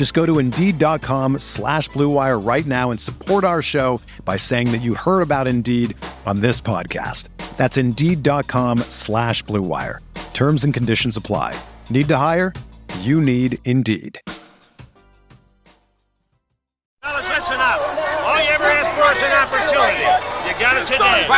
[0.00, 4.78] Just go to Indeed.com slash BlueWire right now and support our show by saying that
[4.78, 7.28] you heard about Indeed on this podcast.
[7.58, 9.98] That's Indeed.com slash BlueWire.
[10.32, 11.54] Terms and conditions apply.
[11.90, 12.54] Need to hire?
[13.00, 14.18] You need Indeed.
[17.02, 17.82] Fellas, listen up.
[18.24, 20.00] All you ever asked for is an opportunity.
[20.48, 21.28] You got it today.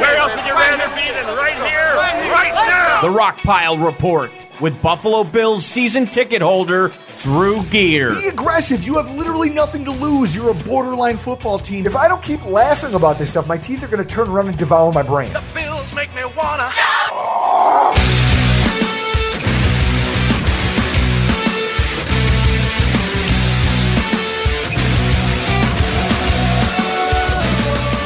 [0.00, 1.92] Where else would you rather be than right here,
[2.32, 3.02] right now?
[3.02, 6.90] The Rockpile Report with Buffalo Bills season ticket holder
[7.22, 8.14] Drew Gear.
[8.14, 8.84] Be aggressive.
[8.84, 10.34] You have literally nothing to lose.
[10.34, 11.86] You're a borderline football team.
[11.86, 14.48] If I don't keep laughing about this stuff, my teeth are going to turn around
[14.48, 15.32] and devour my brain.
[15.32, 16.70] The Bills make me wanna.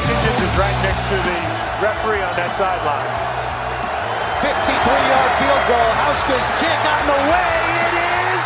[0.07, 1.39] Kitchens is right next to the
[1.85, 3.31] referee on that sideline.
[4.41, 5.91] 53-yard field goal.
[6.05, 7.53] Hauschka's kick on the way.
[7.87, 7.95] It
[8.29, 8.45] is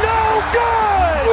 [0.00, 0.20] no
[0.56, 1.26] good.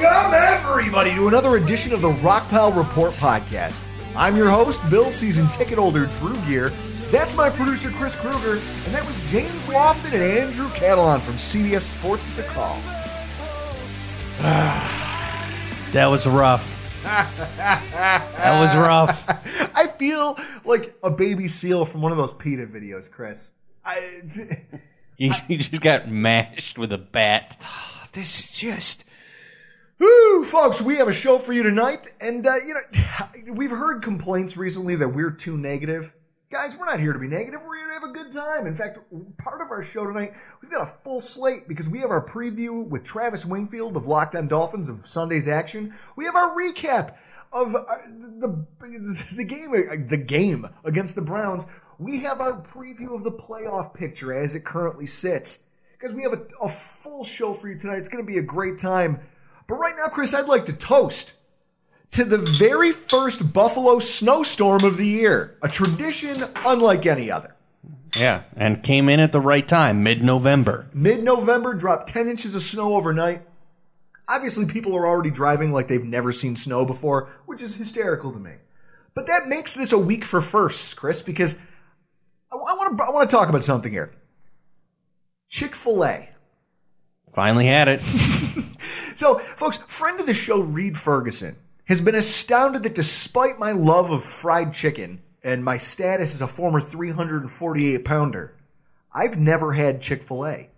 [0.00, 3.84] Welcome, everybody, to another edition of the Rockpile Report podcast.
[4.16, 6.72] I'm your host, Bill season ticket holder Drew Gear.
[7.10, 8.54] That's my producer, Chris Kruger,
[8.86, 12.80] and that was James Lofton and Andrew Catalon from CBS Sports with the call.
[15.92, 16.71] That was rough.
[17.02, 19.24] that was rough.
[19.74, 23.52] I feel like a baby seal from one of those PETA videos, Chris.
[23.84, 24.20] I,
[25.22, 27.64] You, you just got mashed with a bat.
[28.12, 29.04] this is just.
[30.00, 34.02] Woo, folks, we have a show for you tonight, and uh, you know we've heard
[34.02, 36.12] complaints recently that we're too negative.
[36.52, 37.62] Guys, we're not here to be negative.
[37.66, 38.66] We're here to have a good time.
[38.66, 38.98] In fact,
[39.38, 42.86] part of our show tonight, we've got a full slate because we have our preview
[42.86, 45.94] with Travis Wingfield of Locked On Dolphins of Sunday's action.
[46.14, 47.16] We have our recap
[47.54, 47.80] of uh,
[48.38, 48.66] the
[49.34, 49.70] the game
[50.08, 51.68] the game against the Browns.
[51.98, 55.64] We have our preview of the playoff picture as it currently sits.
[55.92, 57.96] Because we have a, a full show for you tonight.
[57.96, 59.20] It's going to be a great time.
[59.66, 61.32] But right now, Chris, I'd like to toast
[62.12, 67.54] to the very first Buffalo snowstorm of the year, a tradition unlike any other.
[68.16, 70.88] Yeah, and came in at the right time, mid November.
[70.92, 73.42] Mid November, dropped 10 inches of snow overnight.
[74.28, 78.38] Obviously, people are already driving like they've never seen snow before, which is hysterical to
[78.38, 78.52] me.
[79.14, 81.58] But that makes this a week for firsts, Chris, because
[82.50, 84.12] I want to I want to talk about something here.
[85.48, 86.28] Chick Fil A.
[87.34, 88.02] Finally had it.
[89.14, 91.56] So, folks, friend of the show, Reed Ferguson,
[91.86, 96.46] has been astounded that despite my love of fried chicken and my status as a
[96.46, 98.56] former 348 pounder,
[99.14, 100.70] I've never had Chick fil A.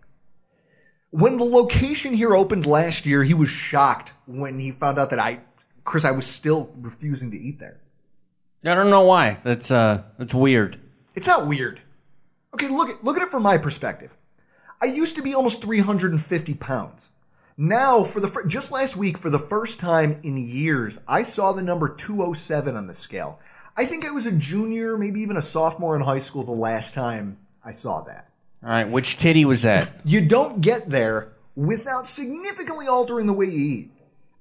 [1.10, 5.20] When the location here opened last year, he was shocked when he found out that
[5.20, 5.40] I,
[5.84, 7.80] Chris, I was still refusing to eat there.
[8.64, 9.38] I don't know why.
[9.44, 10.80] That's uh, that's weird.
[11.14, 11.80] It's not weird.
[12.54, 14.16] Okay, look at look at it from my perspective.
[14.82, 17.12] I used to be almost 350 pounds.
[17.56, 21.52] Now, for the fir- just last week, for the first time in years, I saw
[21.52, 23.38] the number 207 on the scale.
[23.76, 26.94] I think I was a junior, maybe even a sophomore in high school the last
[26.94, 28.28] time I saw that.
[28.62, 29.92] All right, which titty was that?
[30.04, 33.90] You don't get there without significantly altering the way you eat.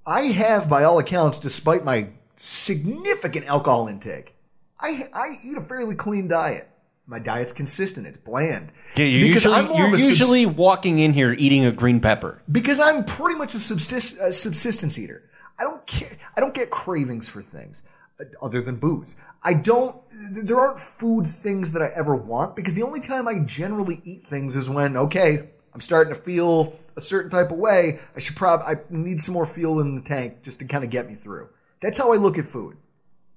[0.06, 4.34] I have, by all accounts, despite my significant alcohol intake,
[4.80, 6.68] I, I eat a fairly clean diet.
[7.14, 8.08] My diet's consistent.
[8.08, 8.72] It's bland.
[8.96, 11.72] Yeah, you're Because usually, I'm more you're a subs- usually walking in here eating a
[11.72, 12.42] green pepper.
[12.52, 15.30] because I'm pretty much a subsist, uh, subsistence eater.
[15.60, 16.10] I don't care.
[16.36, 17.84] I don't get cravings for things
[18.20, 19.22] uh, other than booze.
[19.44, 19.96] I don't.
[20.32, 24.24] There aren't food things that I ever want because the only time I generally eat
[24.24, 28.00] things is when okay, I'm starting to feel a certain type of way.
[28.16, 30.90] I should probably I need some more fuel in the tank just to kind of
[30.90, 31.50] get me through.
[31.80, 32.76] That's how I look at food.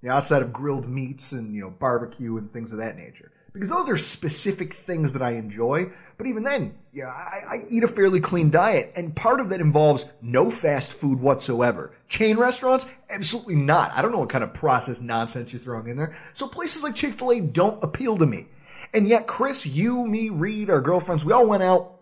[0.01, 3.33] You know, outside of grilled meats and you know barbecue and things of that nature.
[3.57, 5.91] Because those are specific things that I enjoy.
[6.19, 9.61] But even then, yeah, I, I eat a fairly clean diet, and part of that
[9.61, 11.93] involves no fast food whatsoever.
[12.09, 13.93] Chain restaurants, absolutely not.
[13.93, 16.17] I don't know what kind of processed nonsense you're throwing in there.
[16.33, 18.47] So places like Chick Fil A don't appeal to me.
[18.95, 22.01] And yet, Chris, you, me, Reed, our girlfriends, we all went out.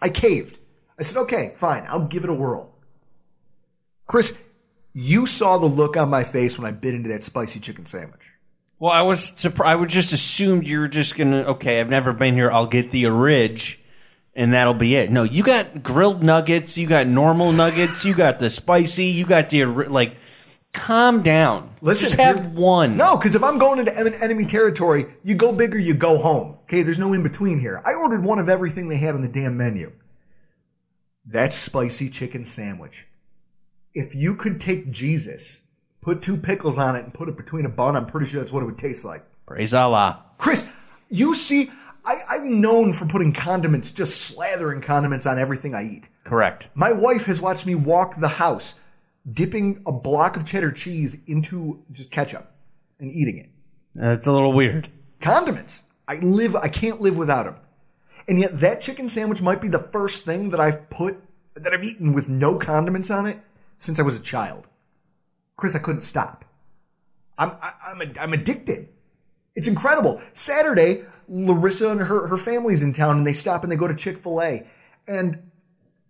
[0.00, 0.58] I caved.
[0.98, 2.74] I said, okay, fine, I'll give it a whirl.
[4.06, 4.38] Chris,
[4.92, 8.32] you saw the look on my face when I bit into that spicy chicken sandwich.
[8.80, 9.70] Well, I was surprised.
[9.70, 11.42] I would just assumed you were just gonna.
[11.42, 12.50] Okay, I've never been here.
[12.50, 13.78] I'll get the ridge,
[14.34, 15.10] and that'll be it.
[15.10, 16.76] No, you got grilled nuggets.
[16.78, 18.04] You got normal nuggets.
[18.06, 19.04] You got the spicy.
[19.06, 20.16] You got the ori- like.
[20.72, 21.68] Calm down.
[21.80, 22.96] Listen, just have you're- one.
[22.96, 26.16] No, because if I'm going into en- enemy territory, you go big or you go
[26.16, 26.58] home.
[26.62, 27.82] Okay, there's no in between here.
[27.84, 29.90] I ordered one of everything they had on the damn menu.
[31.26, 33.08] That spicy chicken sandwich.
[33.94, 35.62] If you could take Jesus,
[36.00, 38.52] put two pickles on it, and put it between a bun, I'm pretty sure that's
[38.52, 39.22] what it would taste like.
[39.46, 40.24] Praise Allah.
[40.38, 40.68] Chris,
[41.08, 41.70] you see,
[42.04, 46.08] I, I'm known for putting condiments, just slathering condiments on everything I eat.
[46.24, 46.68] Correct.
[46.74, 48.80] My wife has watched me walk the house,
[49.32, 52.50] dipping a block of cheddar cheese into just ketchup
[52.98, 53.50] and eating it.
[53.94, 54.88] That's a little weird.
[55.20, 55.88] Condiments.
[56.08, 56.56] I live.
[56.56, 57.56] I can't live without them.
[58.28, 61.18] And yet, that chicken sandwich might be the first thing that I've put
[61.54, 63.38] that I've eaten with no condiments on it
[63.76, 64.68] since I was a child.
[65.60, 66.46] Chris, I couldn't stop.
[67.36, 68.88] I'm I, I'm a, I'm addicted.
[69.54, 70.20] It's incredible.
[70.32, 73.94] Saturday, Larissa and her her family's in town, and they stop and they go to
[73.94, 74.66] Chick Fil A,
[75.06, 75.38] and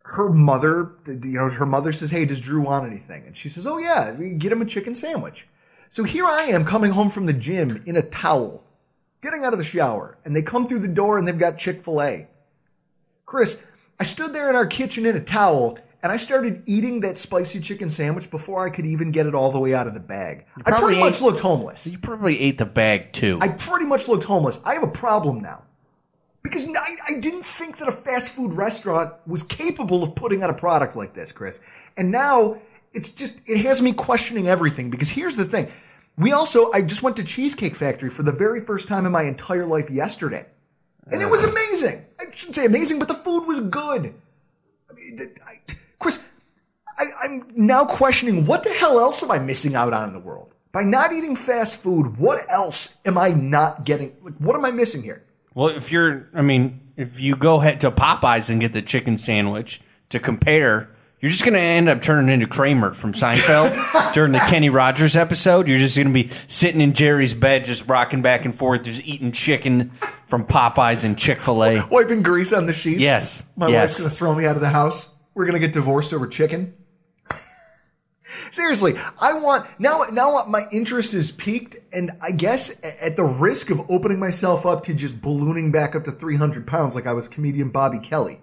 [0.05, 3.67] her mother, you know, her mother says, "Hey, does Drew want anything?" And she says,
[3.67, 5.49] "Oh yeah, get him a chicken sandwich."
[5.88, 8.62] So here I am coming home from the gym in a towel,
[9.20, 11.82] getting out of the shower, and they come through the door and they've got Chick
[11.82, 12.29] Fil A.
[13.26, 13.64] Chris,
[13.99, 15.76] I stood there in our kitchen in a towel.
[16.02, 19.52] And I started eating that spicy chicken sandwich before I could even get it all
[19.52, 20.47] the way out of the bag.
[20.64, 21.87] I pretty much looked homeless.
[21.87, 23.38] You probably ate the bag too.
[23.41, 24.61] I pretty much looked homeless.
[24.64, 25.64] I have a problem now.
[26.43, 30.49] Because I, I didn't think that a fast food restaurant was capable of putting out
[30.49, 31.61] a product like this, Chris.
[31.99, 32.58] And now
[32.94, 34.88] it's just, it has me questioning everything.
[34.88, 35.69] Because here's the thing.
[36.17, 39.25] We also, I just went to Cheesecake Factory for the very first time in my
[39.25, 40.46] entire life yesterday.
[41.12, 41.50] And it was uh.
[41.50, 42.06] amazing.
[42.19, 44.14] I shouldn't say amazing, but the food was good.
[44.91, 46.26] I mean, I, Chris,
[46.99, 50.20] I, I'm now questioning what the hell else am I missing out on in the
[50.20, 50.55] world?
[50.73, 54.17] By not eating fast food, what else am I not getting?
[54.23, 55.25] Like, what am I missing here?
[55.55, 59.17] well, if you're, I mean, if you go head to Popeyes and get the chicken
[59.17, 59.81] sandwich
[60.11, 64.38] to compare, you're just going to end up turning into Kramer from Seinfeld during the
[64.38, 65.67] Kenny Rogers episode.
[65.67, 69.05] You're just going to be sitting in Jerry's bed, just rocking back and forth, just
[69.05, 69.91] eating chicken
[70.29, 71.87] from Popeyes and Chick Fil A.
[71.91, 73.00] Wiping grease on the sheets?
[73.00, 73.82] Yes, My yes.
[73.82, 75.12] wife's going to throw me out of the house.
[75.35, 76.75] We're going to get divorced over chicken.
[78.50, 80.05] Seriously, I want now.
[80.12, 84.85] Now my interest is peaked, and I guess at the risk of opening myself up
[84.85, 88.41] to just ballooning back up to 300 pounds, like I was comedian Bobby Kelly.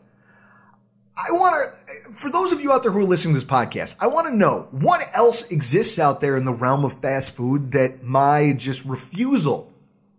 [1.15, 3.95] I want to, for those of you out there who are listening to this podcast,
[3.99, 7.71] I want to know what else exists out there in the realm of fast food
[7.71, 9.73] that my just refusal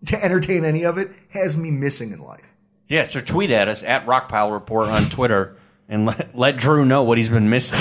[0.07, 2.55] to entertain any of it has me missing in life.
[2.89, 5.58] Yeah, so tweet at us at Rockpile Report on Twitter
[5.89, 7.79] and let, let Drew know what he's been missing.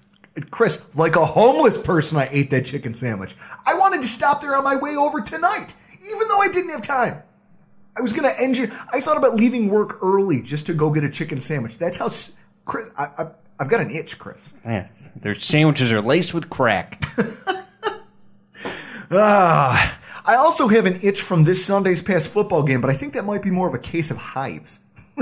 [0.50, 3.34] Chris, like a homeless person, I ate that chicken sandwich.
[3.66, 5.74] I wanted to stop there on my way over tonight,
[6.04, 7.22] even though I didn't have time.
[7.96, 8.70] I was going to engine.
[8.92, 11.78] I thought about leaving work early just to go get a chicken sandwich.
[11.78, 12.10] That's how,
[12.66, 12.92] Chris.
[12.98, 13.26] I, I,
[13.58, 14.52] I've got an itch, Chris.
[14.66, 17.02] Yeah, their sandwiches are laced with crack.
[19.10, 23.14] Ah, I also have an itch from this Sunday's past football game, but I think
[23.14, 24.80] that might be more of a case of hives.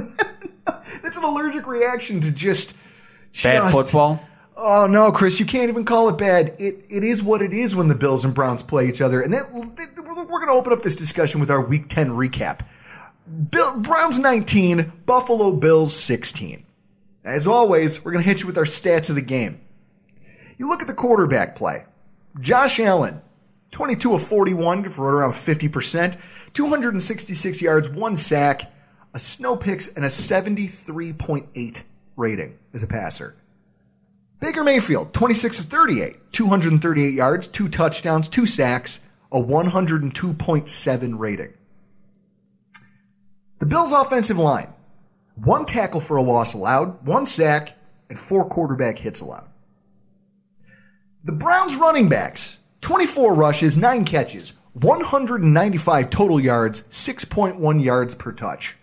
[1.03, 2.77] That's an allergic reaction to just
[3.43, 4.21] Bad football.
[4.57, 6.55] Oh no, Chris, you can't even call it bad.
[6.61, 9.33] It it is what it is when the Bills and Browns play each other, and
[9.33, 12.65] that we're going to open up this discussion with our Week Ten recap.
[13.51, 16.65] Bill, Browns 19, Buffalo Bills 16.
[17.25, 19.61] As always, we're going to hit you with our stats of the game.
[20.59, 21.85] You look at the quarterback play.
[22.39, 23.23] Josh Allen,
[23.71, 28.71] 22 of 41, good for around 50%, 266 yards, one sack,
[29.15, 31.85] a snow picks, and a 73.8
[32.17, 33.37] rating as a passer.
[34.41, 39.01] Baker Mayfield, 26 of 38, 238 yards, two touchdowns, two sacks,
[39.33, 41.55] a 102.7 rating.
[43.61, 44.75] The Bills' offensive line,
[45.37, 47.79] one tackle for a loss allowed, one sack,
[48.11, 49.49] and four quarterback hits allowed.
[51.23, 58.77] The Browns' running backs, 24 rushes, nine catches, 195 total yards, 6.1 yards per touch.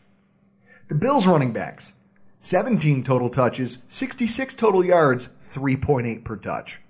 [0.91, 1.93] The Bills' running backs,
[2.39, 6.81] 17 total touches, 66 total yards, 3.8 per touch.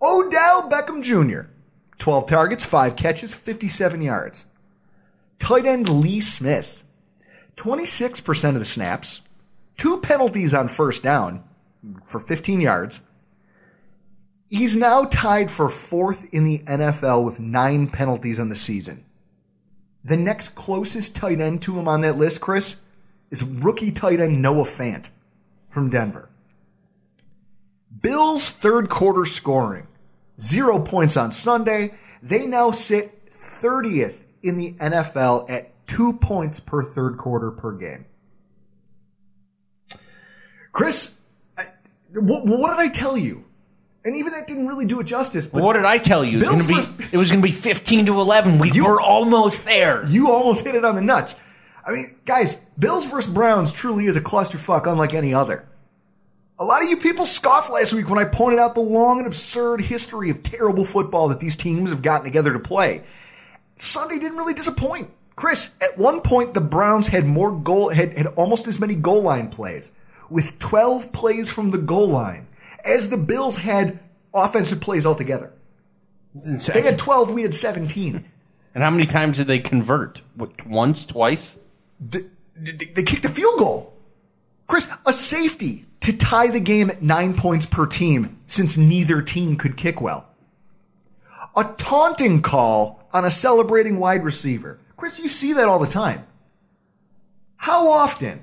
[0.00, 1.50] Odell Beckham Jr.,
[1.98, 4.46] 12 targets, 5 catches, 57 yards.
[5.38, 6.82] Tight end Lee Smith,
[7.56, 9.20] 26% of the snaps,
[9.76, 11.44] two penalties on first down
[12.02, 13.02] for 15 yards.
[14.48, 19.04] He's now tied for fourth in the NFL with nine penalties on the season.
[20.02, 22.80] The next closest tight end to him on that list, Chris,
[23.30, 25.10] is rookie tight end Noah Fant
[25.68, 26.28] from Denver.
[28.00, 29.86] Bills third quarter scoring.
[30.38, 31.94] Zero points on Sunday.
[32.22, 38.06] They now sit 30th in the NFL at two points per third quarter per game.
[40.72, 41.20] Chris,
[41.58, 41.64] I-
[42.14, 43.44] what, what did I tell you?
[44.04, 45.46] And even that didn't really do it justice.
[45.46, 46.38] But what did I tell you?
[46.38, 48.58] It was Bills it was going to be 15 to 11.
[48.58, 50.06] We You- were almost there.
[50.06, 51.36] you almost hit it on the nuts.
[51.86, 55.66] I mean, guys, Bills versus Browns truly is a clusterfuck unlike any other.
[56.58, 59.26] A lot of you people scoffed last week when I pointed out the long and
[59.26, 63.02] absurd history of terrible football that these teams have gotten together to play.
[63.76, 65.10] Sunday didn't really disappoint.
[65.36, 69.22] Chris, at one point the Browns had more goal had, had almost as many goal
[69.22, 69.92] line plays,
[70.28, 72.46] with 12 plays from the goal line,
[72.84, 73.98] as the Bills had
[74.34, 75.54] offensive plays altogether.
[76.34, 78.16] This is They had 12, we had 17.
[78.74, 80.20] and how many times did they convert?
[80.34, 81.58] What, once, twice?
[82.10, 82.24] Th-
[82.64, 83.94] th- they kicked a field goal.
[84.66, 89.56] Chris, a safety to tie the game at nine points per team since neither team
[89.56, 90.28] could kick well.
[91.56, 94.78] A taunting call on a celebrating wide receiver.
[94.96, 96.24] Chris, you see that all the time.
[97.56, 98.42] How often,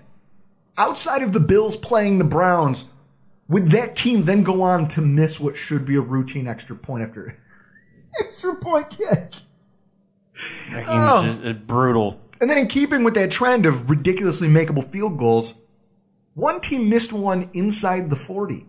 [0.78, 2.92] outside of the Bills playing the Browns,
[3.48, 7.04] would that team then go on to miss what should be a routine extra point
[7.04, 7.38] after
[8.20, 9.34] extra point kick?
[10.72, 11.24] That game Oh.
[11.26, 12.20] just, uh, brutal.
[12.40, 15.62] And then, in keeping with that trend of ridiculously makeable field goals,
[16.34, 18.66] one team missed one inside the 40.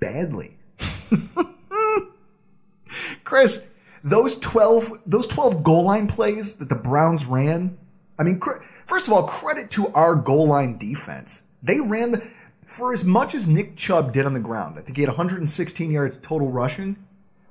[0.00, 0.58] Badly.
[3.24, 3.66] Chris,
[4.02, 7.78] those 12, those 12 goal line plays that the Browns ran,
[8.18, 8.40] I mean,
[8.86, 11.44] first of all, credit to our goal line defense.
[11.62, 12.26] They ran the,
[12.66, 15.90] for as much as Nick Chubb did on the ground, I think he had 116
[15.90, 16.96] yards total rushing.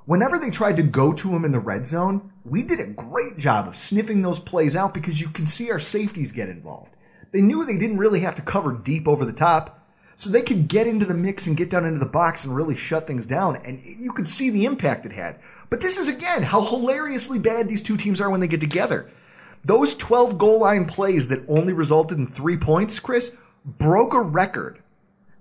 [0.10, 3.38] Whenever they tried to go to him in the red zone, we did a great
[3.38, 6.96] job of sniffing those plays out because you can see our safeties get involved.
[7.32, 10.68] They knew they didn't really have to cover deep over the top, so they could
[10.68, 13.58] get into the mix and get down into the box and really shut things down,
[13.58, 15.38] and you could see the impact it had.
[15.70, 19.12] But this is again how hilariously bad these two teams are when they get together.
[19.63, 24.82] Those 12 goal line plays that only resulted in three points, Chris, broke a record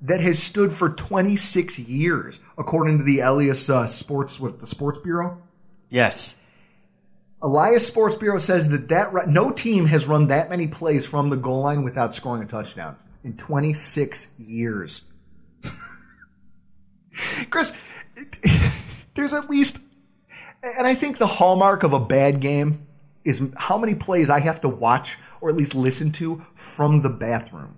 [0.03, 4.99] that has stood for 26 years, according to the Elias uh, Sports, what the Sports
[5.01, 5.43] Bureau.
[5.91, 6.37] Yes.
[7.43, 11.37] Elias Sports Bureau says that that no team has run that many plays from the
[11.37, 15.03] goal line without scoring a touchdown in 26 years.
[17.51, 17.73] Chris,
[19.15, 19.81] there's at least,
[20.63, 22.87] and I think the hallmark of a bad game
[23.25, 27.11] is how many plays I have to watch or at least listen to from the
[27.11, 27.77] bathroom.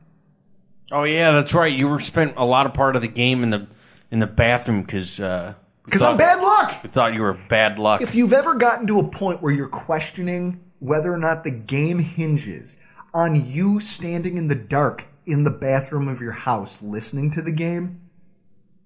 [0.92, 1.73] Oh yeah, that's right.
[1.73, 3.66] You were spent a lot of part of the game in the
[4.11, 5.54] in the bathroom because uh,
[5.85, 6.82] Because I'm bad luck.
[6.82, 8.02] We thought you were bad luck.
[8.02, 11.99] If you've ever gotten to a point where you're questioning whether or not the game
[11.99, 12.78] hinges
[13.14, 17.52] on you standing in the dark in the bathroom of your house listening to the
[17.52, 18.00] game,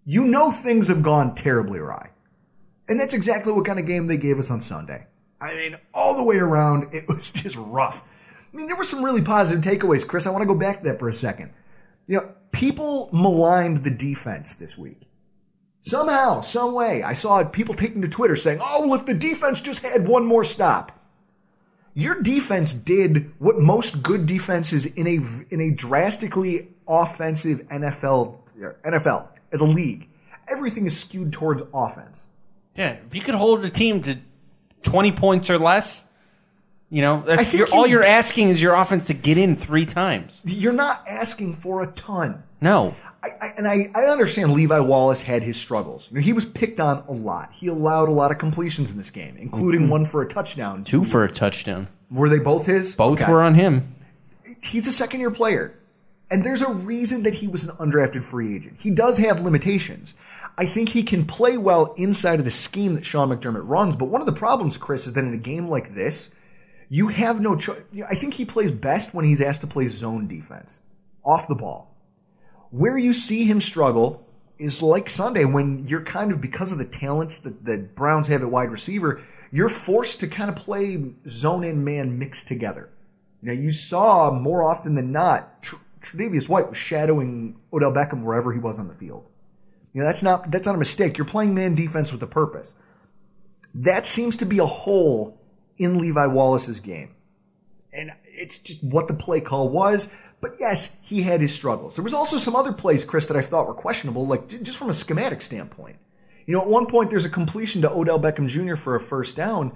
[0.04, 2.10] you know things have gone terribly awry.
[2.88, 5.06] And that's exactly what kind of game they gave us on Sunday.
[5.40, 8.10] I mean, all the way around, it was just rough.
[8.52, 10.26] I mean, there were some really positive takeaways, Chris.
[10.26, 11.50] I want to go back to that for a second.
[12.06, 15.00] You know, people maligned the defense this week.
[15.80, 19.60] Somehow, some way, I saw people taking to Twitter saying, "Oh, well, if the defense
[19.60, 20.92] just had one more stop."
[21.94, 25.18] Your defense did what most good defenses in a
[25.52, 28.38] in a drastically offensive NFL
[28.84, 30.08] NFL as a league,
[30.48, 32.30] everything is skewed towards offense.
[32.76, 34.18] yeah, if you could hold a team to
[34.82, 36.03] twenty points or less,
[36.94, 39.84] you know, that's, you're, all you- you're asking is your offense to get in three
[39.86, 40.40] times.
[40.44, 42.42] You're not asking for a ton.
[42.60, 46.08] No, I, I, and I, I understand Levi Wallace had his struggles.
[46.10, 47.52] You know, he was picked on a lot.
[47.52, 50.74] He allowed a lot of completions in this game, including one for a touchdown.
[50.76, 50.84] Mm-hmm.
[50.84, 51.88] two for a touchdown.
[52.10, 52.94] Were they both his?
[52.94, 53.32] Both Okay.
[53.32, 53.94] were on him.
[54.62, 55.74] he's a second year player.
[56.30, 58.76] And there's a reason that he was an undrafted free agent.
[58.80, 60.14] He does have limitations.
[60.56, 63.94] I think he can play well inside of the scheme that Sean McDermott runs.
[63.96, 66.32] But one of the problems, Chris, is that in a game like this,
[66.88, 67.82] you have no choice.
[68.08, 70.82] I think he plays best when he's asked to play zone defense,
[71.24, 71.96] off the ball.
[72.70, 74.26] Where you see him struggle
[74.58, 78.42] is like Sunday when you're kind of, because of the talents that the Browns have
[78.42, 82.90] at wide receiver, you're forced to kind of play zone and man mixed together.
[83.44, 88.52] Know, you saw more often than not, Tr- Tre'Davious White was shadowing Odell Beckham wherever
[88.52, 89.28] he was on the field.
[89.92, 91.18] You know, that's not that's not a mistake.
[91.18, 92.74] You're playing man defense with a purpose.
[93.74, 95.38] That seems to be a hole
[95.78, 97.14] in Levi Wallace's game.
[97.92, 100.16] And it's just what the play call was.
[100.40, 101.96] But yes, he had his struggles.
[101.96, 104.90] There was also some other plays, Chris, that I thought were questionable, like just from
[104.90, 105.96] a schematic standpoint.
[106.46, 108.76] You know, at one point there's a completion to Odell Beckham Jr.
[108.76, 109.72] for a first down,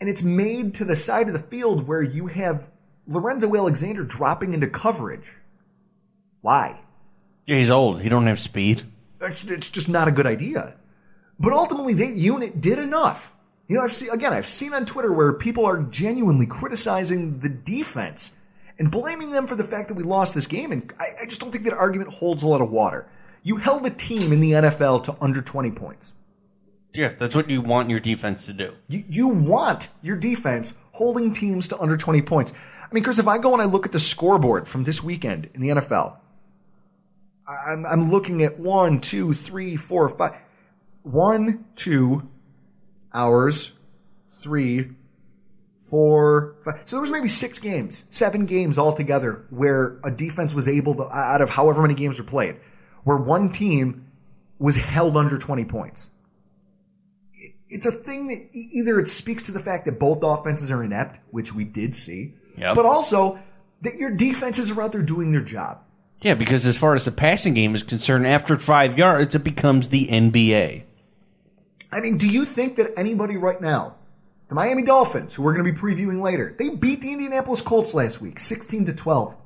[0.00, 2.70] and it's made to the side of the field where you have
[3.06, 5.32] Lorenzo Alexander dropping into coverage.
[6.42, 6.80] Why?
[7.46, 8.00] Yeah, he's old.
[8.00, 8.82] He don't have speed.
[9.20, 10.76] It's, it's just not a good idea.
[11.38, 13.33] But ultimately, that unit did enough.
[13.68, 14.32] You know, I've seen again.
[14.32, 18.38] I've seen on Twitter where people are genuinely criticizing the defense
[18.78, 21.40] and blaming them for the fact that we lost this game, and I, I just
[21.40, 23.08] don't think that argument holds a lot of water.
[23.42, 26.14] You held a team in the NFL to under 20 points.
[26.92, 28.74] Yeah, that's what you want your defense to do.
[28.88, 32.52] You, you want your defense holding teams to under 20 points.
[32.82, 35.50] I mean, Chris, if I go and I look at the scoreboard from this weekend
[35.54, 36.18] in the NFL,
[37.66, 40.40] I'm, I'm looking at one, two, three, four, five.
[41.02, 42.28] One, two
[43.14, 43.78] hours,
[44.28, 44.90] three,
[45.80, 46.82] four, five.
[46.84, 51.04] So there was maybe six games, seven games altogether where a defense was able to,
[51.04, 52.56] out of however many games were played,
[53.04, 54.06] where one team
[54.58, 56.10] was held under 20 points.
[57.68, 61.18] It's a thing that either it speaks to the fact that both offenses are inept,
[61.30, 62.74] which we did see, Yep.
[62.76, 63.38] but also
[63.82, 65.78] that your defenses are out there doing their job.
[66.22, 69.88] Yeah, because as far as the passing game is concerned, after five yards, it becomes
[69.88, 70.84] the NBA.
[71.94, 73.96] I mean, do you think that anybody right now,
[74.48, 77.94] the Miami Dolphins, who we're going to be previewing later, they beat the Indianapolis Colts
[77.94, 79.38] last week, 16 to 12.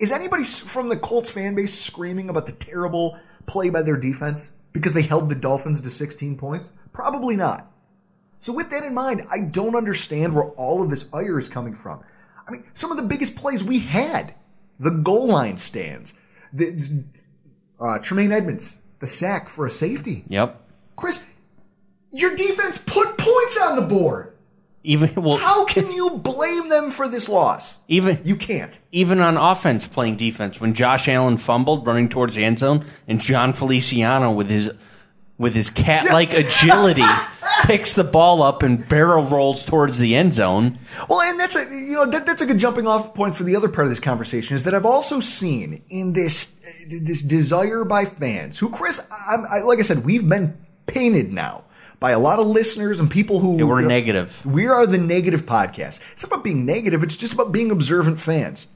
[0.00, 4.52] Is anybody from the Colts fan base screaming about the terrible play by their defense
[4.72, 6.72] because they held the Dolphins to 16 points?
[6.92, 7.70] Probably not.
[8.38, 11.74] So with that in mind, I don't understand where all of this ire is coming
[11.74, 12.02] from.
[12.46, 14.34] I mean, some of the biggest plays we had,
[14.80, 16.18] the goal line stands,
[16.52, 17.04] the
[17.78, 20.24] uh, Tremaine Edmunds, the sack for a safety.
[20.28, 20.60] Yep.
[20.96, 21.24] Chris,
[22.14, 24.32] your defense put points on the board.
[24.84, 27.78] Even well, How can you blame them for this loss?
[27.88, 28.78] even You can't.
[28.92, 33.18] even on offense playing defense when Josh Allen fumbled running towards the end zone and
[33.18, 34.70] Jon Feliciano with his
[35.38, 37.02] with his cat like agility
[37.64, 40.78] picks the ball up and barrel rolls towards the end zone.
[41.08, 43.56] Well, and that's a you know that, that's a good jumping off point for the
[43.56, 48.04] other part of this conversation is that I've also seen in this this desire by
[48.04, 49.00] fans who Chris,
[49.30, 51.64] I'm, I, like I said, we've been painted now
[52.04, 54.44] by a lot of listeners and people who They were you know, negative.
[54.44, 56.02] We are the negative podcast.
[56.12, 57.02] It's not about being negative.
[57.02, 58.66] It's just about being observant fans.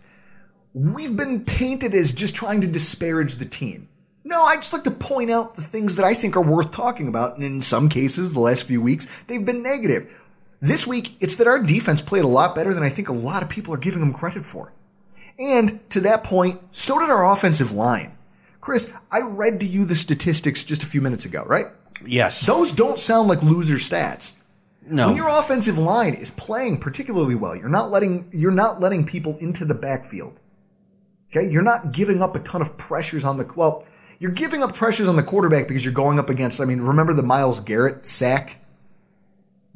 [0.72, 3.90] We've been painted as just trying to disparage the team.
[4.24, 7.06] No, I just like to point out the things that I think are worth talking
[7.06, 7.34] about.
[7.34, 10.24] And in some cases, the last few weeks, they've been negative.
[10.62, 13.42] This week, it's that our defense played a lot better than I think a lot
[13.42, 14.72] of people are giving them credit for.
[15.38, 18.16] And to that point, so did our offensive line.
[18.62, 21.66] Chris, I read to you the statistics just a few minutes ago, right?
[22.04, 22.46] Yes.
[22.46, 24.34] Those don't sound like loser stats.
[24.86, 25.08] no.
[25.08, 29.36] When your offensive line is playing particularly well, you're not letting you're not letting people
[29.38, 30.38] into the backfield.
[31.30, 33.86] Okay, you're not giving up a ton of pressures on the well.
[34.18, 36.60] You're giving up pressures on the quarterback because you're going up against.
[36.60, 38.58] I mean, remember the Myles Garrett sack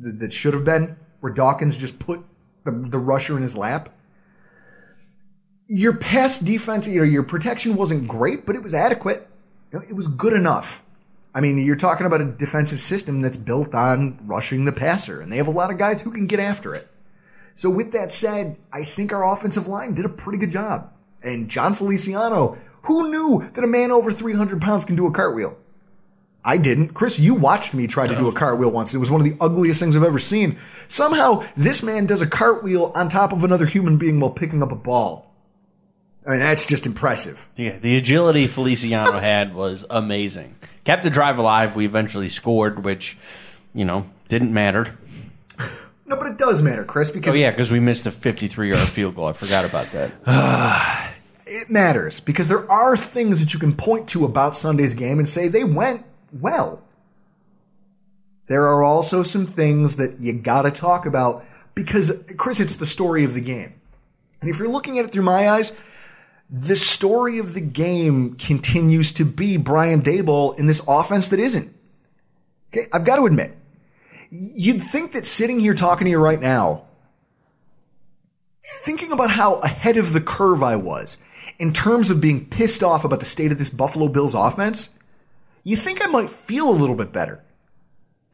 [0.01, 2.25] that, that should have been where Dawkins just put
[2.65, 3.91] the, the rusher in his lap.
[5.69, 9.29] Your pass defense, you know, your protection wasn't great, but it was adequate.
[9.73, 10.83] You know, it was good enough.
[11.35, 15.33] I mean, you're talking about a defensive system that's built on rushing the passer, and
[15.33, 16.89] they have a lot of guys who can get after it.
[17.55, 20.93] So, with that said, I think our offensive line did a pretty good job.
[21.23, 25.59] And Jon Feliciano, who knew that a man over 300 pounds can do a cartwheel?
[26.45, 26.95] I didn't.
[26.95, 28.93] Chris, you watched me try to do a cartwheel once.
[28.93, 30.59] It was one of the ugliest things I've ever seen.
[30.89, 34.73] Somehow, this man does a cartwheel on top of another human being while picking up
[34.73, 35.32] a ball.
[36.27, 37.49] I mean, that's just impressive.
[37.57, 40.57] Yeah, the agility Feliciano had was amazing.
[40.85, 41.77] Kept the drive alive.
[41.77, 43.17] We eventually scored, which,
[43.75, 44.99] you know, didn't matter.
[46.07, 48.89] No, but it does matter, Chris, Oh because yeah, because we missed a 53 yard
[48.89, 49.27] field goal.
[49.27, 50.13] I forgot about that.
[51.47, 55.29] it matters because there are things that you can point to about Sunday's game and
[55.29, 56.85] say they went well.
[58.47, 62.87] There are also some things that you got to talk about because, Chris, it's the
[62.87, 63.73] story of the game.
[64.41, 65.73] And if you're looking at it through my eyes,
[66.53, 71.75] the story of the game continues to be Brian Daboll in this offense that isn't.
[72.69, 73.57] Okay, I've got to admit,
[74.31, 76.85] you'd think that sitting here talking to you right now,
[78.85, 81.17] thinking about how ahead of the curve I was
[81.59, 84.91] in terms of being pissed off about the state of this Buffalo Bills offense,
[85.65, 87.43] you think I might feel a little bit better.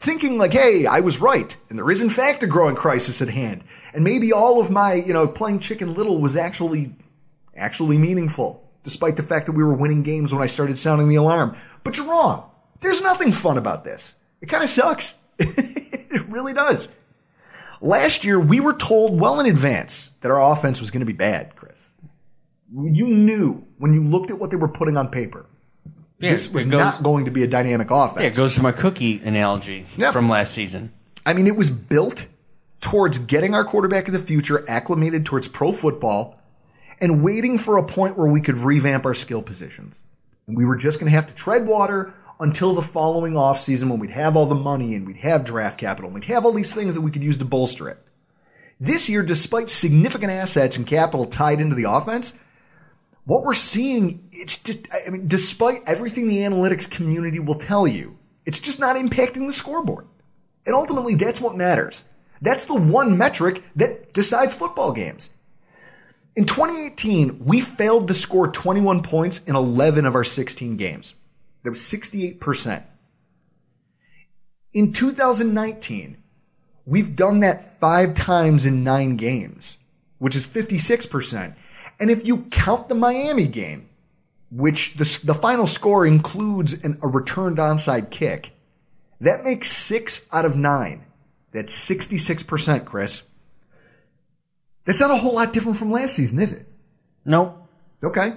[0.00, 3.28] Thinking like, hey, I was right, and there is in fact a growing crisis at
[3.28, 3.62] hand,
[3.94, 6.94] and maybe all of my, you know, playing Chicken Little was actually,
[7.58, 11.16] actually meaningful, despite the fact that we were winning games when I started sounding the
[11.16, 11.56] alarm.
[11.84, 12.50] But you're wrong.
[12.80, 14.14] There's nothing fun about this.
[14.40, 15.18] It kind of sucks.
[15.38, 16.96] it really does.
[17.80, 21.12] Last year, we were told well in advance that our offense was going to be
[21.12, 21.92] bad, Chris.
[22.74, 25.46] You knew when you looked at what they were putting on paper.
[26.20, 28.20] Yeah, this was goes- not going to be a dynamic offense.
[28.20, 30.12] Yeah, it goes to my cookie analogy Yep.
[30.12, 30.92] from last season.
[31.24, 32.26] I mean, it was built
[32.80, 36.37] towards getting our quarterback of the future acclimated towards pro football
[37.00, 40.02] and waiting for a point where we could revamp our skill positions.
[40.46, 43.98] And we were just going to have to tread water until the following offseason when
[43.98, 46.74] we'd have all the money and we'd have draft capital and we'd have all these
[46.74, 47.98] things that we could use to bolster it.
[48.80, 52.38] This year, despite significant assets and capital tied into the offense,
[53.24, 58.16] what we're seeing, it's just, I mean, despite everything the analytics community will tell you,
[58.46, 60.06] it's just not impacting the scoreboard.
[60.64, 62.04] And ultimately, that's what matters.
[62.40, 65.30] That's the one metric that decides football games.
[66.38, 71.16] In 2018, we failed to score 21 points in 11 of our 16 games.
[71.64, 72.84] That was 68%.
[74.72, 76.16] In 2019,
[76.86, 79.78] we've done that five times in nine games,
[80.18, 81.56] which is 56%.
[81.98, 83.88] And if you count the Miami game,
[84.52, 88.52] which the, the final score includes an, a returned onside kick,
[89.20, 91.04] that makes six out of nine.
[91.50, 93.27] That's 66%, Chris.
[94.84, 96.66] That's not a whole lot different from last season, is it?
[97.24, 97.68] No.
[98.02, 98.32] Okay.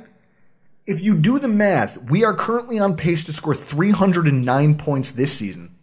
[0.86, 5.32] If you do the math, we are currently on pace to score 309 points this
[5.32, 5.76] season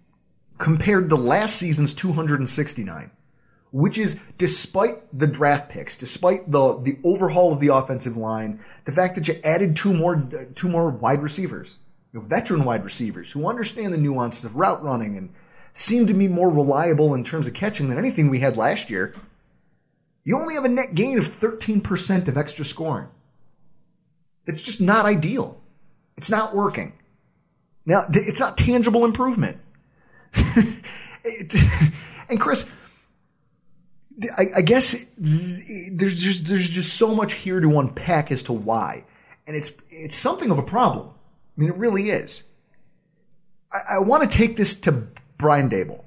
[0.58, 3.10] compared to last season's 269,
[3.70, 8.92] which is despite the draft picks, despite the, the overhaul of the offensive line, the
[8.92, 11.78] fact that you added two more, two more wide receivers,
[12.12, 15.32] you know, veteran wide receivers who understand the nuances of route running and
[15.72, 19.14] seem to be more reliable in terms of catching than anything we had last year.
[20.28, 23.08] You only have a net gain of 13% of extra scoring.
[24.44, 25.58] That's just not ideal.
[26.18, 26.92] It's not working.
[27.86, 29.56] Now, it's not tangible improvement.
[31.24, 31.54] It-
[32.30, 32.70] and Chris,
[34.38, 39.04] I, I guess there's just there's just so much here to unpack as to why,
[39.46, 41.08] and it's it's something of a problem.
[41.10, 42.44] I mean, it really is.
[43.72, 46.04] I, I want to take this to Brian Daboll.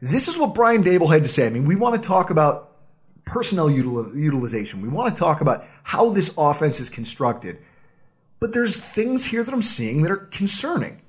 [0.00, 1.46] This is what Brian Daboll had to say.
[1.46, 2.72] I mean, we want to talk about
[3.24, 4.80] personnel util- utilization.
[4.80, 7.58] We want to talk about how this offense is constructed.
[8.40, 11.02] But there's things here that I'm seeing that are concerning.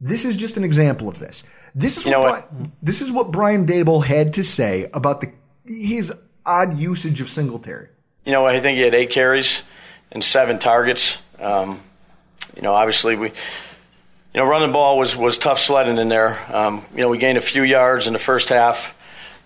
[0.00, 1.44] This is just an example of this.
[1.74, 2.50] This is You what, what?
[2.50, 5.32] Brian, this is what Brian Daboll had to say about the
[5.66, 6.12] his
[6.44, 7.88] odd usage of Singletary.
[8.24, 9.62] You know, I think he had eight carries
[10.10, 11.22] and seven targets.
[11.38, 11.78] Um,
[12.56, 13.30] you know, obviously we,
[14.34, 16.38] you know, running the ball was was tough sledding in there.
[16.52, 18.96] Um, you know, we gained a few yards in the first half.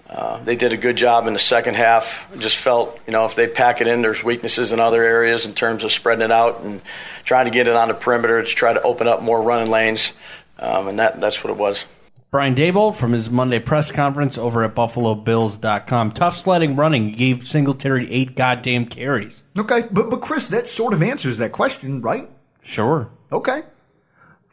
[0.09, 2.31] Uh, they did a good job in the second half.
[2.39, 5.55] Just felt, you know, if they pack it in, there's weaknesses in other areas in
[5.55, 6.83] terms of spreading it out and
[7.25, 10.13] trying to get it on the perimeter to try to open up more running lanes.
[10.59, 11.87] Um, and that that's what it was.
[12.31, 16.13] Brian Daboll from his Monday press conference over at BuffaloBills.com.
[16.13, 19.43] Tough sledding running gave Singletary eight goddamn carries.
[19.59, 22.29] Okay, but but Chris, that sort of answers that question, right?
[22.61, 23.11] Sure.
[23.33, 23.63] Okay.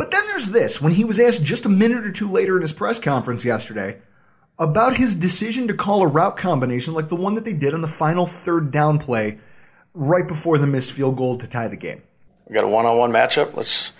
[0.01, 2.63] But then there's this when he was asked just a minute or two later in
[2.63, 4.01] his press conference yesterday
[4.57, 7.81] about his decision to call a route combination like the one that they did on
[7.81, 9.37] the final third down play
[9.93, 12.01] right before the missed field goal to tie the game.
[12.49, 13.55] We got a one-on-one matchup.
[13.55, 13.91] Let's,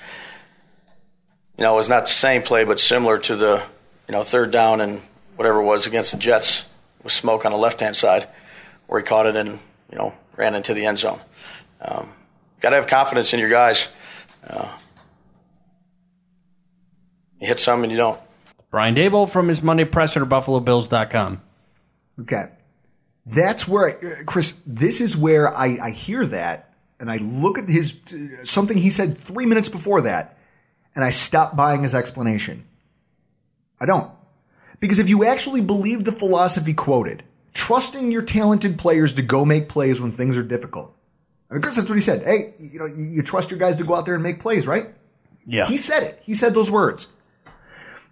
[1.55, 3.63] you know, it was not the same play, but similar to the,
[4.07, 4.99] you know, third down and
[5.35, 6.65] whatever it was against the Jets
[7.03, 8.27] with smoke on the left-hand side,
[8.87, 9.49] where he caught it and
[9.91, 11.19] you know ran into the end zone.
[11.79, 12.09] Um,
[12.59, 13.93] got to have confidence in your guys.
[14.47, 14.67] Uh,
[17.41, 18.19] you hit some and you don't.
[18.69, 21.41] Brian Daboll from his Monday presser at BuffaloBills.com.
[22.21, 22.45] Okay.
[23.25, 27.57] That's where, I, uh, Chris, this is where I, I hear that and I look
[27.57, 27.99] at his,
[28.43, 30.37] something he said three minutes before that
[30.95, 32.65] and I stop buying his explanation.
[33.79, 34.11] I don't.
[34.79, 37.23] Because if you actually believe the philosophy quoted,
[37.53, 40.95] trusting your talented players to go make plays when things are difficult.
[41.49, 42.23] I mean, Chris, that's what he said.
[42.23, 44.65] Hey, you know, you, you trust your guys to go out there and make plays,
[44.65, 44.87] right?
[45.45, 45.65] Yeah.
[45.65, 46.19] He said it.
[46.23, 47.07] He said those words.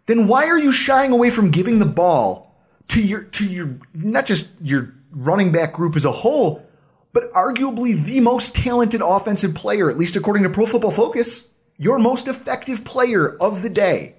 [0.10, 4.26] Then why are you shying away from giving the ball to your to your not
[4.26, 6.66] just your running back group as a whole,
[7.14, 12.00] but arguably the most talented offensive player, at least according to Pro Football Focus, your
[12.00, 14.16] most effective player of the day.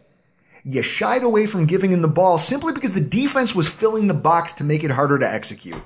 [0.62, 4.14] You shied away from giving him the ball simply because the defense was filling the
[4.14, 5.82] box to make it harder to execute.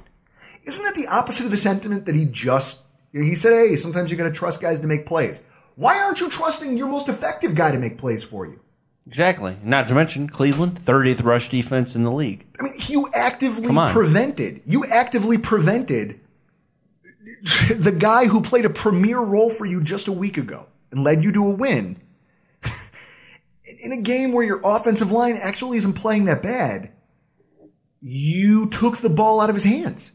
[0.66, 4.18] Isn't that the opposite of the sentiment that he just he said, "Hey, sometimes you're
[4.18, 5.40] going to trust guys to make plays."
[5.76, 8.60] Why aren't you trusting your most effective guy to make plays for you?
[9.06, 9.56] Exactly.
[9.62, 12.46] Not to mention Cleveland, 30th rush defense in the league.
[12.58, 14.62] I mean, you actively prevented.
[14.64, 16.20] You actively prevented
[17.76, 21.22] the guy who played a premier role for you just a week ago and led
[21.22, 22.00] you to a win
[23.84, 26.90] in a game where your offensive line actually isn't playing that bad.
[28.00, 30.12] you took the ball out of his hands.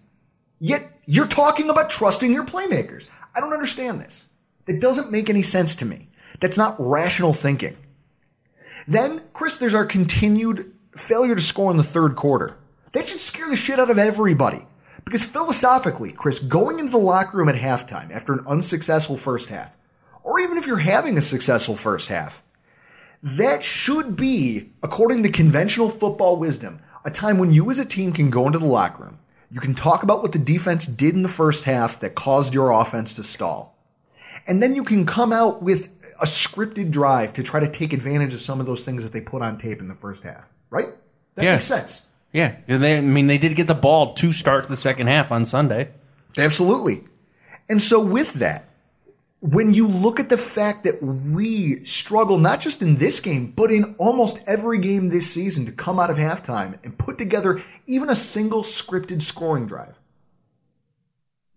[0.59, 3.09] Yet you're talking about trusting your playmakers.
[3.35, 4.27] I don't understand this.
[4.67, 6.09] It doesn't make any sense to me.
[6.39, 7.75] That's not rational thinking.
[8.89, 12.57] Then, Chris, there's our continued failure to score in the third quarter.
[12.93, 14.65] That should scare the shit out of everybody.
[15.05, 19.77] Because philosophically, Chris, going into the locker room at halftime after an unsuccessful first half,
[20.23, 22.41] or even if you're having a successful first half,
[23.21, 28.11] that should be, according to conventional football wisdom, a time when you as a team
[28.11, 29.19] can go into the locker room.
[29.51, 32.71] You can talk about what the defense did in the first half that caused your
[32.71, 33.78] offense to stall.
[34.49, 35.89] And then you can come out with
[36.21, 39.21] a scripted drive to try to take advantage of some of those things that they
[39.21, 40.87] put on tape in the first half, right?
[41.35, 41.51] That Yeah.
[41.51, 42.07] makes sense.
[42.33, 45.45] Yeah, they, I mean, they did get the ball to start the second half on
[45.45, 45.89] Sunday.
[46.37, 47.03] Absolutely.
[47.69, 48.65] And so with that,
[49.41, 53.71] when you look at the fact that we struggle not just in this game, but
[53.71, 58.09] in almost every game this season to come out of halftime and put together even
[58.09, 59.98] a single scripted scoring drive,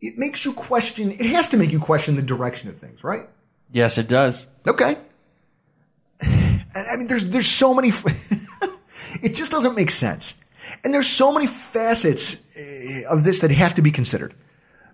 [0.02, 3.28] it makes you question, it has to make you question the direction of things, right?
[3.70, 4.46] Yes, it does.
[4.66, 4.96] Okay.
[6.22, 7.88] I mean, there's there's so many.
[9.22, 10.40] it just doesn't make sense,
[10.84, 14.34] and there's so many facets eh, of this that have to be considered.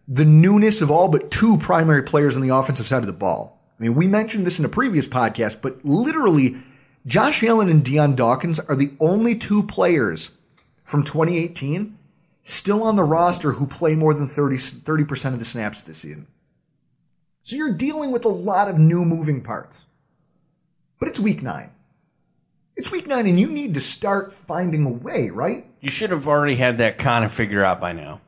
[0.06, 3.60] The newness of all but two primary players on the offensive side of the ball.
[3.78, 6.56] I mean, we mentioned this in a previous podcast, but literally,
[7.06, 10.36] Josh Allen and Dion Dawkins are the only two players
[10.84, 11.97] from 2018
[12.48, 16.26] still on the roster who play more than 30 percent of the snaps this season.
[17.42, 19.86] So you're dealing with a lot of new moving parts.
[20.98, 21.70] But it's week nine.
[22.76, 25.66] It's week nine, and you need to start finding a way, right?
[25.80, 28.20] You should have already had that kind of figured out by now.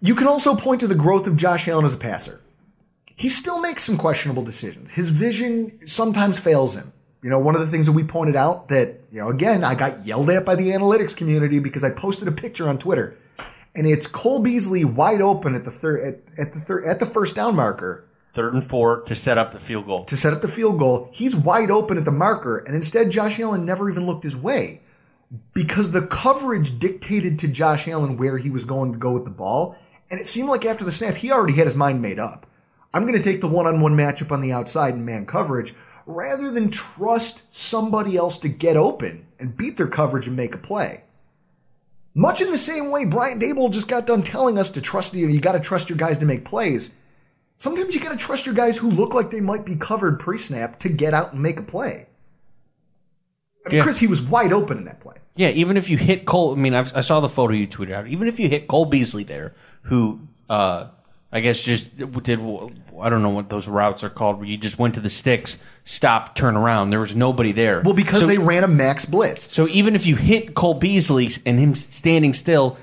[0.00, 2.40] You can also point to the growth of Josh Allen as a passer.
[3.16, 4.92] He still makes some questionable decisions.
[4.92, 6.92] His vision sometimes fails him.
[7.22, 9.76] You know, one of the things that we pointed out that, you know, again, I
[9.76, 13.16] got yelled at by the analytics community because I posted a picture on Twitter
[13.74, 17.06] and it's Cole Beasley wide open at the third, at, at the third, at the
[17.06, 20.04] first down marker Third and four to set up the field goal.
[20.06, 21.10] to set up the field goal.
[21.12, 24.80] He's wide open at the marker, and instead Josh Allen never even looked his way
[25.52, 29.30] because the coverage dictated to Josh Allen where he was going to go with the
[29.30, 29.76] ball.
[30.10, 32.46] And it seemed like after the snap, he already had his mind made up.
[32.94, 35.74] I'm going to take the one on one matchup on the outside in man coverage
[36.06, 40.58] rather than trust somebody else to get open and beat their coverage and make a
[40.58, 41.04] play.
[42.14, 45.28] Much in the same way Brian Daboll just got done telling us to trust you,
[45.28, 46.94] you got to trust your guys to make plays.
[47.56, 50.36] Sometimes you got to trust your guys who look like they might be covered pre
[50.36, 52.06] snap to get out and make a play.
[53.64, 53.82] I mean, Yeah.
[53.82, 55.14] Chris, he was wide open in that play.
[55.36, 57.92] Yeah, even if you hit Cole, I mean, I've, I saw the photo you tweeted
[57.92, 58.06] out.
[58.08, 60.20] Even if you hit Cole Beasley there, who
[60.50, 60.88] uh,
[61.34, 64.78] I guess just did, I don't know what those routes are called, where you just
[64.78, 66.90] went to the sticks, stop, turn around.
[66.90, 67.80] There was nobody there.
[67.82, 69.50] Well, because So- they ran a max blitz.
[69.52, 72.76] So even if you hit Cole Beasley and him standing still,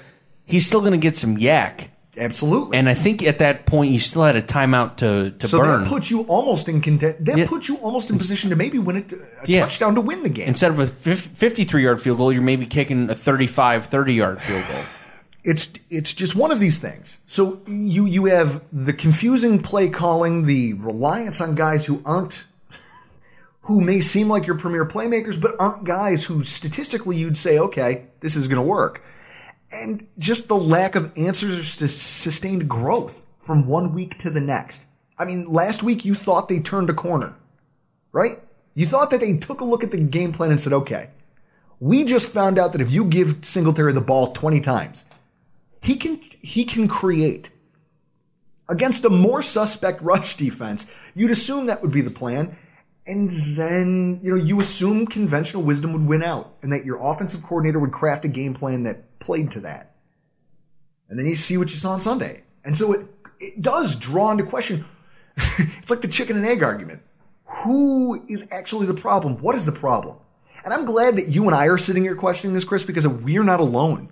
[0.46, 1.90] he's still going to get some YAC.
[2.18, 2.76] Absolutely.
[2.78, 5.84] And I think at that point you still had a timeout to to so burn
[5.84, 7.24] that puts you almost in content.
[7.24, 7.46] That Yeah.
[7.46, 9.62] puts you almost in position to maybe win it, uh, a Yeah.
[9.62, 10.48] touchdown to win the game.
[10.50, 12.34] instead of a 53 yard field goal.
[12.34, 14.82] You're maybe kicking a 35, 30 yard field goal.
[15.44, 17.20] It's it's just one of these things.
[17.26, 22.46] So you you have the confusing play calling, the reliance on guys who aren't
[23.62, 28.08] who may seem like your premier playmakers, but aren't guys who statistically you'd say, okay,
[28.20, 29.02] this is going to work,
[29.72, 34.88] and just the lack of answers to sustained growth from one week to the next.
[35.18, 37.36] I mean, last week you thought they turned a corner,
[38.12, 38.40] right?
[38.74, 41.10] You thought that they took a look at the game plan and said, okay,
[41.80, 45.06] we just found out that if you give Singletary the ball 20 times,
[45.82, 47.50] he can he can create
[48.70, 50.94] against a more suspect rush defense.
[51.16, 52.56] You'd assume that would be the plan,
[53.08, 57.44] and then you know you assume conventional wisdom would win out, and that your offensive
[57.44, 59.96] coordinator would craft a game plan that played to that.
[61.10, 63.08] And then you see what you saw on Sunday, and so it
[63.40, 64.86] it does draw into question.
[65.36, 67.02] it's like the chicken and egg argument.
[67.64, 69.38] Who is actually the problem?
[69.38, 70.18] What is the problem?
[70.64, 73.44] And I'm glad that you and I are sitting here questioning this, Chris, because we're
[73.44, 74.12] not alone.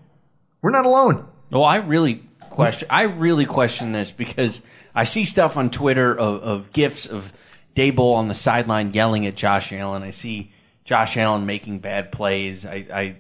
[0.61, 1.27] We're not alone.
[1.49, 2.87] Well, I really question.
[2.91, 4.61] I really question this because
[4.93, 7.31] I see stuff on Twitter of, of gifs of
[7.75, 10.03] Daboll on the sideline yelling at Josh Allen.
[10.03, 10.51] I see
[10.83, 12.65] Josh Allen making bad plays.
[12.65, 13.15] I, I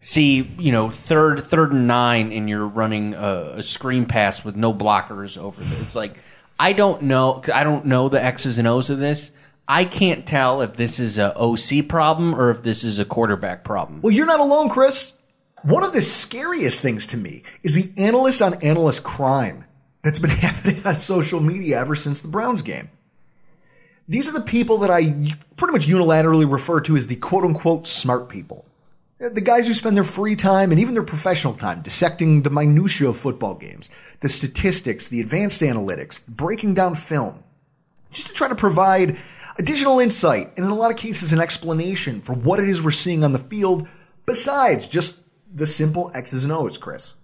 [0.00, 4.56] see you know third third and nine, and you're running a, a screen pass with
[4.56, 5.80] no blockers over there.
[5.80, 6.16] It's like
[6.58, 7.42] I don't know.
[7.52, 9.32] I don't know the X's and O's of this.
[9.66, 13.64] I can't tell if this is a OC problem or if this is a quarterback
[13.64, 14.02] problem.
[14.02, 15.16] Well, you're not alone, Chris.
[15.64, 19.64] One of the scariest things to me is the analyst on analyst crime
[20.02, 22.90] that's been happening on social media ever since the Browns game.
[24.06, 25.04] These are the people that I
[25.56, 28.66] pretty much unilaterally refer to as the quote unquote smart people.
[29.18, 33.08] The guys who spend their free time and even their professional time dissecting the minutiae
[33.08, 33.88] of football games,
[34.20, 37.42] the statistics, the advanced analytics, breaking down film,
[38.10, 39.16] just to try to provide
[39.58, 42.90] additional insight and in a lot of cases an explanation for what it is we're
[42.90, 43.88] seeing on the field
[44.26, 45.23] besides just
[45.54, 47.14] the simple X's and O's, Chris.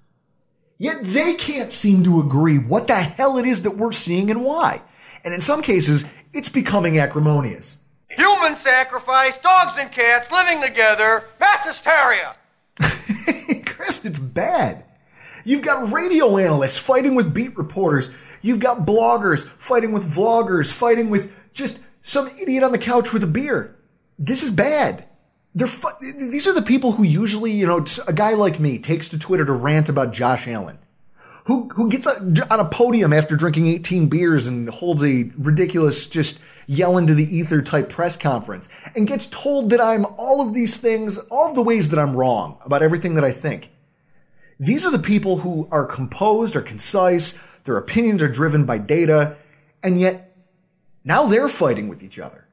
[0.78, 4.44] Yet they can't seem to agree what the hell it is that we're seeing and
[4.44, 4.80] why.
[5.24, 7.78] And in some cases, it's becoming acrimonious.
[8.08, 12.34] Human sacrifice, dogs and cats living together, mass hysteria.
[13.66, 14.84] Chris, it's bad.
[15.44, 18.14] You've got radio analysts fighting with beat reporters.
[18.42, 23.24] You've got bloggers fighting with vloggers, fighting with just some idiot on the couch with
[23.24, 23.76] a beer.
[24.18, 25.06] This is bad.
[25.54, 29.08] They're fu- these are the people who usually, you know, a guy like me takes
[29.08, 30.78] to Twitter to rant about Josh Allen.
[31.44, 36.40] Who, who gets on a podium after drinking 18 beers and holds a ridiculous, just
[36.66, 40.76] yell into the ether type press conference and gets told that I'm all of these
[40.76, 43.70] things, all of the ways that I'm wrong about everything that I think.
[44.60, 49.36] These are the people who are composed, are concise, their opinions are driven by data,
[49.82, 50.36] and yet
[51.02, 52.46] now they're fighting with each other.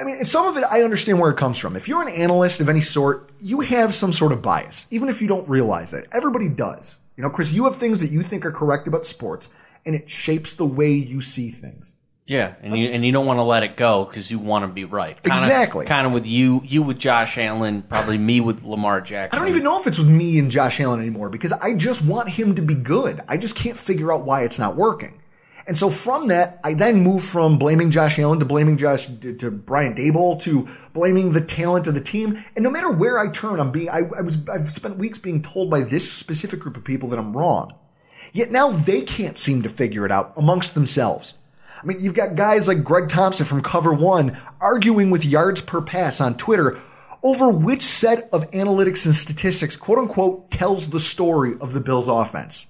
[0.00, 1.76] I mean, some of it, I understand where it comes from.
[1.76, 5.20] If you're an analyst of any sort, you have some sort of bias, even if
[5.20, 6.08] you don't realize it.
[6.12, 6.98] Everybody does.
[7.16, 9.50] You know, Chris, you have things that you think are correct about sports,
[9.84, 11.96] and it shapes the way you see things.
[12.26, 14.68] Yeah, and you and you don't want to let it go because you want to
[14.68, 15.20] be right.
[15.22, 15.86] Kinda, Exactly.
[15.86, 19.36] Kind of with you, you with Josh Allen, probably me with Lamar Jackson.
[19.36, 22.02] I don't even know if it's with me and Josh Allen anymore because I just
[22.04, 23.20] want him to be good.
[23.28, 25.20] I just can't figure out why it's not working.
[25.66, 29.32] And so from that, I then move from blaming Josh Allen to blaming Josh to,
[29.36, 32.36] to Brian Daboll to blaming the talent of the team.
[32.56, 35.42] And no matter where I turn, I'm being I, I was I've spent weeks being
[35.42, 37.74] told by this specific group of people that I'm wrong.
[38.32, 41.38] Yet now they can't seem to figure it out amongst themselves.
[41.82, 45.82] I mean, you've got guys like Greg Thompson from Cover One arguing with yards per
[45.82, 46.78] pass on Twitter
[47.22, 52.08] over which set of analytics and statistics, quote unquote, tells the story of the Bills
[52.08, 52.66] offense.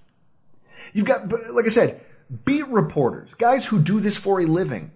[0.93, 2.01] You've got, like I said,
[2.45, 4.91] beat reporters, guys who do this for a living,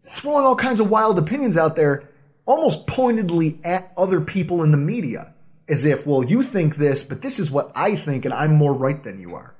[0.00, 2.08] throwing all kinds of wild opinions out there,
[2.46, 5.34] almost pointedly at other people in the media,
[5.68, 8.74] as if, well, you think this, but this is what I think, and I'm more
[8.74, 9.54] right than you are.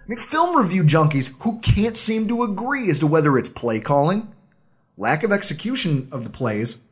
[0.00, 3.80] I mean, film review junkies who can't seem to agree as to whether it's play
[3.80, 4.34] calling,
[4.96, 6.82] lack of execution of the plays,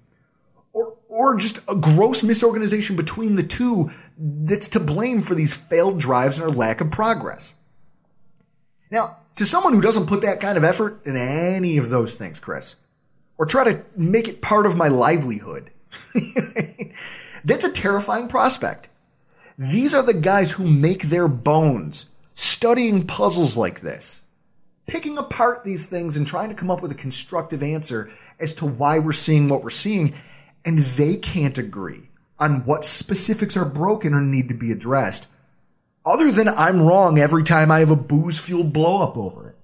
[0.73, 5.99] or, or just a gross misorganization between the two that's to blame for these failed
[5.99, 7.55] drives and our lack of progress.
[8.91, 12.39] Now, to someone who doesn't put that kind of effort in any of those things,
[12.39, 12.77] Chris,
[13.39, 15.71] or try to make it part of my livelihood,
[17.45, 18.89] that's a terrifying prospect.
[19.59, 24.25] These are the guys who make their bones studying puzzles like this,
[24.87, 28.67] picking apart these things and trying to come up with a constructive answer as to
[28.67, 30.15] why we're seeing what we're seeing,
[30.65, 35.29] and they can't agree on what specifics are broken or need to be addressed,
[36.05, 39.57] other than I'm wrong every time I have a booze fueled blow up over it.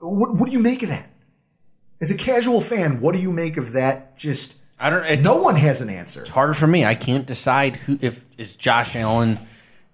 [0.00, 1.08] What, what do you make of that?
[2.00, 4.16] As a casual fan, what do you make of that?
[4.18, 5.22] Just I don't.
[5.22, 6.20] No one has an answer.
[6.20, 6.84] it's harder for me.
[6.84, 9.38] I can't decide who if is Josh Allen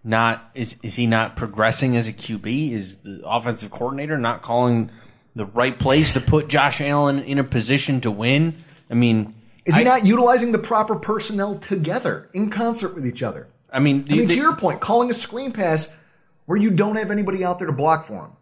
[0.03, 2.73] not is is he not progressing as a QB?
[2.73, 4.91] Is the offensive coordinator not calling
[5.37, 8.57] the right place to put Josh Allen in a position to win?
[8.91, 9.35] I mean,
[9.67, 13.47] Is he I- not utilizing the proper personnel together in concert with each other?
[13.73, 15.97] I mean, I mean, the- to your point, calling a screen pass
[16.47, 18.33] where you don't have anybody out there to block for him.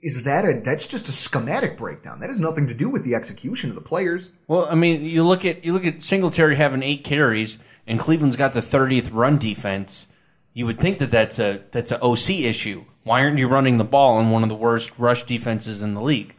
[0.00, 2.18] Is that a, that's just a schematic breakdown.
[2.20, 4.30] That has nothing to do with the execution of the players.
[4.48, 8.36] Well, I mean, you look at you look at Singletary having eight carries, and Cleveland's
[8.36, 10.06] got the thirtieth run defense.
[10.54, 12.84] You would think that that's a that's a OC issue.
[13.02, 16.00] Why aren't you running the ball in one of the worst rush defenses in the
[16.00, 16.34] league?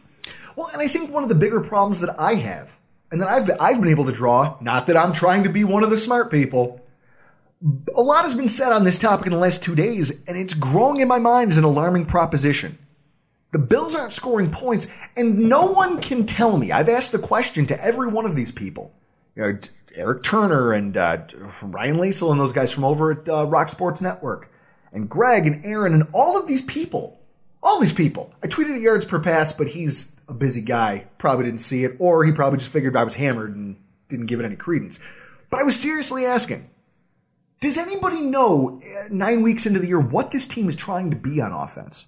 [0.56, 2.80] Well, and I think one of the bigger problems that I have,
[3.12, 5.84] and that I've I've been able to draw, not that I'm trying to be one
[5.84, 6.82] of the smart people.
[7.96, 10.54] A lot has been said on this topic in the last two days, and it's
[10.54, 12.78] growing in my mind as an alarming proposition.
[13.54, 16.72] The Bills aren't scoring points, and no one can tell me.
[16.72, 18.94] I've asked the question to every one of these people.
[19.36, 19.60] You know,
[19.96, 21.26] Eric Turner and uh,
[21.64, 24.50] Ryan Lasel and those guys from over at uh, Rock Sports Network,
[24.92, 27.20] and Greg and Aaron and all of these people.
[27.64, 28.32] All these people.
[28.44, 31.08] I tweeted at yards per pass, but he's a busy guy.
[31.18, 33.76] Probably didn't see it, or he probably just figured I was hammered and
[34.08, 35.00] didn't give it any credence.
[35.50, 36.70] But I was seriously asking
[37.60, 41.18] Does anybody know, uh, nine weeks into the year, what this team is trying to
[41.18, 42.08] be on offense?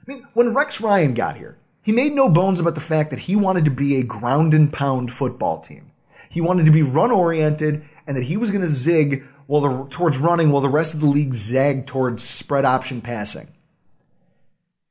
[0.00, 3.18] I mean, when Rex Ryan got here, he made no bones about the fact that
[3.18, 5.90] he wanted to be a ground and pound football team.
[6.30, 9.90] He wanted to be run oriented and that he was going to zig while the,
[9.90, 13.48] towards running while the rest of the league zagged towards spread option passing.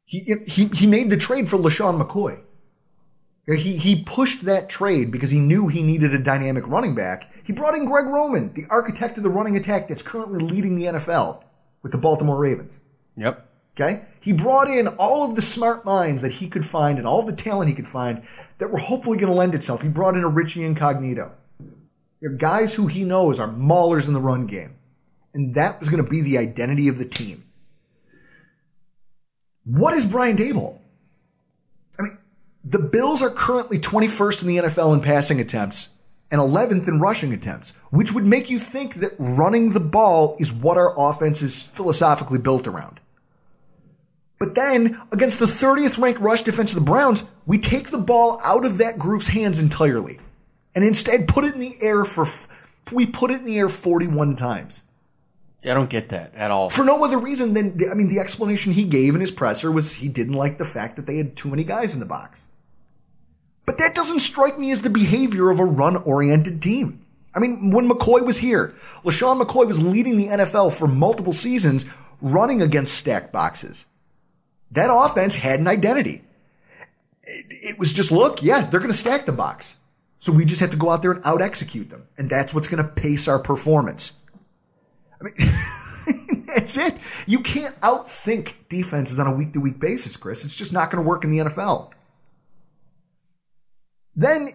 [0.06, 2.42] He, he, he made the trade for LeSean McCoy.
[3.48, 7.32] He, he pushed that trade because he knew he needed a dynamic running back.
[7.52, 10.86] He brought in Greg Roman, the architect of the running attack that's currently leading the
[10.86, 11.44] NFL
[11.82, 12.80] with the Baltimore Ravens.
[13.18, 13.46] Yep.
[13.76, 14.06] Okay?
[14.22, 17.26] He brought in all of the smart minds that he could find and all of
[17.26, 18.24] the talent he could find
[18.60, 19.82] that were hopefully going to lend itself.
[19.82, 21.34] He brought in a Richie Incognito.
[22.22, 24.78] They're guys who he knows are maulers in the run game.
[25.34, 27.44] And that was going to be the identity of the team.
[29.66, 30.80] What is Brian Daboll?
[32.00, 32.18] I mean,
[32.64, 35.90] the Bills are currently 21st in the NFL in passing attempts
[36.32, 40.54] and 11th in rushing attempts, which would make you think that running the ball is
[40.54, 43.00] what our offense is philosophically built around.
[44.40, 48.40] But then, against the 30th ranked rush defense of the Browns, we take the ball
[48.44, 50.18] out of that group's hands entirely
[50.74, 52.26] and instead put it in the air for,
[52.92, 54.84] we put it in the air 41 times.
[55.64, 56.72] I don't get that at all.
[56.72, 59.94] For no other reason than, I mean, the explanation he gave in his presser was
[59.94, 62.48] he didn't like the fact that they had too many guys in the box.
[63.66, 67.06] But that doesn't strike me as the behavior of a run oriented team.
[67.34, 71.86] I mean, when McCoy was here, LeSean McCoy was leading the NFL for multiple seasons
[72.22, 73.86] running against stacked boxes.
[74.72, 76.22] That offense had an identity.
[77.24, 79.78] It, it was just, look, yeah, they're going to stack the box.
[80.18, 82.08] So we just have to go out there and out execute them.
[82.18, 84.14] And that's what's going to pace our performance.
[85.20, 85.34] I mean,
[86.46, 86.98] that's it.
[87.28, 90.46] You can't outthink defenses on a week to week basis, Chris.
[90.46, 91.92] It's just not going to work in the NFL.
[94.16, 94.50] Then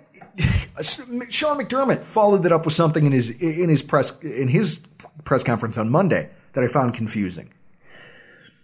[0.82, 4.86] Sean McDermott followed it up with something in his in his press in his
[5.24, 7.52] press conference on Monday that I found confusing.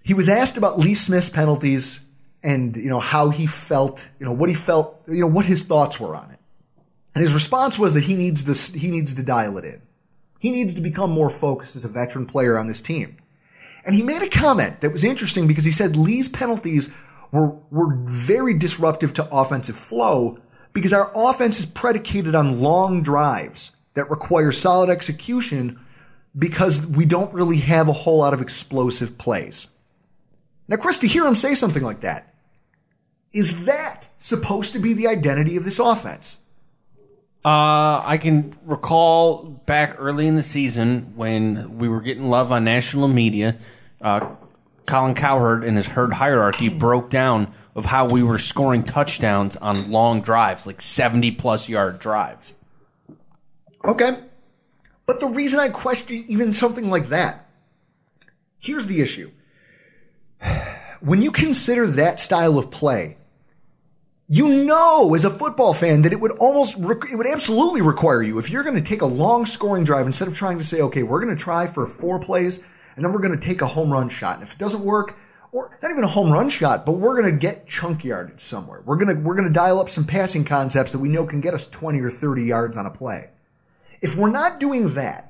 [0.05, 2.01] He was asked about Lee Smith's penalties
[2.43, 5.63] and you know how he felt, you know what he felt, you know what his
[5.63, 6.39] thoughts were on it.
[7.15, 9.81] And his response was that he needs to he needs to dial it in.
[10.41, 13.17] He needs to become more focused as a veteran player on this team.
[13.85, 16.95] And he made a comment that was interesting because he said Lee's penalties
[17.31, 20.39] were were very disruptive to offensive flow
[20.73, 25.79] because our offense is predicated on long drives that require solid execution
[26.37, 29.67] because we don't really have a whole lot of explosive plays.
[30.69, 32.35] Now, Chris, to hear him say something like that,
[33.33, 36.39] is that supposed to be the identity of this offense?
[37.45, 42.65] Uh, I can recall back early in the season when we were getting love on
[42.65, 43.57] national media.
[44.01, 44.35] Uh,
[44.87, 49.91] Colin Cowherd and his herd hierarchy broke down of how we were scoring touchdowns on
[49.91, 52.57] long drives, like 70 plus yard drives.
[53.85, 54.19] Okay.
[55.07, 57.49] But the reason I question even something like that,
[58.59, 59.31] here's the issue.
[61.03, 63.17] When you consider that style of play,
[64.29, 68.39] you know as a football fan that it would almost, it would absolutely require you,
[68.39, 71.03] if you're going to take a long scoring drive, instead of trying to say, okay,
[71.03, 72.59] we're going to try for four plays,
[72.95, 74.37] and then we're going to take a home run shot.
[74.37, 75.17] And if it doesn't work,
[75.53, 78.83] or not even a home run shot, but we're going to get chunk yardage somewhere.
[78.85, 81.43] We're going to, we're going to dial up some passing concepts that we know can
[81.43, 83.31] get us 20 or 30 yards on a play.
[84.01, 85.29] If we're not doing that,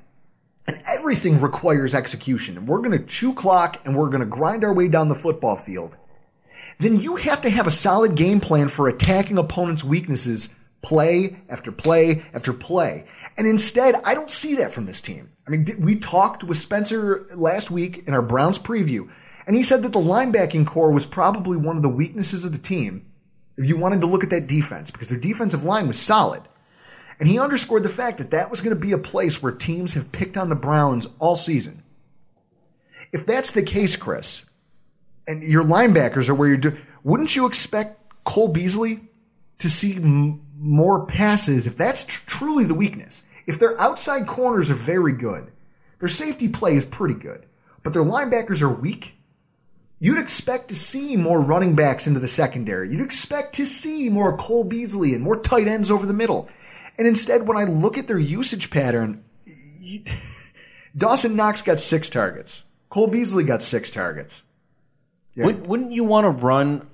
[0.68, 4.64] and everything requires execution, and we're going to chew clock and we're going to grind
[4.64, 5.99] our way down the football field,
[6.79, 11.73] then you have to have a solid game plan for attacking opponents' weaknesses play after
[11.73, 13.05] play after play.
[13.37, 15.31] And instead, I don't see that from this team.
[15.47, 19.11] I mean, we talked with Spencer last week in our Browns preview,
[19.47, 22.59] and he said that the linebacking corps was probably one of the weaknesses of the
[22.59, 23.07] team
[23.57, 26.43] if you wanted to look at that defense, because their defensive line was solid.
[27.18, 29.95] And he underscored the fact that that was going to be a place where teams
[29.95, 31.82] have picked on the Browns all season.
[33.12, 34.49] If that's the case, Chris,
[35.28, 39.01] and your linebackers are where you're doing, wouldn't you expect Cole Beasley
[39.59, 43.24] to see m- more passes if that's tr- truly the weakness?
[43.47, 45.53] If their outside corners are very good,
[45.99, 47.45] their safety play is pretty good,
[47.82, 49.14] but their linebackers are weak,
[50.03, 52.90] you'd expect to see more running backs into the secondary.
[52.90, 56.50] You'd expect to see more Cole Beasley and more tight ends over the middle.
[56.98, 59.22] And instead, when I look at their usage pattern,
[60.96, 62.64] Dawson Knox got six targets.
[62.88, 64.42] Cole Beasley got six targets.
[65.36, 65.46] Yeah.
[65.46, 66.88] Would, wouldn't you want to run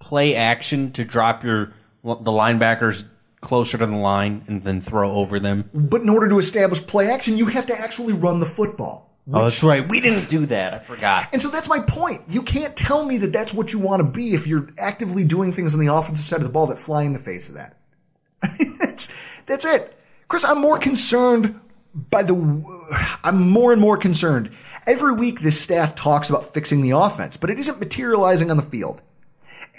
[0.00, 3.04] play action to drop your the linebackers
[3.42, 5.68] closer to the line and then throw over them?
[5.74, 9.05] But in order to establish play action, you have to actually run the football.
[9.28, 9.88] Oh, Which, oh, that's right.
[9.88, 10.74] We didn't do that.
[10.74, 11.30] I forgot.
[11.32, 12.22] And so that's my point.
[12.28, 15.50] You can't tell me that that's what you want to be if you're actively doing
[15.50, 17.76] things on the offensive side of the ball that fly in the face of that.
[18.42, 19.98] I mean, that's that's it.
[20.28, 21.58] Chris, I'm more concerned
[22.10, 22.34] by the
[23.24, 24.50] I'm more and more concerned.
[24.86, 28.62] Every week this staff talks about fixing the offense, but it isn't materializing on the
[28.62, 29.02] field.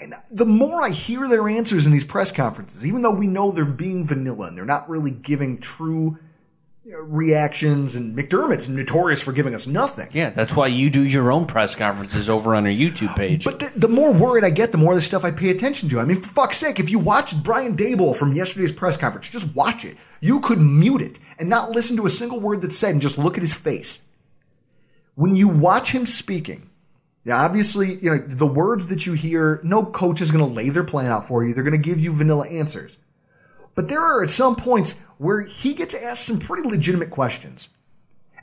[0.00, 3.50] And the more I hear their answers in these press conferences, even though we know
[3.50, 6.18] they're being vanilla and they're not really giving true you know,
[7.02, 10.08] reactions, and McDermott's notorious for giving us nothing.
[10.12, 13.44] Yeah, that's why you do your own press conferences over on our YouTube page.
[13.44, 15.88] But the, the more worried I get, the more of the stuff I pay attention
[15.90, 16.00] to.
[16.00, 19.54] I mean, for fuck's sake, if you watched Brian Daboll from yesterday's press conference, just
[19.54, 19.96] watch it.
[20.20, 23.18] You could mute it and not listen to a single word that's said and just
[23.18, 24.04] look at his face.
[25.14, 26.70] When you watch him speaking,
[27.24, 30.70] yeah, obviously, you know, the words that you hear, no coach is going to lay
[30.70, 31.52] their plan out for you.
[31.52, 32.96] They're going to give you vanilla answers.
[33.78, 37.68] But there are at some points where he gets asked some pretty legitimate questions.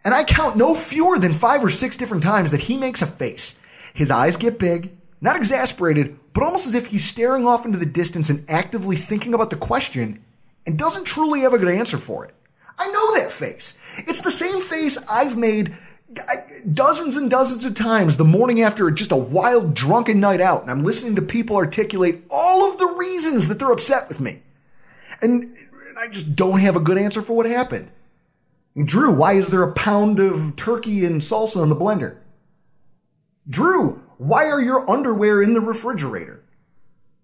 [0.06, 3.06] And I count no fewer than five or six different times that he makes a
[3.06, 3.62] face.
[3.94, 7.86] His eyes get big, not exasperated, but almost as if he's staring off into the
[7.86, 10.24] distance and actively thinking about the question
[10.66, 12.32] and doesn't truly have a good answer for it.
[12.80, 13.78] I know that face.
[14.08, 15.74] It's the same face I've made
[16.74, 20.72] dozens and dozens of times the morning after just a wild drunken night out and
[20.72, 24.42] I'm listening to people articulate all of the reasons that they're upset with me.
[25.22, 25.46] And
[25.98, 27.92] I just don't have a good answer for what happened.
[28.84, 32.18] Drew, why is there a pound of turkey and salsa in the blender?
[33.48, 36.44] Drew, why are your underwear in the refrigerator?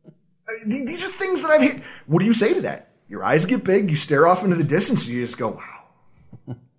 [0.05, 1.81] Uh, these are things that I've hit.
[2.05, 2.89] What do you say to that?
[3.09, 5.81] Your eyes get big, you stare off into the distance, and you just go, wow.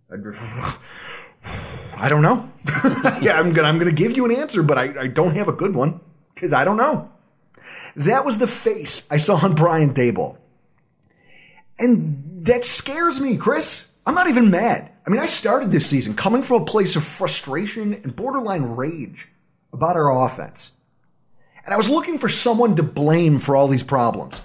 [1.97, 2.49] I don't know.
[3.21, 5.53] yeah, I'm gonna I'm gonna give you an answer, but I, I don't have a
[5.53, 6.01] good one
[6.35, 7.11] because I don't know.
[7.97, 10.39] That was the face I saw on Brian Daboll.
[11.83, 13.91] And that scares me, Chris.
[14.07, 14.91] I'm not even mad.
[15.07, 19.29] I mean, I started this season coming from a place of frustration and borderline rage
[19.73, 20.73] about our offense.
[21.65, 24.43] And I was looking for someone to blame for all these problems.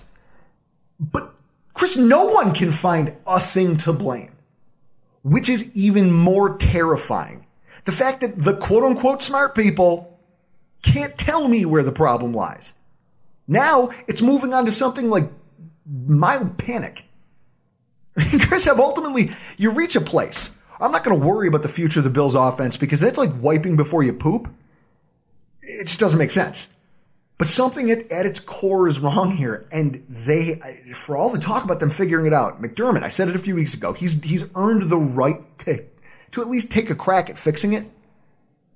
[0.99, 1.31] But,
[1.73, 4.31] Chris, no one can find a thing to blame,
[5.23, 7.45] which is even more terrifying.
[7.85, 10.19] The fact that the quote unquote smart people
[10.81, 12.73] can't tell me where the problem lies.
[13.47, 15.29] Now it's moving on to something like
[15.85, 17.03] mild panic.
[18.41, 20.55] Chris, have ultimately, you reach a place.
[20.79, 23.31] I'm not going to worry about the future of the Bills offense because that's like
[23.39, 24.47] wiping before you poop.
[25.61, 26.73] It just doesn't make sense.
[27.37, 29.67] But something at, at its core is wrong here.
[29.71, 30.55] And they,
[30.95, 33.55] for all the talk about them figuring it out, McDermott, I said it a few
[33.55, 35.83] weeks ago, he's, he's earned the right to,
[36.31, 37.85] to at least take a crack at fixing it.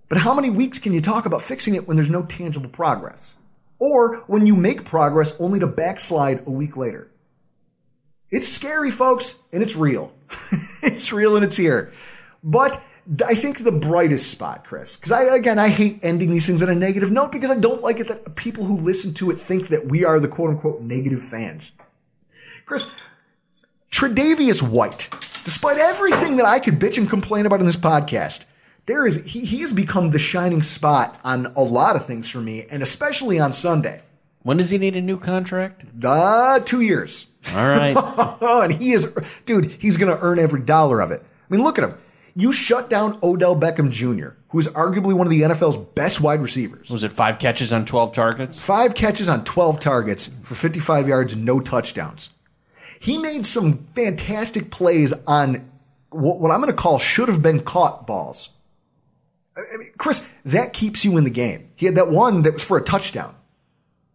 [0.10, 3.38] But how many weeks can you talk about fixing it when there's no tangible progress?
[3.80, 7.10] Or when you make progress only to backslide a week later?
[8.32, 10.14] It's scary, folks, and it's real.
[10.84, 11.92] it's real and it's here.
[12.44, 12.82] But
[13.28, 16.70] I think the brightest spot, Chris, because I, again, I hate ending these things on
[16.70, 19.68] a negative note because I don't like it that people who listen to it think
[19.68, 21.74] that we are the quote unquote negative fans.
[22.66, 22.90] Chris,
[23.92, 25.10] Tre'Davious White,
[25.44, 28.46] despite everything that I could bitch and complain about in this podcast,
[28.86, 32.40] there is, he, he has become the shining spot on a lot of things for
[32.40, 34.02] me, and especially on Sunday.
[34.44, 35.84] When does he need a new contract?
[36.04, 37.28] Uh, two years.
[37.56, 37.96] All right.
[38.64, 39.14] and he is,
[39.46, 41.22] dude, he's going to earn every dollar of it.
[41.22, 41.98] I mean, look at him.
[42.36, 46.42] You shut down Odell Beckham Jr., who is arguably one of the NFL's best wide
[46.42, 46.89] receivers.
[46.89, 48.60] Was it five catches on 12 targets?
[48.60, 52.30] Five catches on 12 targets for 55 yards and no touchdowns.
[53.02, 55.70] He made some fantastic plays on
[56.12, 58.50] what I'm going to call should have been caught balls.
[59.58, 61.72] I mean, Chris, that keeps you in the game.
[61.76, 63.36] He had that one that was for a touchdown.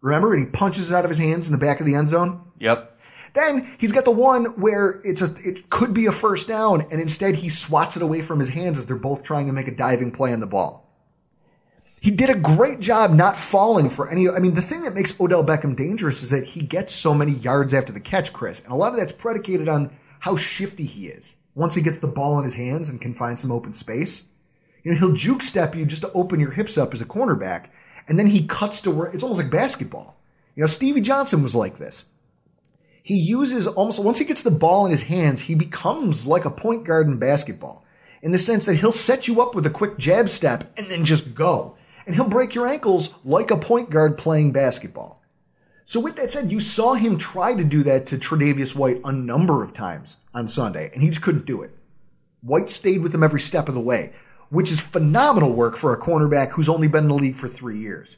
[0.01, 0.33] Remember?
[0.33, 2.41] And he punches it out of his hands in the back of the end zone.
[2.59, 2.96] Yep.
[3.33, 7.01] Then he's got the one where it's a it could be a first down, and
[7.01, 9.75] instead he swats it away from his hands as they're both trying to make a
[9.75, 10.87] diving play on the ball.
[11.99, 14.29] He did a great job not falling for any.
[14.29, 17.31] I mean, the thing that makes Odell Beckham dangerous is that he gets so many
[17.31, 21.07] yards after the catch, Chris, and a lot of that's predicated on how shifty he
[21.07, 21.37] is.
[21.55, 24.29] Once he gets the ball in his hands and can find some open space,
[24.83, 27.69] you know, he'll juke step you just to open your hips up as a cornerback,
[28.07, 30.21] and then he cuts to where it's almost like basketball.
[30.55, 32.05] You know, Stevie Johnson was like this.
[33.07, 36.49] He uses almost once he gets the ball in his hands, he becomes like a
[36.49, 37.85] point guard in basketball
[38.21, 41.05] in the sense that he'll set you up with a quick jab step and then
[41.05, 41.77] just go.
[42.05, 45.23] And he'll break your ankles like a point guard playing basketball.
[45.85, 49.13] So with that said, you saw him try to do that to Tre'Davious White a
[49.13, 51.71] number of times on Sunday, and he just couldn't do it.
[52.41, 54.11] White stayed with him every step of the way
[54.49, 57.77] which is phenomenal work for a cornerback who's only been in the league for three
[57.77, 58.17] years.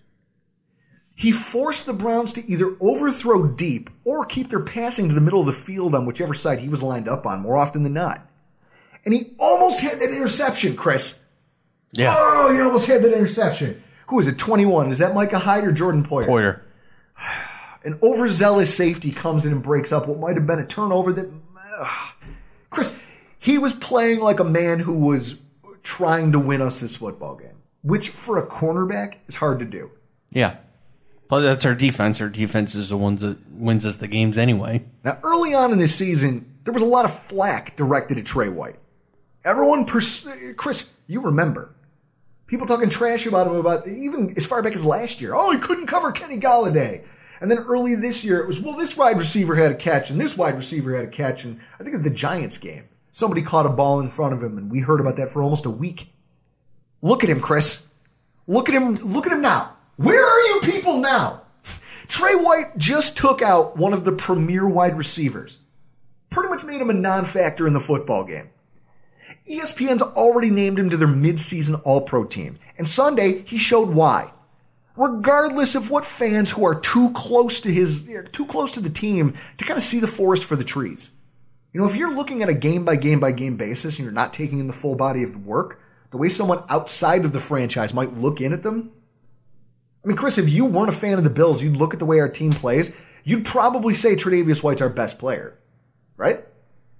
[1.19, 5.41] He forced the Browns to either overthrow deep or keep their passing to the middle
[5.41, 8.25] of the field on whichever side he was lined up on more often than not.
[9.03, 11.21] And he almost had that interception, Chris.
[11.91, 12.15] Yeah.
[12.17, 13.83] Oh, he almost had that interception.
[14.07, 14.37] Who is it?
[14.37, 14.91] 21.
[14.91, 16.25] Is that Micah Hyde or Jordan Poyer?
[16.25, 16.61] Poyer.
[17.83, 21.29] An overzealous safety comes in and breaks up what might have been a turnover that.
[21.81, 22.11] Uh,
[22.69, 22.97] Chris,
[23.39, 25.41] he was playing like a man who was
[25.83, 29.91] trying to win us this football game, which for a cornerback is hard to do.
[30.31, 30.55] Yeah.
[31.29, 32.21] Well, that's our defense.
[32.21, 34.83] Our defense is the ones that wins us the games anyway.
[35.03, 38.49] Now, early on in this season, there was a lot of flack directed at Trey
[38.49, 38.77] White.
[39.45, 40.27] Everyone, pers-
[40.57, 41.73] Chris, you remember.
[42.47, 45.33] People talking trash about him about even as far back as last year.
[45.35, 47.05] Oh, he couldn't cover Kenny Golladay.
[47.41, 50.19] And then early this year, it was, well, this wide receiver had a catch and
[50.19, 51.43] this wide receiver had a catch.
[51.45, 52.85] And I think it was the Giants game.
[53.11, 55.67] Somebody caught a ball in front of him and we heard about that for almost
[55.67, 56.11] a week.
[57.03, 57.87] Look at him, Chris.
[58.47, 58.95] Look at him.
[58.95, 59.75] Look at him now.
[59.99, 61.41] Where are you people now?
[62.07, 65.57] Trey White just took out one of the premier wide receivers.
[66.29, 68.49] Pretty much made him a non-factor in the football game.
[69.51, 74.31] ESPN's already named him to their midseason All-Pro team, and Sunday he showed why.
[74.95, 79.33] Regardless of what fans who are too close to his, too close to the team
[79.57, 81.11] to kind of see the forest for the trees.
[81.73, 84.13] You know, if you're looking at a game by game by game basis and you're
[84.13, 85.81] not taking in the full body of work,
[86.11, 88.93] the way someone outside of the franchise might look in at them.
[90.03, 92.05] I mean, Chris, if you weren't a fan of the Bills, you'd look at the
[92.05, 95.57] way our team plays, you'd probably say Tre'Davious White's our best player,
[96.15, 96.45] right?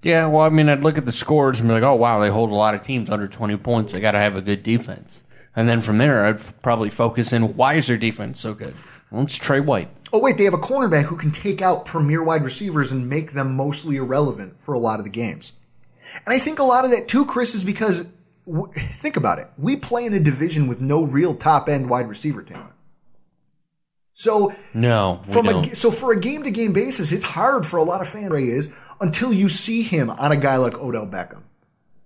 [0.02, 2.30] Yeah, well, I mean, I'd look at the scores and be like, oh, wow, they
[2.30, 3.92] hold a lot of teams under 20 points.
[3.92, 5.24] They got to have a good defense.
[5.56, 8.76] And then from there, I'd probably focus in why is their defense so good?
[9.12, 9.90] Well, it's Trey White.
[10.14, 13.32] Oh, wait, they have a cornerback who can take out premier wide receivers and make
[13.32, 15.54] them mostly irrelevant for a lot of the games.
[16.14, 18.12] And I think a lot of that, too, Chris, is because,
[18.46, 19.48] w- think about it.
[19.58, 22.74] We play in a division with no real top end wide receiver talent.
[24.20, 25.78] So No, we from a, don't.
[25.78, 28.50] so for a game to game basis, it's hard for a lot of fan Ray
[28.50, 31.44] is until you see him on a guy like Odell Beckham.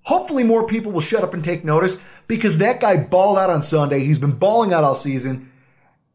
[0.03, 1.97] Hopefully, more people will shut up and take notice
[2.27, 4.01] because that guy balled out on Sunday.
[4.01, 5.51] He's been balling out all season,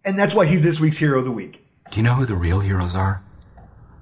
[0.04, 1.64] and that's why he's this week's hero of the week.
[1.90, 3.24] Do you know who the real heroes are?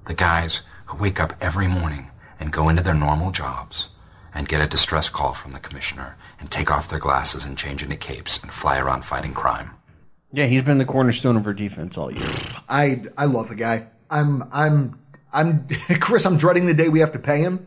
[0.05, 3.89] The guys who wake up every morning and go into their normal jobs
[4.35, 7.81] and get a distress call from the commissioner and take off their glasses and change
[7.81, 9.71] into capes and fly around fighting crime.
[10.31, 12.27] Yeah, he's been the cornerstone of our defense all year.
[12.67, 13.87] I I love the guy.
[14.09, 14.99] I'm I'm
[15.31, 15.67] I'm
[15.99, 16.25] Chris.
[16.25, 17.65] I'm dreading the day we have to pay him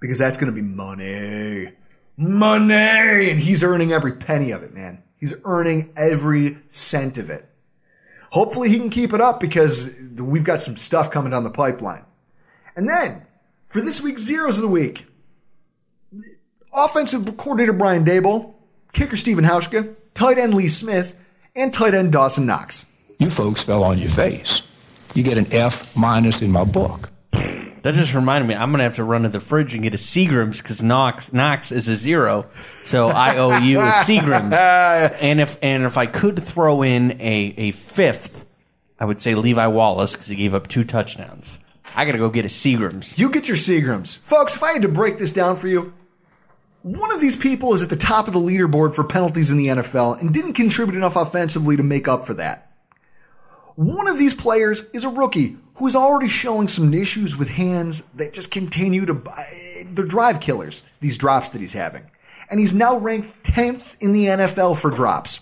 [0.00, 1.72] because that's going to be money,
[2.16, 5.02] money, and he's earning every penny of it, man.
[5.18, 7.44] He's earning every cent of it.
[8.30, 12.04] Hopefully, he can keep it up because we've got some stuff coming down the pipeline.
[12.76, 13.26] And then
[13.66, 15.06] for this week's zeros of the week,
[16.72, 18.54] offensive coordinator Brian Daboll,
[18.92, 21.16] kicker Stephen Hauschka, tight end Lee Smith,
[21.58, 22.86] and tight end Dawson Knox.
[23.18, 24.62] You folks fell on your face.
[25.14, 27.10] You get an F minus in my book.
[27.82, 29.94] That just reminded me, I'm going to have to run to the fridge and get
[29.94, 32.46] a Seagram's because Knox, Knox is a zero.
[32.82, 34.52] So I owe you a Seagram's.
[35.20, 38.44] and if, and if I could throw in a, a fifth,
[38.98, 41.58] I would say Levi Wallace because he gave up two touchdowns.
[41.94, 43.18] I got to go get a Seagram's.
[43.18, 44.18] You get your Seagrams.
[44.18, 45.92] Folks, if I had to break this down for you,
[46.82, 49.66] one of these people is at the top of the leaderboard for penalties in the
[49.66, 52.70] NFL and didn't contribute enough offensively to make up for that.
[53.74, 58.06] One of these players is a rookie who is already showing some issues with hands
[58.12, 59.22] that just continue to,
[59.86, 62.04] they're drive killers, these drops that he's having.
[62.50, 65.40] And he's now ranked 10th in the NFL for drops.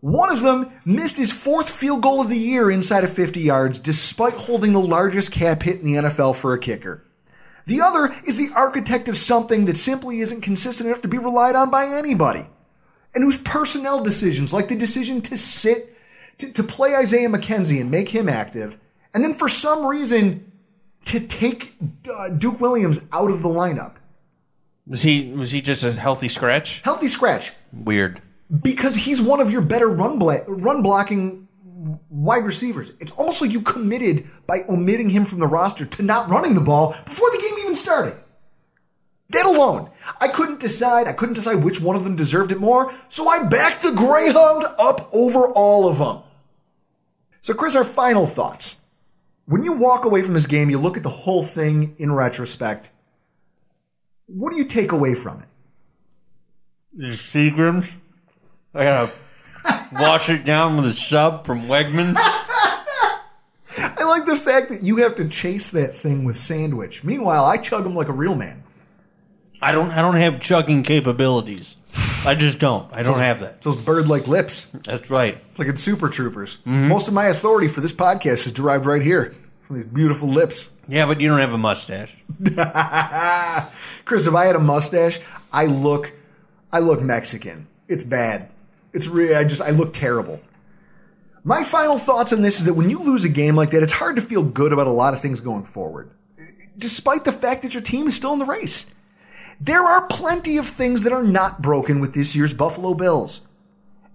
[0.00, 3.80] One of them missed his fourth field goal of the year inside of 50 yards
[3.80, 7.04] despite holding the largest cap hit in the NFL for a kicker.
[7.66, 11.54] The other is the architect of something that simply isn't consistent enough to be relied
[11.54, 12.46] on by anybody.
[13.14, 15.96] And whose personnel decisions, like the decision to sit,
[16.38, 18.76] to, to play Isaiah McKenzie and make him active,
[19.14, 20.50] and then for some reason
[21.06, 21.76] to take
[22.12, 23.96] uh, Duke Williams out of the lineup.
[24.86, 26.80] Was he, was he just a healthy scratch?
[26.80, 27.52] Healthy scratch.
[27.72, 28.20] Weird.
[28.62, 31.43] Because he's one of your better run, bla- run blocking
[32.08, 32.94] wide receivers.
[33.00, 36.60] It's almost like you committed by omitting him from the roster to not running the
[36.60, 38.14] ball before the game even started.
[39.30, 41.06] That alone, I couldn't decide.
[41.06, 44.64] I couldn't decide which one of them deserved it more, so I backed the Greyhound
[44.78, 46.22] up over all of them.
[47.40, 48.80] So, Chris, our final thoughts.
[49.46, 52.90] When you walk away from this game, you look at the whole thing in retrospect.
[54.26, 55.48] What do you take away from it?
[57.12, 57.96] Seagram's?
[58.74, 59.12] I gotta
[59.92, 62.16] wash it down with a sub from Wegmans.
[63.76, 67.02] I like the fact that you have to chase that thing with sandwich.
[67.04, 68.62] Meanwhile, I chug them like a real man.
[69.60, 69.90] I don't.
[69.90, 71.76] I don't have chugging capabilities.
[72.26, 72.90] I just don't.
[72.94, 73.56] I don't have that.
[73.56, 74.64] It's those bird-like lips.
[74.84, 75.34] That's right.
[75.34, 76.56] It's like in Super Troopers.
[76.58, 76.88] Mm-hmm.
[76.88, 79.34] Most of my authority for this podcast is derived right here
[79.66, 80.72] from these beautiful lips.
[80.88, 82.14] Yeah, but you don't have a mustache.
[84.04, 85.18] Chris, if I had a mustache,
[85.52, 86.12] I look,
[86.72, 87.66] I look Mexican.
[87.88, 88.50] It's bad.
[88.94, 90.40] It's really, I just, I look terrible.
[91.42, 93.92] My final thoughts on this is that when you lose a game like that, it's
[93.92, 96.10] hard to feel good about a lot of things going forward,
[96.78, 98.94] despite the fact that your team is still in the race.
[99.60, 103.46] There are plenty of things that are not broken with this year's Buffalo Bills,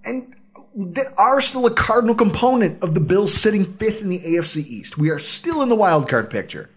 [0.06, 0.36] and
[0.76, 4.98] that are still a cardinal component of the Bills sitting fifth in the AFC East.
[4.98, 6.70] We are still in the wild card picture.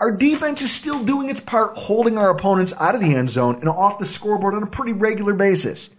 [0.00, 3.56] Our defense is still doing its part holding our opponents out of the end zone
[3.60, 5.90] and off the scoreboard on a pretty regular basis.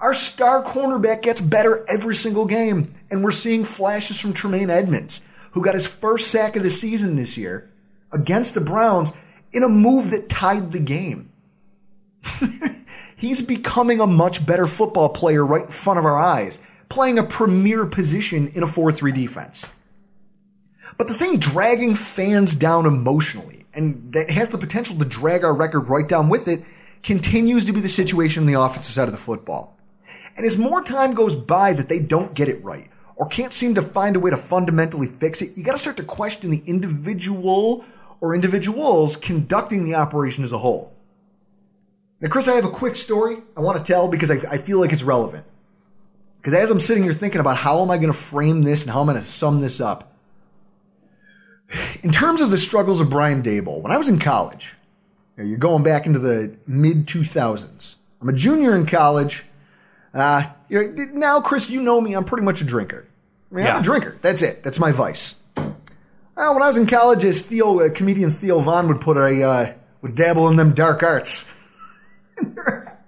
[0.00, 5.22] Our star cornerback gets better every single game, and we're seeing flashes from Tremaine Edmunds,
[5.52, 7.70] who got his first sack of the season this year
[8.12, 9.12] against the Browns
[9.52, 11.30] in a move that tied the game.
[13.16, 17.24] He's becoming a much better football player right in front of our eyes, playing a
[17.24, 19.66] premier position in a 4 3 defense.
[20.98, 25.54] But the thing dragging fans down emotionally, and that has the potential to drag our
[25.54, 26.64] record right down with it,
[27.02, 29.76] continues to be the situation on the offensive side of the football.
[30.36, 33.74] And as more time goes by that they don't get it right, or can't seem
[33.76, 37.84] to find a way to fundamentally fix it, you gotta start to question the individual
[38.20, 40.94] or individuals conducting the operation as a whole.
[42.20, 44.80] Now, Chris, I have a quick story I want to tell because I, I feel
[44.80, 45.44] like it's relevant.
[46.38, 48.90] Because as I'm sitting here thinking about how am I going to frame this and
[48.90, 50.14] how I'm going to sum this up,
[52.02, 54.74] in terms of the struggles of Brian Daboll, when I was in college,
[55.36, 57.96] you you're going back into the mid 2000s.
[58.20, 59.44] I'm a junior in college.
[60.14, 62.14] Uh, now, Chris, you know me.
[62.14, 63.06] I'm pretty much a drinker.
[63.50, 63.80] I mean, I'm Yeah.
[63.80, 64.16] a drinker.
[64.22, 64.62] That's it.
[64.62, 65.34] That's my vice.
[65.56, 69.42] Well, when I was in college, as Theo, uh, comedian Theo Von would put, I
[69.42, 71.44] uh, would dabble in them dark arts.
[72.42, 73.02] there's,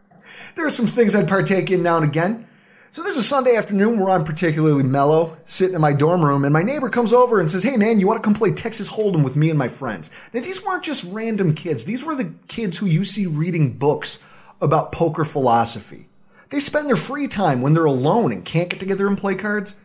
[0.54, 2.46] there are some things I'd partake in now and again.
[2.90, 6.52] So there's a Sunday afternoon where I'm particularly mellow, sitting in my dorm room, and
[6.52, 9.22] my neighbor comes over and says, Hey man, you want to come play Texas Hold'em
[9.22, 10.10] with me and my friends?
[10.32, 11.84] Now these weren't just random kids.
[11.84, 14.22] These were the kids who you see reading books
[14.60, 16.08] about poker philosophy.
[16.50, 19.76] They spend their free time when they're alone and can't get together and play cards.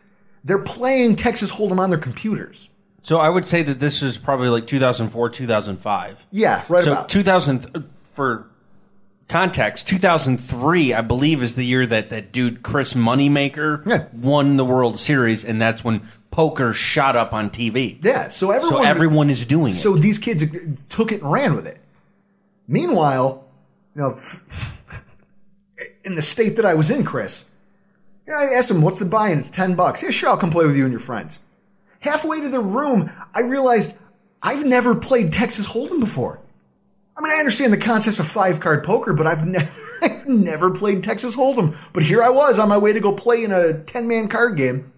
[0.44, 2.70] They're playing Texas Hold'em on their computers.
[3.02, 6.18] So I would say that this was probably like 2004, 2005.
[6.30, 7.08] Yeah, right so about.
[7.08, 7.80] 2000 uh,
[8.14, 8.46] for
[9.28, 14.98] context, 2003 I believe is the year that that dude Chris Moneymaker won the World
[14.98, 17.98] Series and that's when poker shot up on TV.
[18.04, 19.76] Yeah, so everyone so everyone is doing it.
[19.76, 20.44] So these kids
[20.88, 21.78] took it and ran with it.
[22.68, 23.44] Meanwhile,
[23.96, 24.18] you know,
[26.04, 27.46] in the state that I was in, Chris,
[28.26, 30.02] you know, I asked him, "What's the buy-in?" It's ten bucks.
[30.02, 31.40] Yeah, sure, I'll come play with you and your friends.
[32.00, 33.96] Halfway to the room, I realized
[34.42, 36.40] I've never played Texas Hold'em before.
[37.16, 39.70] I mean, I understand the concept of five-card poker, but I've never,
[40.02, 41.76] I've never played Texas Hold'em.
[41.92, 44.92] But here I was on my way to go play in a ten-man card game.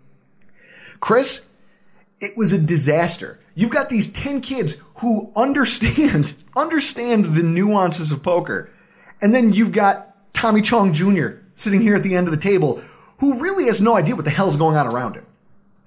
[1.00, 1.48] Chris,
[2.20, 3.38] it was a disaster.
[3.54, 8.72] You've got these 10 kids who understand understand the nuances of poker.
[9.20, 10.13] And then you've got
[10.44, 11.38] Tommy Chong Jr.
[11.54, 12.78] sitting here at the end of the table
[13.18, 15.24] who really has no idea what the hell's going on around him.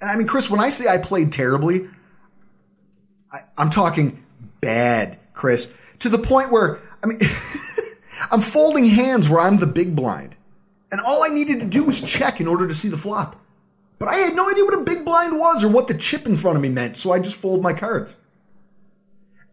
[0.02, 1.82] And I mean, Chris, when I say I played terribly,
[3.32, 4.26] I, I'm talking
[4.60, 7.20] bad, Chris, to the point where, I mean,
[8.32, 10.36] I'm folding hands where I'm the big blind.
[10.92, 13.36] And all I needed to do was check in order to see the flop.
[14.00, 16.36] But I had no idea what a big blind was or what the chip in
[16.36, 18.18] front of me meant, so I just fold my cards.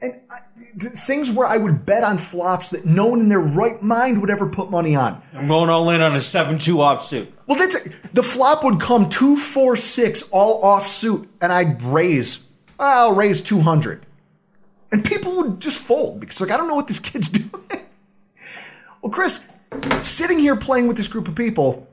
[0.03, 0.39] And I,
[0.79, 4.31] things where I would bet on flops that no one in their right mind would
[4.31, 5.17] ever put money on.
[5.33, 7.33] I'm going all in on a 7-2 offsuit.
[7.47, 7.77] Well, that's
[8.13, 12.49] the flop would come two, four, six, all off suit, and I'd raise.
[12.79, 14.05] I'll raise two hundred,
[14.91, 17.65] and people would just fold because like I don't know what this kid's doing.
[19.03, 19.47] well, Chris,
[20.03, 21.87] sitting here playing with this group of people,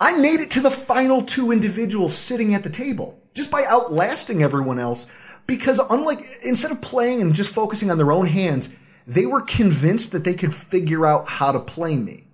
[0.00, 4.42] I made it to the final two individuals sitting at the table just by outlasting
[4.42, 5.06] everyone else.
[5.46, 8.76] Because unlike instead of playing and just focusing on their own hands,
[9.06, 12.24] they were convinced that they could figure out how to play me.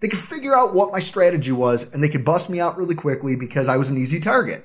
[0.00, 2.94] They could figure out what my strategy was and they could bust me out really
[2.94, 4.64] quickly because I was an easy target.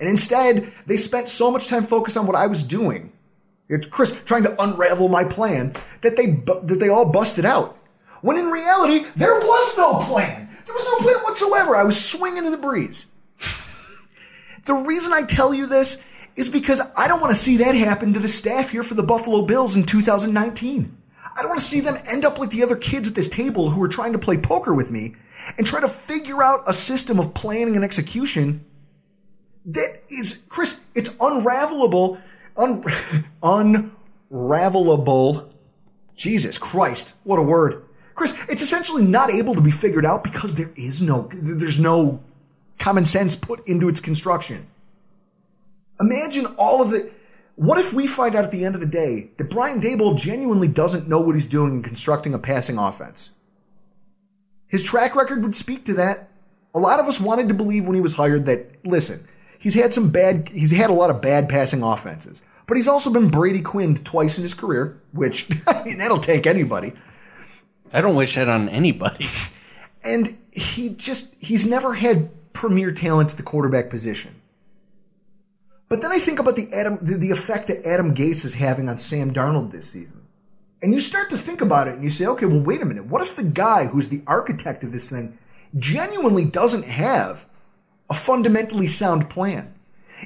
[0.00, 3.12] And instead, they spent so much time focused on what I was doing,
[3.90, 6.26] Chris trying to unravel my plan, that they
[6.66, 7.76] that they all busted out.
[8.22, 10.48] When in reality, there was no plan.
[10.64, 11.76] There was no plan whatsoever.
[11.76, 13.10] I was swinging in the breeze.
[14.64, 16.02] the reason I tell you this
[16.38, 19.02] is because I don't want to see that happen to the staff here for the
[19.02, 20.96] Buffalo Bills in 2019.
[21.20, 23.70] I don't want to see them end up like the other kids at this table
[23.70, 25.16] who are trying to play poker with me
[25.56, 28.64] and try to figure out a system of planning and execution
[29.66, 32.20] that is, Chris, it's unravelable,
[32.56, 32.82] un,
[34.30, 35.50] unravelable.
[36.14, 37.84] Jesus Christ, what a word.
[38.14, 42.22] Chris, it's essentially not able to be figured out because there is no, there's no
[42.78, 44.66] common sense put into its construction.
[46.00, 47.12] Imagine all of the,
[47.56, 50.68] what if we find out at the end of the day that Brian Daboll genuinely
[50.68, 53.30] doesn't know what he's doing in constructing a passing offense?
[54.68, 56.28] His track record would speak to that.
[56.74, 59.24] A lot of us wanted to believe when he was hired that, listen,
[59.58, 63.10] he's had some bad, he's had a lot of bad passing offenses, but he's also
[63.10, 66.92] been Brady Quinned twice in his career, which, I mean, that'll take anybody.
[67.92, 69.24] I don't wish that on anybody.
[70.04, 74.34] And he just, he's never had premier talent at the quarterback position.
[75.88, 78.88] But then I think about the Adam, the, the effect that Adam Gase is having
[78.88, 80.26] on Sam Darnold this season.
[80.82, 83.06] And you start to think about it and you say, okay, well, wait a minute.
[83.06, 85.36] What if the guy who's the architect of this thing
[85.78, 87.46] genuinely doesn't have
[88.10, 89.74] a fundamentally sound plan?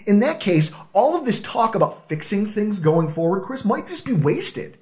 [0.07, 4.05] In that case, all of this talk about fixing things going forward, Chris, might just
[4.05, 4.79] be wasted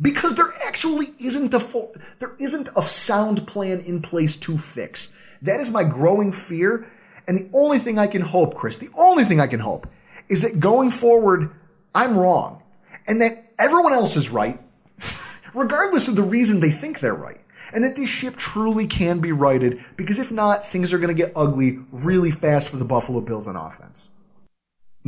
[0.00, 5.14] because there actually isn't a there isn't a sound plan in place to fix.
[5.42, 6.86] That is my growing fear.
[7.28, 9.86] And the only thing I can hope, Chris, the only thing I can hope
[10.28, 11.50] is that going forward,
[11.94, 12.62] I'm wrong
[13.06, 14.58] and that everyone else is right,
[15.54, 17.38] regardless of the reason they think they're right.
[17.74, 21.22] And that this ship truly can be righted because if not, things are going to
[21.22, 24.10] get ugly really fast for the Buffalo Bills on offense.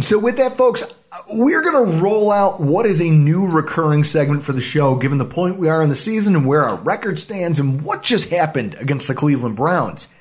[0.00, 0.82] So, with that, folks,
[1.30, 5.18] we're going to roll out what is a new recurring segment for the show, given
[5.18, 8.30] the point we are in the season and where our record stands and what just
[8.30, 10.12] happened against the Cleveland Browns.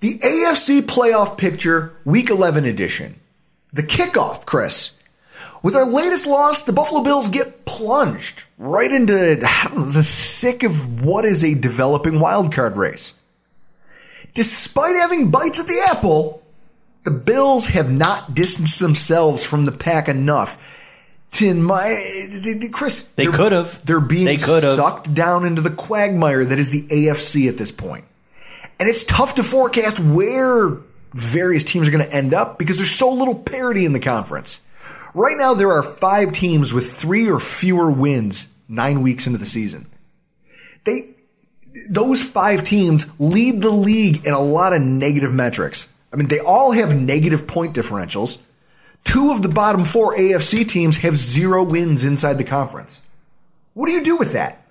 [0.00, 3.20] The AFC playoff picture, week 11 edition.
[3.72, 4.96] The kickoff, Chris.
[5.62, 11.04] With our latest loss, the Buffalo Bills get plunged right into know, the thick of
[11.04, 13.20] what is a developing wildcard race.
[14.34, 16.42] Despite having bites at the apple,
[17.04, 20.74] the Bills have not distanced themselves from the pack enough.
[21.32, 22.00] To my
[22.72, 23.84] Chris, they could have.
[23.84, 28.04] They're being they sucked down into the quagmire that is the AFC at this point,
[28.78, 30.78] and it's tough to forecast where
[31.16, 34.62] various teams are going to end up because there's so little parity in the conference.
[35.14, 39.46] Right now, there are five teams with three or fewer wins nine weeks into the
[39.46, 39.86] season.
[40.84, 41.14] They,
[41.88, 45.92] those five teams lead the league in a lot of negative metrics.
[46.12, 48.40] I mean, they all have negative point differentials.
[49.04, 53.08] Two of the bottom four AFC teams have zero wins inside the conference.
[53.72, 54.66] What do you do with that?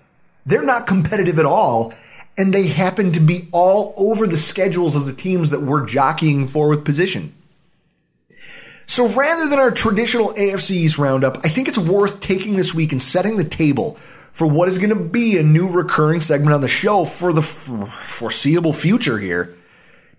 [0.46, 1.92] They're not competitive at all,
[2.38, 6.48] and they happen to be all over the schedules of the teams that we're jockeying
[6.48, 7.34] for with position.
[8.88, 13.02] So rather than our traditional AFC's roundup, I think it's worth taking this week and
[13.02, 16.68] setting the table for what is going to be a new recurring segment on the
[16.68, 19.56] show for the foreseeable future here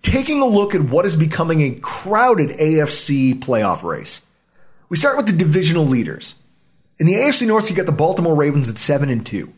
[0.01, 4.25] taking a look at what is becoming a crowded AFC playoff race.
[4.89, 6.35] We start with the divisional leaders.
[6.99, 9.53] In the AFC North, you got the Baltimore Ravens at 7 and 2.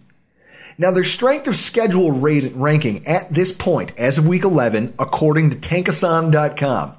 [0.80, 5.58] Now, their strength of schedule ranking at this point, as of week 11, according to
[5.58, 6.96] tankathon.com,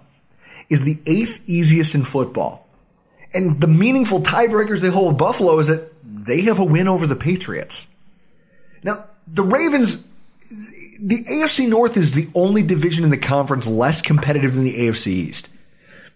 [0.68, 2.68] is the eighth easiest in football.
[3.32, 7.16] And the meaningful tiebreakers they hold Buffalo is that they have a win over the
[7.16, 7.86] Patriots.
[8.82, 10.06] Now, the Ravens
[11.02, 15.06] the AFC North is the only division in the conference less competitive than the AFC
[15.06, 15.48] East.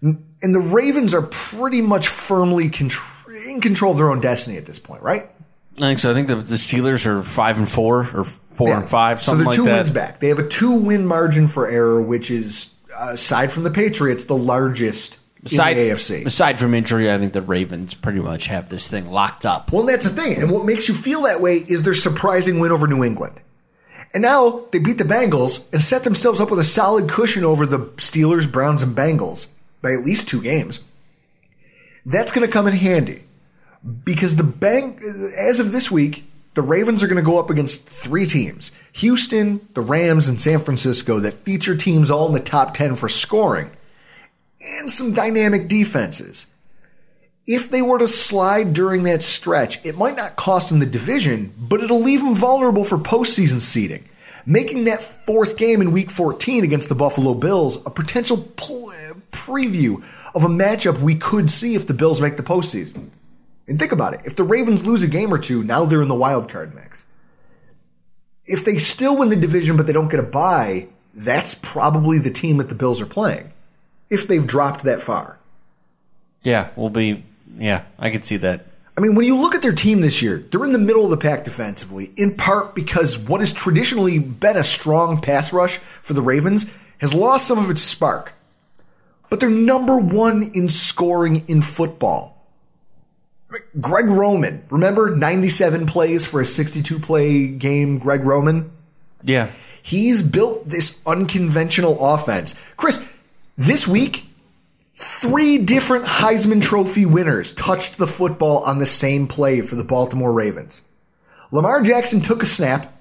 [0.02, 4.78] And the Ravens are pretty much firmly in control of their own destiny at this
[4.78, 5.30] point, right?
[5.76, 6.10] I think so.
[6.10, 8.80] I think the, the Steelers are five and four or four yeah.
[8.80, 9.22] and five.
[9.22, 9.76] so they're like two that.
[9.76, 10.20] wins back.
[10.20, 14.24] They have a two win margin for error, which is uh, aside from the Patriots,
[14.24, 16.26] the largest aside, in the AFC.
[16.26, 19.72] Aside from injury, I think the Ravens pretty much have this thing locked up.
[19.72, 20.40] Well, that's the thing.
[20.40, 23.40] And what makes you feel that way is their surprising win over New England.
[24.12, 27.66] And now they beat the Bengals and set themselves up with a solid cushion over
[27.66, 29.48] the Steelers, Browns, and Bengals
[29.82, 30.84] by at least two games.
[32.06, 33.24] That's going to come in handy
[34.04, 34.98] because the Bang,
[35.38, 36.24] as of this week,
[36.54, 40.60] the Ravens are going to go up against three teams Houston, the Rams, and San
[40.60, 43.70] Francisco that feature teams all in the top 10 for scoring
[44.80, 46.54] and some dynamic defenses
[47.46, 51.52] if they were to slide during that stretch, it might not cost them the division,
[51.58, 54.04] but it'll leave them vulnerable for postseason seeding,
[54.46, 58.92] making that fourth game in Week 14 against the Buffalo Bills a potential pl-
[59.30, 60.02] preview
[60.34, 63.10] of a matchup we could see if the Bills make the postseason.
[63.66, 66.08] And think about it: if the Ravens lose a game or two, now they're in
[66.08, 67.06] the wild card mix.
[68.46, 72.30] If they still win the division but they don't get a bye, that's probably the
[72.30, 73.52] team that the Bills are playing.
[74.10, 75.38] If they've dropped that far.
[76.42, 77.24] Yeah, we'll be
[77.58, 78.66] yeah, I can see that.
[78.96, 81.10] I mean, when you look at their team this year, they're in the middle of
[81.10, 86.12] the pack defensively, in part because what has traditionally been a strong pass rush for
[86.12, 88.34] the Ravens has lost some of its spark.
[89.30, 92.33] But they're number one in scoring in football.
[93.80, 98.70] Greg Roman, remember 97 plays for a 62 play game, Greg Roman?
[99.22, 99.52] Yeah.
[99.82, 102.54] He's built this unconventional offense.
[102.76, 103.10] Chris,
[103.56, 104.24] this week,
[104.96, 110.32] Three different Heisman Trophy winners touched the football on the same play for the Baltimore
[110.32, 110.82] Ravens.
[111.50, 112.96] Lamar Jackson took a snap,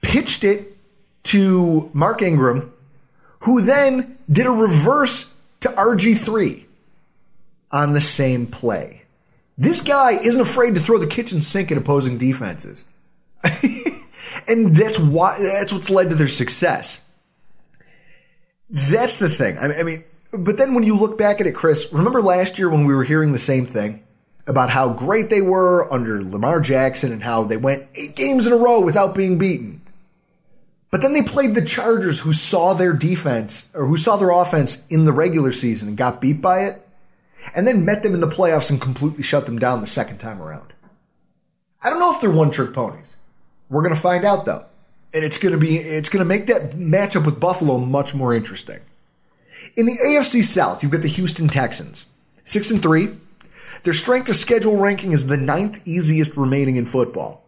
[0.00, 0.76] pitched it
[1.24, 2.72] to Mark Ingram,
[3.40, 6.64] who then did a reverse to RG3
[7.72, 9.05] on the same play.
[9.58, 12.84] This guy isn't afraid to throw the kitchen sink at opposing defenses.
[14.48, 17.06] and that's why that's what's led to their success.
[18.68, 19.56] That's the thing.
[19.58, 22.84] I mean, But then when you look back at it, Chris, remember last year when
[22.84, 24.02] we were hearing the same thing
[24.46, 28.52] about how great they were under Lamar Jackson and how they went eight games in
[28.52, 29.80] a row without being beaten.
[30.90, 34.86] But then they played the Chargers, who saw their defense or who saw their offense
[34.88, 36.85] in the regular season and got beat by it,
[37.54, 40.42] and then met them in the playoffs and completely shut them down the second time
[40.42, 40.74] around.
[41.82, 43.18] I don't know if they're one trick ponies.
[43.68, 44.64] We're going to find out though.
[45.14, 48.34] And it's going to be, it's going to make that matchup with Buffalo much more
[48.34, 48.80] interesting.
[49.76, 52.06] In the AFC South, you've got the Houston Texans.
[52.44, 53.08] Six and three.
[53.82, 57.44] Their strength of schedule ranking is the ninth easiest remaining in football.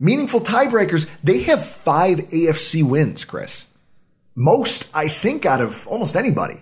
[0.00, 3.68] Meaningful tiebreakers, they have five AFC wins, Chris.
[4.34, 6.60] Most, I think, out of almost anybody.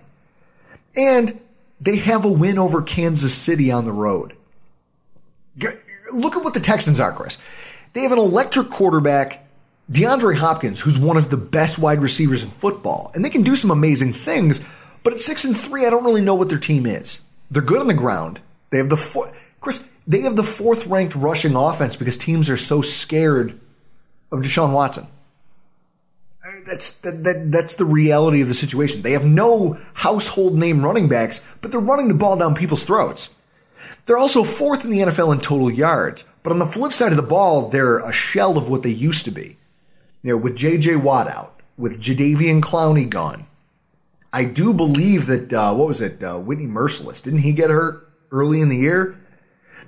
[0.95, 1.39] And
[1.81, 4.35] they have a win over Kansas City on the road.
[6.13, 7.39] Look at what the Texans are, Chris.
[7.93, 9.45] They have an electric quarterback,
[9.91, 13.11] DeAndre Hopkins, who's one of the best wide receivers in football.
[13.13, 14.61] And they can do some amazing things,
[15.03, 17.21] but at 6 and 3, I don't really know what their team is.
[17.49, 18.39] They're good on the ground.
[18.69, 19.29] They have the four,
[19.59, 23.59] Chris, they have the fourth ranked rushing offense because teams are so scared
[24.31, 25.07] of Deshaun Watson.
[26.65, 29.01] That's that, that, that's the reality of the situation.
[29.01, 33.35] They have no household name running backs, but they're running the ball down people's throats.
[34.05, 37.17] They're also fourth in the NFL in total yards, but on the flip side of
[37.17, 39.57] the ball, they're a shell of what they used to be.
[40.23, 40.97] You know, with J.J.
[40.97, 43.45] Watt out, with Jadeveon Clowney gone,
[44.33, 46.23] I do believe that uh, what was it?
[46.23, 49.17] Uh, Whitney Mercilus didn't he get hurt early in the year?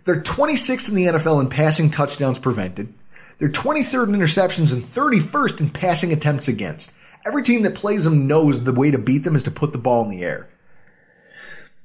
[0.03, 2.93] They're 26th in the NFL in passing touchdowns prevented.
[3.37, 6.93] They're 23rd in interceptions and 31st in passing attempts against.
[7.25, 9.77] Every team that plays them knows the way to beat them is to put the
[9.77, 10.49] ball in the air.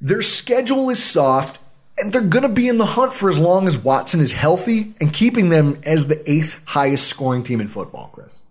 [0.01, 1.61] Their schedule is soft,
[1.99, 4.95] and they're going to be in the hunt for as long as Watson is healthy
[5.01, 8.43] and keeping them as the eighth highest scoring team in football, Chris.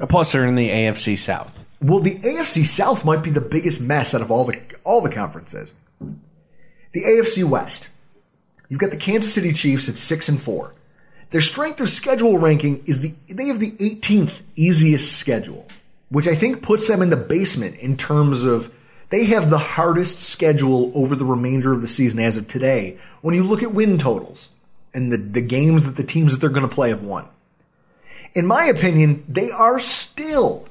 [0.00, 1.58] Uh, plus, they're in the AFC South.
[1.80, 5.10] Well, the AFC South might be the biggest mess out of all the all the
[5.10, 5.74] conferences.
[6.00, 7.88] The AFC West.
[8.68, 10.74] You've got the Kansas City Chiefs at six and four.
[11.32, 15.66] Their strength of schedule ranking is the they have the 18th easiest schedule,
[16.10, 18.70] which I think puts them in the basement in terms of
[19.08, 23.34] they have the hardest schedule over the remainder of the season as of today when
[23.34, 24.54] you look at win totals
[24.92, 27.26] and the, the games that the teams that they're going to play have won.
[28.34, 30.66] In my opinion, they are still,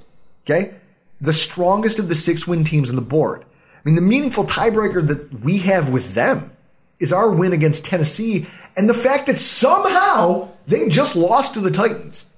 [0.46, 0.76] okay,
[1.20, 3.44] the strongest of the six win teams on the board.
[3.44, 6.52] I mean, the meaningful tiebreaker that we have with them
[7.00, 8.46] is our win against Tennessee
[8.78, 12.30] and the fact that somehow they just lost to the Titans.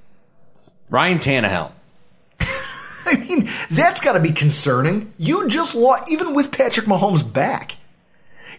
[0.90, 1.72] Ryan Tannehill.
[2.40, 5.14] I mean, that's got to be concerning.
[5.18, 7.78] You just lost, even with Patrick Mahomes back.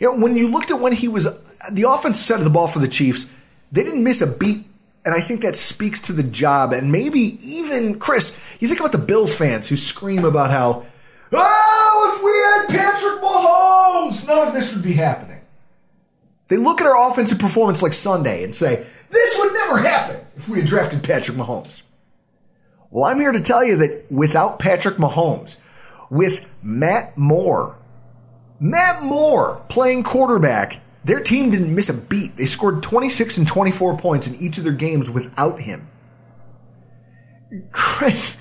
[0.01, 1.25] You know, when you looked at when he was
[1.71, 3.31] the offensive side of the ball for the Chiefs,
[3.73, 4.65] they didn't miss a beat.
[5.05, 6.73] And I think that speaks to the job.
[6.73, 10.85] And maybe even, Chris, you think about the Bills fans who scream about how,
[11.33, 15.41] oh, if we had Patrick Mahomes, none of this would be happening.
[16.49, 20.49] They look at our offensive performance like Sunday and say, this would never happen if
[20.49, 21.83] we had drafted Patrick Mahomes.
[22.91, 25.61] Well, I'm here to tell you that without Patrick Mahomes,
[26.11, 27.79] with Matt Moore,
[28.61, 32.37] Matt Moore playing quarterback, their team didn't miss a beat.
[32.37, 35.89] They scored 26 and 24 points in each of their games without him.
[37.73, 38.37] Chris.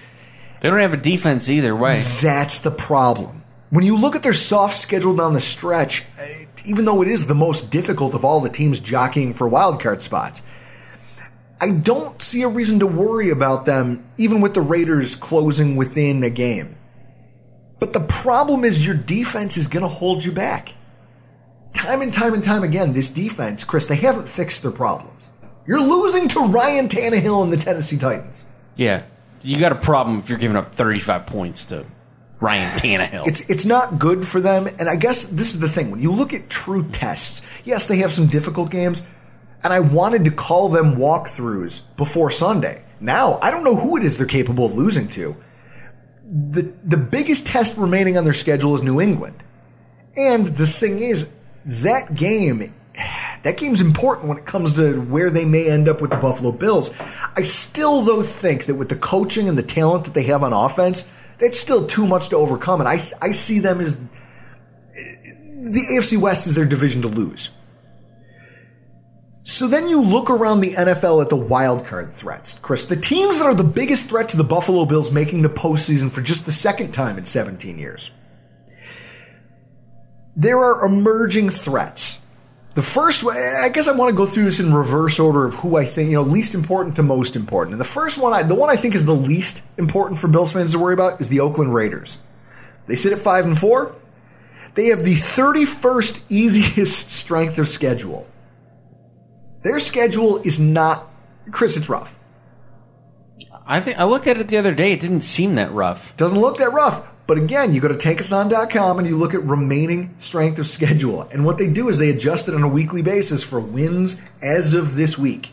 [0.61, 2.01] They don't have a defense either way.
[2.21, 3.43] That's the problem.
[3.69, 7.25] When you look at their soft schedule down the stretch, eh, even though it is
[7.25, 10.43] the most difficult of all the teams jockeying for wildcard spots,
[11.61, 16.23] I don't see a reason to worry about them, even with the Raiders closing within
[16.23, 16.75] a game.
[17.79, 20.73] But the problem is your defense is going to hold you back.
[21.73, 25.31] Time and time and time again, this defense, Chris, they haven't fixed their problems.
[25.65, 28.45] You're losing to Ryan Tannehill and the Tennessee Titans.
[28.75, 29.03] Yeah,
[29.41, 31.85] you got a problem if you're giving up 35 points to
[32.39, 33.27] Ryan Tannehill.
[33.27, 35.91] It's it's not good for them, and I guess this is the thing.
[35.91, 39.03] When you look at true tests, yes, they have some difficult games,
[39.63, 42.83] and I wanted to call them walkthroughs before Sunday.
[42.99, 45.35] Now I don't know who it is they're capable of losing to.
[46.25, 49.43] The the biggest test remaining on their schedule is New England,
[50.15, 51.31] and the thing is
[51.65, 52.63] that game.
[53.43, 56.51] That game's important when it comes to where they may end up with the Buffalo
[56.51, 56.97] Bills.
[57.35, 60.53] I still, though, think that with the coaching and the talent that they have on
[60.53, 62.79] offense, that's still too much to overcome.
[62.79, 67.49] And I, I see them as the AFC West is their division to lose.
[69.45, 72.85] So then you look around the NFL at the wildcard threats, Chris.
[72.85, 76.21] The teams that are the biggest threat to the Buffalo Bills making the postseason for
[76.21, 78.11] just the second time in 17 years.
[80.37, 82.21] There are emerging threats.
[82.75, 85.55] The first one, I guess I want to go through this in reverse order of
[85.55, 87.73] who I think, you know, least important to most important.
[87.73, 90.53] And the first one, I, the one I think is the least important for Bills
[90.53, 92.17] fans to worry about is the Oakland Raiders.
[92.85, 93.93] They sit at five and four.
[94.75, 98.27] They have the 31st easiest strength of schedule.
[99.63, 101.07] Their schedule is not,
[101.51, 102.19] Chris, it's rough.
[103.65, 104.91] I think I looked at it the other day.
[104.91, 106.15] It didn't seem that rough.
[106.17, 107.13] Doesn't look that rough.
[107.25, 111.21] But again, you go to tankathon.com and you look at remaining strength of schedule.
[111.31, 114.73] And what they do is they adjust it on a weekly basis for wins as
[114.73, 115.51] of this week.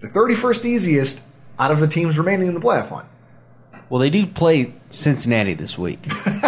[0.00, 1.22] The 31st easiest
[1.58, 3.06] out of the teams remaining in the playoff hunt.
[3.88, 6.02] Well, they do play Cincinnati this week.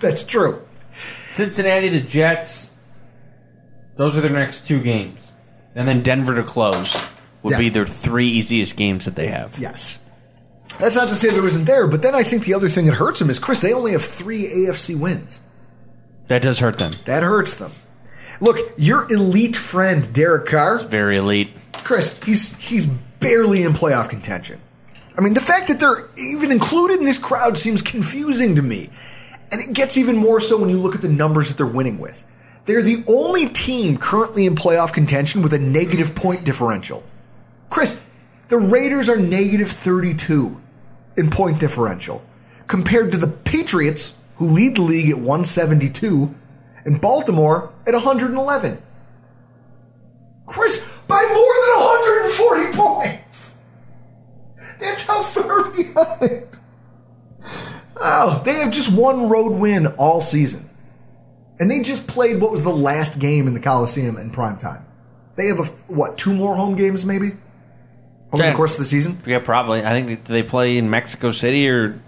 [0.00, 0.64] That's true.
[0.92, 2.70] Cincinnati, the Jets.
[3.96, 5.32] Those are their next two games.
[5.78, 6.96] And then Denver to close
[7.44, 7.58] would Yeah.
[7.58, 9.54] be their three easiest games that they have.
[9.58, 10.00] Yes.
[10.80, 12.94] That's not to say there isn't there, but then I think the other thing that
[12.96, 15.40] hurts them is Chris, they only have three AFC wins.
[16.26, 16.94] That does hurt them.
[17.04, 17.70] That hurts them.
[18.40, 21.52] Look, your elite friend, Derek Carr, Very elite.
[21.84, 24.60] Chris, he's he's barely in playoff contention.
[25.16, 28.90] I mean, the fact that they're even included in this crowd seems confusing to me.
[29.52, 31.98] And it gets even more so when you look at the numbers that they're winning
[31.98, 32.24] with.
[32.68, 37.02] They're the only team currently in playoff contention with a negative point differential.
[37.70, 38.06] Chris,
[38.48, 40.60] the Raiders are negative 32
[41.16, 42.22] in point differential,
[42.66, 46.34] compared to the Patriots, who lead the league at 172,
[46.84, 48.76] and Baltimore at 111.
[50.44, 53.60] Chris, by more than 140 points.
[54.78, 56.58] That's how far behind.
[57.96, 60.67] Oh, they have just one road win all season.
[61.60, 64.84] And they just played what was the last game in the Coliseum in prime time.
[65.36, 67.32] They have a what, two more home games maybe?
[68.32, 68.50] Over Yeah.
[68.50, 69.18] the course of the season?
[69.26, 69.84] Yeah, probably.
[69.84, 72.00] I think they play in Mexico City or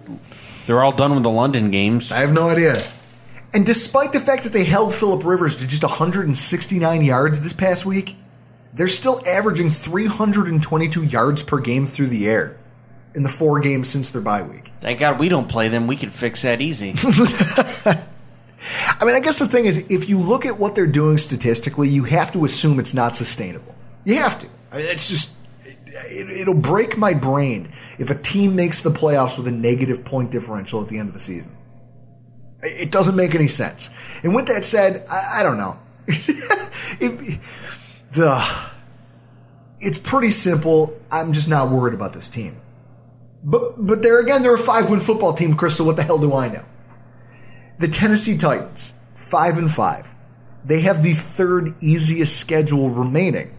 [0.66, 2.12] they're all done with the London games.
[2.12, 2.74] I have no idea.
[3.54, 7.84] And despite the fact that they held Philip Rivers to just 169 yards this past
[7.84, 8.16] week,
[8.74, 12.56] they're still averaging 322 yards per game through the air
[13.16, 14.70] in the four games since their bye week.
[14.80, 15.88] Thank God we don't play them.
[15.88, 16.94] We could fix that easy.
[19.00, 21.88] I mean, I guess the thing is, if you look at what they're doing statistically,
[21.88, 23.74] you have to assume it's not sustainable.
[24.04, 24.46] You have to.
[24.72, 25.36] It's just,
[25.74, 30.30] it, it'll break my brain if a team makes the playoffs with a negative point
[30.30, 31.54] differential at the end of the season.
[32.62, 34.20] It doesn't make any sense.
[34.22, 35.78] And with that said, I, I don't know.
[38.12, 38.70] the,
[39.80, 41.00] it's pretty simple.
[41.10, 42.60] I'm just not worried about this team.
[43.42, 45.86] But but there again, they're a five win football team, Crystal.
[45.86, 46.64] What the hell do I know?
[47.80, 50.14] The Tennessee Titans, five and five.
[50.66, 53.56] They have the third easiest schedule remaining.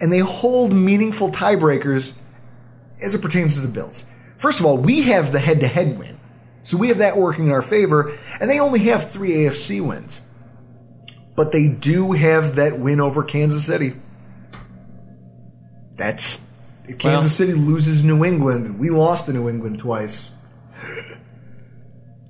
[0.00, 2.16] And they hold meaningful tiebreakers
[3.02, 4.06] as it pertains to the Bills.
[4.36, 6.20] First of all, we have the head to head win.
[6.62, 10.20] So we have that working in our favor, and they only have three AFC wins.
[11.34, 13.94] But they do have that win over Kansas City.
[15.96, 16.42] That's
[16.84, 20.30] if Well- Kansas City loses New England, and we lost to New England twice.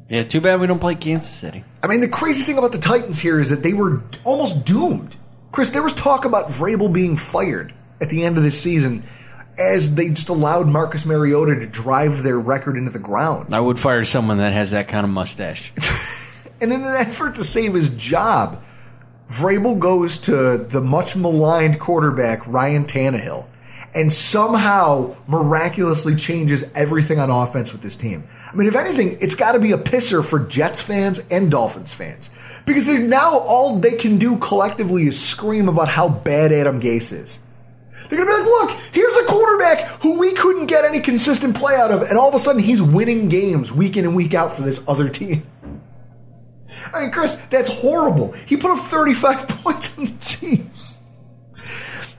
[0.09, 1.65] Yeah, too bad we don't play Kansas City.
[1.83, 5.17] I mean, the crazy thing about the Titans here is that they were almost doomed.
[5.53, 9.03] Chris, there was talk about Vrabel being fired at the end of this season
[9.59, 13.53] as they just allowed Marcus Mariota to drive their record into the ground.
[13.55, 15.73] I would fire someone that has that kind of mustache.
[16.61, 18.63] And in an effort to save his job,
[19.29, 23.47] Vrabel goes to the much maligned quarterback, Ryan Tannehill,
[23.95, 28.25] and somehow miraculously changes everything on offense with this team.
[28.51, 31.95] I mean, if anything, it's got to be a pisser for Jets fans and Dolphins
[31.95, 32.31] fans.
[32.67, 37.45] Because now all they can do collectively is scream about how bad Adam Gase is.
[38.09, 41.57] They're going to be like, look, here's a quarterback who we couldn't get any consistent
[41.57, 44.35] play out of, and all of a sudden he's winning games week in and week
[44.35, 45.47] out for this other team.
[46.95, 48.33] I mean, Chris, that's horrible.
[48.33, 50.78] He put up 35 points on the Chiefs.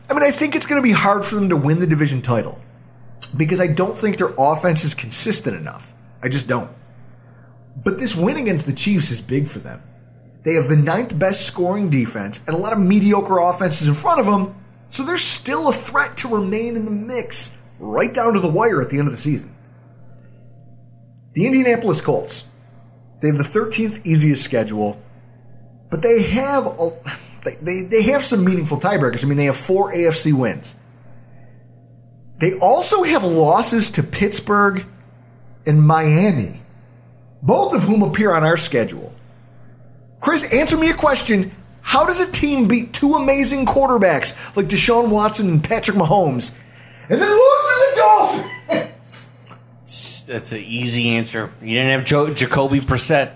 [0.10, 2.22] I mean, I think it's going to be hard for them to win the division
[2.22, 2.60] title
[3.38, 5.94] because I don't think their offense is consistent enough.
[6.24, 6.72] I just don't.
[7.84, 9.82] But this win against the Chiefs is big for them.
[10.44, 14.20] They have the ninth best scoring defense and a lot of mediocre offenses in front
[14.20, 14.56] of them,
[14.90, 18.82] so they're still a threat to remain in the mix right down to the wire
[18.82, 19.56] at the end of the season.
[21.34, 22.48] The Indianapolis Colts.
[23.22, 25.02] They have the 13th easiest schedule,
[25.90, 26.90] but they have a,
[27.44, 29.24] they, they, they have some meaningful tiebreakers.
[29.24, 30.76] I mean, they have four AFC wins.
[32.40, 34.86] They also have losses to Pittsburgh
[35.66, 36.62] and Miami,
[37.42, 39.14] both of whom appear on our schedule.
[40.20, 41.52] Chris, answer me a question.
[41.82, 46.58] How does a team beat two amazing quarterbacks like Deshaun Watson and Patrick Mahomes
[47.10, 49.34] and then lose to the Dolphins?
[50.28, 51.50] That's an easy answer.
[51.62, 53.34] You didn't have jo- Jacoby Brissett.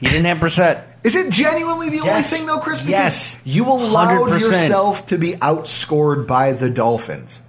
[0.00, 0.82] You didn't have Brissett.
[1.04, 2.80] Is it genuinely the only thing, though, Chris?
[2.80, 3.38] Because Yes.
[3.44, 4.40] You allowed 100%.
[4.40, 7.42] yourself to be outscored by the Dolphins.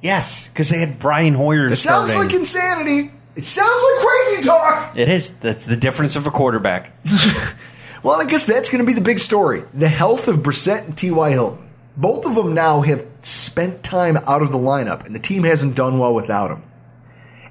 [0.00, 2.30] Yes, because they had Brian Hoyer It sounds starting.
[2.30, 3.10] like insanity.
[3.34, 4.96] It sounds like crazy talk.
[4.96, 5.30] it is.
[5.40, 6.92] That's the difference of a quarterback.
[8.00, 10.96] Well, I guess that's going to be the big story the health of Brissett and
[10.96, 11.30] T.Y.
[11.30, 11.68] Hilton.
[11.96, 15.74] Both of them now have spent time out of the lineup, and the team hasn't
[15.74, 16.62] done well without them.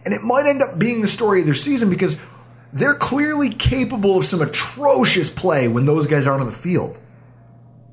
[0.05, 2.15] And it might end up being the story of their season because
[2.77, 6.99] they're clearly capable of some atrocious play when those guys aren't on the field.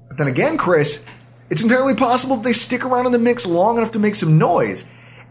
[0.08, 1.04] But then again, Chris,
[1.50, 4.38] it's entirely possible that they stick around in the mix long enough to make some
[4.38, 4.88] noise.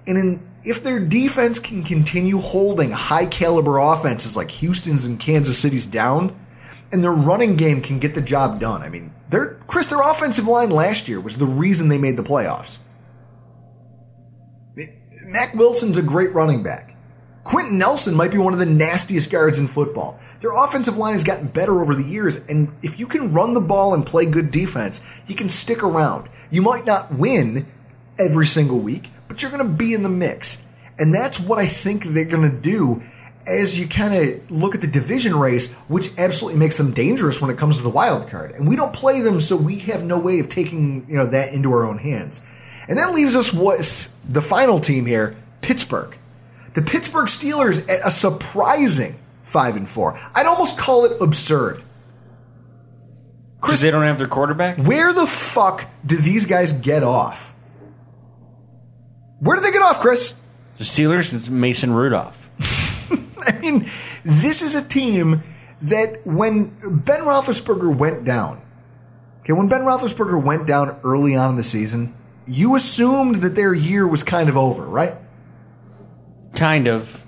[0.07, 5.57] And in, if their defense can continue holding high caliber offenses like Houston's and Kansas
[5.57, 6.35] City's down,
[6.91, 8.83] and their running game can get the job done.
[8.83, 12.23] I mean, their Chris, their offensive line last year was the reason they made the
[12.23, 12.79] playoffs.
[15.25, 16.92] Mac Wilson's a great running back.
[17.43, 20.19] Quenton Nelson might be one of the nastiest guards in football.
[20.39, 23.61] Their offensive line has gotten better over the years, and if you can run the
[23.61, 26.29] ball and play good defense, you can stick around.
[26.51, 27.65] You might not win
[28.17, 30.65] every single week, but you're going to be in the mix.
[30.97, 33.01] And that's what I think they're going to do
[33.45, 37.49] as you kind of look at the division race, which absolutely makes them dangerous when
[37.49, 38.51] it comes to the wild card.
[38.51, 41.53] And we don't play them, so we have no way of taking you know that
[41.53, 42.45] into our own hands.
[42.87, 46.17] And that leaves us with the final team here, Pittsburgh.
[46.73, 50.19] The Pittsburgh Steelers at a surprising five and four.
[50.35, 51.83] I'd almost call it absurd.
[53.61, 54.77] Because they don't have their quarterback?
[54.77, 57.55] Where the fuck do these guys get off?
[59.39, 60.39] Where do they get off, Chris?
[60.77, 62.49] The Steelers, it's Mason Rudolph.
[63.47, 63.79] I mean,
[64.23, 65.41] this is a team
[65.83, 68.61] that when Ben Roethlisberger went down,
[69.41, 72.13] okay, when Ben Roethlisberger went down early on in the season,
[72.47, 75.13] you assumed that their year was kind of over, right?
[76.55, 77.19] Kind of.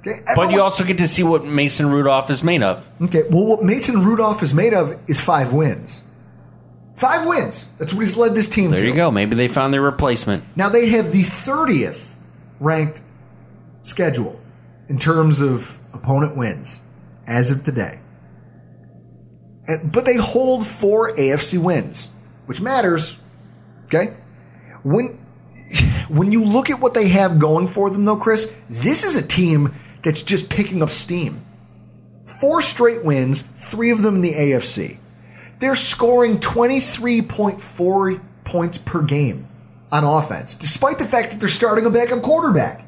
[0.00, 2.88] Okay, But you also get to see what Mason Rudolph is made of.
[3.00, 6.02] Okay, well, what Mason Rudolph is made of is five wins.
[6.96, 7.72] Five wins.
[7.78, 8.86] That's what he's led this team There to.
[8.86, 9.10] you go.
[9.10, 10.44] Maybe they found their replacement.
[10.56, 12.20] Now they have the 30th
[12.60, 13.00] ranked
[13.80, 14.40] schedule
[14.88, 16.80] in terms of opponent wins
[17.26, 17.98] as of today.
[19.84, 22.10] But they hold four AFC wins,
[22.46, 23.18] which matters.
[23.86, 24.16] Okay?
[24.82, 25.21] When
[26.08, 29.26] when you look at what they have going for them though, Chris, this is a
[29.26, 29.72] team
[30.02, 31.40] that's just picking up steam.
[32.40, 34.98] Four straight wins, three of them in the AFC.
[35.58, 39.46] They're scoring 23.4 points per game
[39.92, 42.86] on offense, despite the fact that they're starting a backup quarterback.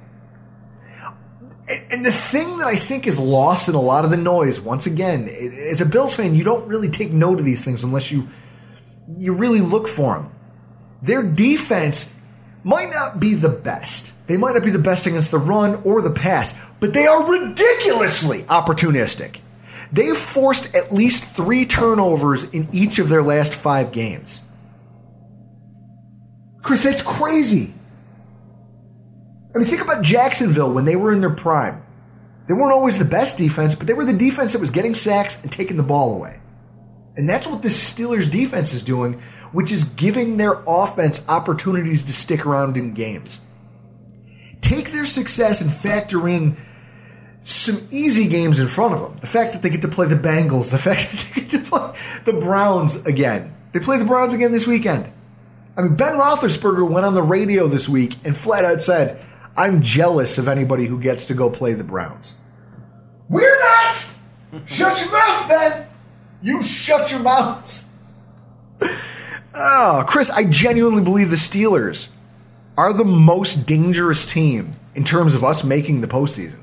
[1.90, 4.86] And- the thing that I think is lost in a lot of the noise, once
[4.86, 5.28] again,
[5.70, 8.28] as a Bills fan, you don't really take note of these things unless you
[9.16, 10.30] you really look for them.
[11.02, 12.13] Their defense
[12.64, 14.12] might not be the best.
[14.26, 17.30] They might not be the best against the run or the pass, but they are
[17.30, 19.40] ridiculously opportunistic.
[19.92, 24.40] They've forced at least three turnovers in each of their last five games.
[26.62, 27.74] Chris, that's crazy.
[29.54, 31.82] I mean, think about Jacksonville when they were in their prime.
[32.48, 35.40] They weren't always the best defense, but they were the defense that was getting sacks
[35.42, 36.40] and taking the ball away.
[37.16, 39.20] And that's what the Steelers defense is doing,
[39.54, 43.40] which is giving their offense opportunities to stick around in games.
[44.60, 46.56] Take their success and factor in
[47.38, 49.14] some easy games in front of them.
[49.20, 51.70] The fact that they get to play the Bengals, the fact that they get to
[51.70, 51.92] play
[52.24, 53.54] the Browns again.
[53.72, 55.10] They play the Browns again this weekend.
[55.76, 59.24] I mean, Ben Roethlisberger went on the radio this week and flat out said,
[59.56, 62.34] I'm jealous of anybody who gets to go play the Browns.
[63.28, 64.14] We're not!
[64.66, 65.86] Shut your mouth, Ben!
[66.42, 67.84] You shut your mouth!
[69.54, 72.08] Oh, Chris, I genuinely believe the Steelers
[72.76, 76.60] are the most dangerous team in terms of us making the postseason.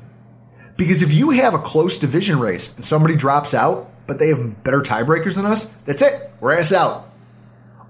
[0.75, 4.63] Because if you have a close division race and somebody drops out, but they have
[4.63, 6.31] better tiebreakers than us, that's it.
[6.39, 7.07] We're ass out.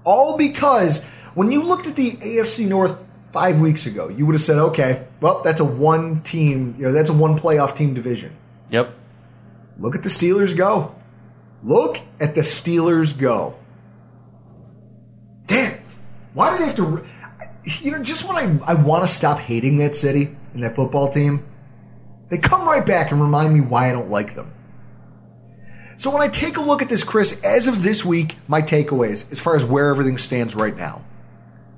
[0.04, 1.04] All because
[1.34, 5.06] when you looked at the AFC North five weeks ago, you would have said, okay,
[5.20, 8.36] well, that's a one team, you know, that's a one playoff team division.
[8.70, 8.94] Yep.
[9.78, 10.94] Look at the Steelers go.
[11.62, 13.56] Look at the Steelers go.
[15.46, 15.80] Damn it.
[16.34, 17.04] Why do they have to.
[17.80, 21.08] You know, just when I, I want to stop hating that city and that football
[21.08, 21.44] team,
[22.28, 24.52] they come right back and remind me why I don't like them.
[25.96, 29.30] So when I take a look at this, Chris, as of this week, my takeaways
[29.30, 31.04] as far as where everything stands right now.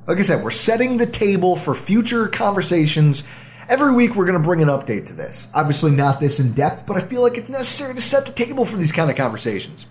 [0.07, 3.25] Like I said, we're setting the table for future conversations.
[3.69, 5.51] Every week we're going to bring an update to this.
[5.55, 8.65] Obviously not this in depth, but I feel like it's necessary to set the table
[8.65, 9.87] for these kind of conversations.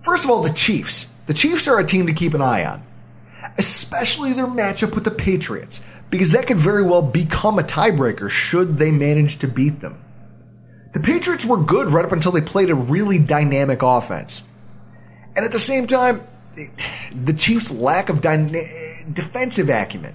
[0.00, 1.14] First of all, the Chiefs.
[1.28, 2.82] The Chiefs are a team to keep an eye on,
[3.58, 8.78] especially their matchup with the Patriots, because that could very well become a tiebreaker should
[8.78, 10.02] they manage to beat them.
[10.94, 14.48] The Patriots were good right up until they played a really dynamic offense.
[15.36, 16.22] And at the same time,
[17.14, 18.62] the Chiefs' lack of dyna-
[19.12, 20.14] defensive acumen.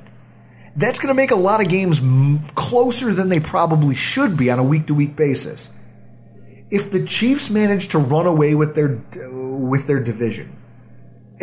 [0.76, 4.50] That's going to make a lot of games m- closer than they probably should be
[4.50, 5.72] on a week to week basis.
[6.72, 9.00] if the Chiefs manage to run away with their
[9.30, 10.58] with their division,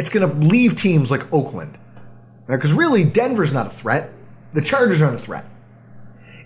[0.01, 1.78] it's going to leave teams like Oakland,
[2.47, 4.10] because really Denver's not a threat.
[4.52, 5.44] The Chargers aren't a threat.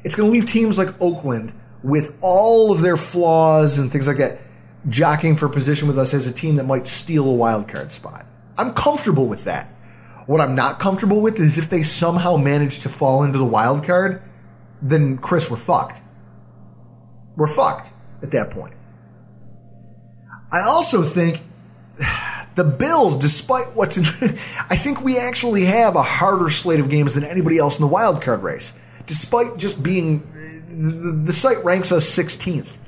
[0.02, 1.52] It's going to leave teams like Oakland
[1.84, 4.40] with all of their flaws and things like that,
[4.88, 8.26] jockeying for position with us as a team that might steal a wild card spot.
[8.58, 9.68] I'm comfortable with that.
[10.26, 13.84] What I'm not comfortable with is if they somehow manage to fall into the wild
[13.84, 14.20] card,
[14.82, 16.00] then Chris, we're fucked.
[17.36, 18.74] We're fucked at that point.
[20.50, 21.40] I also think
[22.56, 24.04] the Bills, despite what's in,
[24.70, 27.92] I think we actually have a harder slate of games than anybody else in the
[27.92, 30.20] wild card race, despite just being
[30.68, 32.78] the, the site ranks us 16th.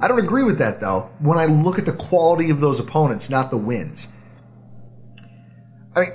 [0.00, 1.10] I don't agree with that though.
[1.18, 4.08] When I look at the quality of those opponents, not the wins.
[5.96, 6.10] I mean,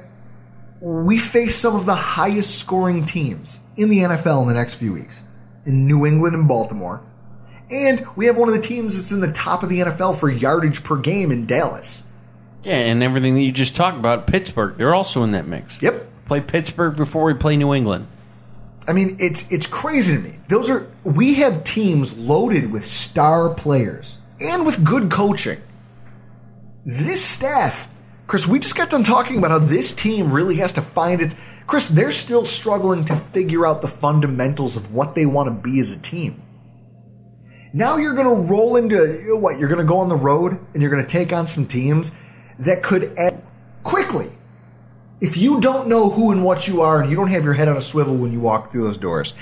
[1.05, 4.93] we face some of the highest scoring teams in the NFL in the next few
[4.93, 5.25] weeks
[5.65, 7.01] in New England and Baltimore.
[7.71, 10.29] And we have one of the teams that's in the top of the NFL for
[10.29, 12.02] yardage per game in Dallas.
[12.63, 15.81] Yeah, and everything that you just talked about, Pittsburgh, they're also in that mix.
[15.81, 16.07] Yep.
[16.25, 18.07] Play Pittsburgh before we play New England.
[18.87, 20.31] I mean, it's it's crazy to me.
[20.49, 25.61] Those are we have teams loaded with star players and with good coaching.
[26.85, 27.89] This staff,
[28.27, 31.35] Chris, we just got done talking about how this team really has to find its
[31.65, 35.79] Chris, they're still struggling to figure out the fundamentals of what they want to be
[35.79, 36.41] as a team.
[37.73, 39.57] Now you're going to roll into what?
[39.57, 42.15] You're going to go on the road and you're going to take on some teams
[42.59, 43.41] that could add
[43.83, 44.27] quickly.
[45.21, 47.67] If you don't know who and what you are and you don't have your head
[47.67, 49.33] on a swivel when you walk through those doors,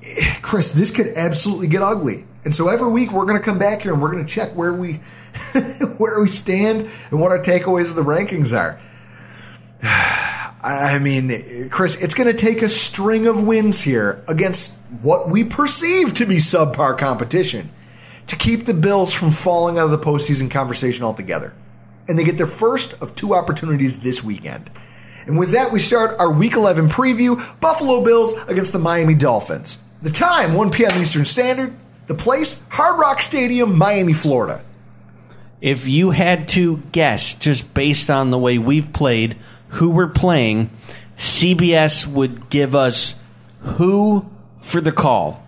[0.42, 2.24] Chris, this could absolutely get ugly.
[2.44, 4.54] And so every week we're going to come back here and we're going to check
[4.54, 4.92] where we
[5.98, 8.80] where we stand and what our takeaways of the rankings are.
[10.60, 15.44] I mean, Chris, it's going to take a string of wins here against what we
[15.44, 17.70] perceive to be subpar competition
[18.26, 21.54] to keep the Bills from falling out of the postseason conversation altogether.
[22.08, 24.70] And they get their first of two opportunities this weekend.
[25.26, 29.82] And with that, we start our Week 11 preview Buffalo Bills against the Miami Dolphins.
[30.00, 30.98] The time, 1 p.m.
[30.98, 31.74] Eastern Standard.
[32.06, 34.64] The place, Hard Rock Stadium, Miami, Florida.
[35.60, 39.36] If you had to guess, just based on the way we've played,
[39.68, 40.70] who we're playing,
[41.18, 43.16] CBS would give us
[43.60, 44.30] who
[44.60, 45.46] for the call.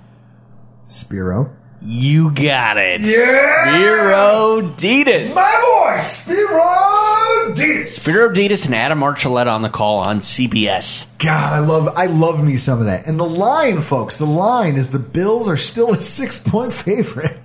[0.82, 1.56] Spero.
[1.82, 3.00] You got it.
[3.00, 3.64] Yeah!
[3.64, 5.34] Spero Dedes.
[5.34, 7.96] My boy, Spero Dedes.
[7.96, 11.06] Spero Dedes and Adam Archuleta on the call on CBS.
[11.18, 13.06] God, I love I love me some of that.
[13.06, 17.38] And the line, folks, the line is the Bills are still a six point favorite.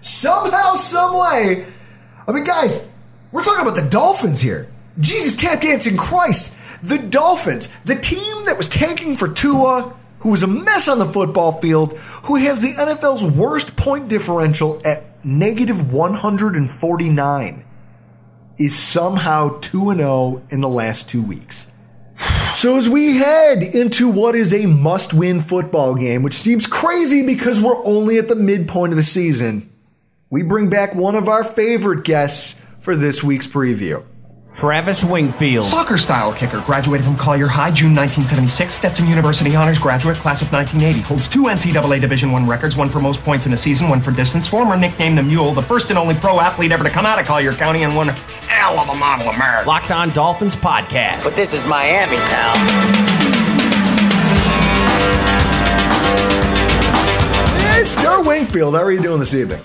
[0.00, 1.66] Somehow, some way.
[2.26, 2.88] I mean, guys,
[3.30, 4.68] we're talking about the Dolphins here.
[5.00, 6.52] Jesus tap dancing Christ.
[6.86, 9.94] The Dolphins, the team that was tanking for Tua,
[10.24, 11.92] who was a mess on the football field,
[12.24, 17.64] who has the NFL's worst point differential at negative 149,
[18.58, 21.70] is somehow 2 0 in the last two weeks.
[22.54, 27.26] So, as we head into what is a must win football game, which seems crazy
[27.26, 29.70] because we're only at the midpoint of the season,
[30.30, 34.02] we bring back one of our favorite guests for this week's preview.
[34.54, 35.66] Travis Wingfield.
[35.66, 36.62] Soccer style kicker.
[36.64, 38.72] Graduated from Collier High, June 1976.
[38.72, 41.00] Stetson University Honors graduate, class of 1980.
[41.06, 44.12] Holds two NCAA Division I records, one for most points in a season, one for
[44.12, 44.46] distance.
[44.46, 47.26] Former nicknamed the Mule, the first and only pro athlete ever to come out of
[47.26, 48.06] Collier County, and one
[48.46, 49.66] hell of a model of merit.
[49.66, 51.24] Locked on Dolphins podcast.
[51.24, 52.54] But this is Miami, pal.
[57.74, 58.24] Mr.
[58.24, 59.60] Wingfield, how are you doing this evening?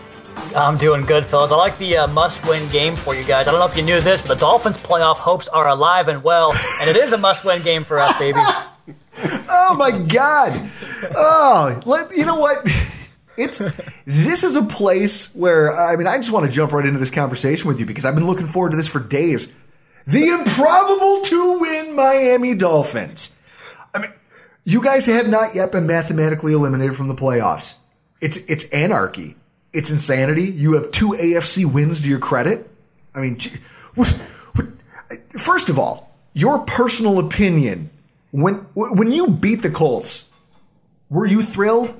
[0.55, 1.51] I'm doing good, fellas.
[1.51, 3.47] I like the uh, must-win game for you guys.
[3.47, 6.23] I don't know if you knew this, but the Dolphins' playoff hopes are alive and
[6.23, 8.39] well, and it is a must-win game for us, baby.
[9.49, 10.51] oh my God!
[11.15, 12.67] Oh, let, you know what?
[13.39, 13.59] It's
[14.03, 17.09] this is a place where I mean I just want to jump right into this
[17.09, 19.55] conversation with you because I've been looking forward to this for days.
[20.05, 23.33] The improbable two-win Miami Dolphins.
[23.93, 24.11] I mean,
[24.65, 27.77] you guys have not yet been mathematically eliminated from the playoffs.
[28.21, 29.37] It's it's anarchy.
[29.73, 30.43] It's insanity.
[30.43, 32.69] You have two AFC wins to your credit.
[33.13, 33.37] I mean,
[33.95, 34.09] what,
[34.53, 34.65] what,
[35.39, 37.89] first of all, your personal opinion
[38.31, 40.29] when when you beat the Colts,
[41.09, 41.99] were you thrilled?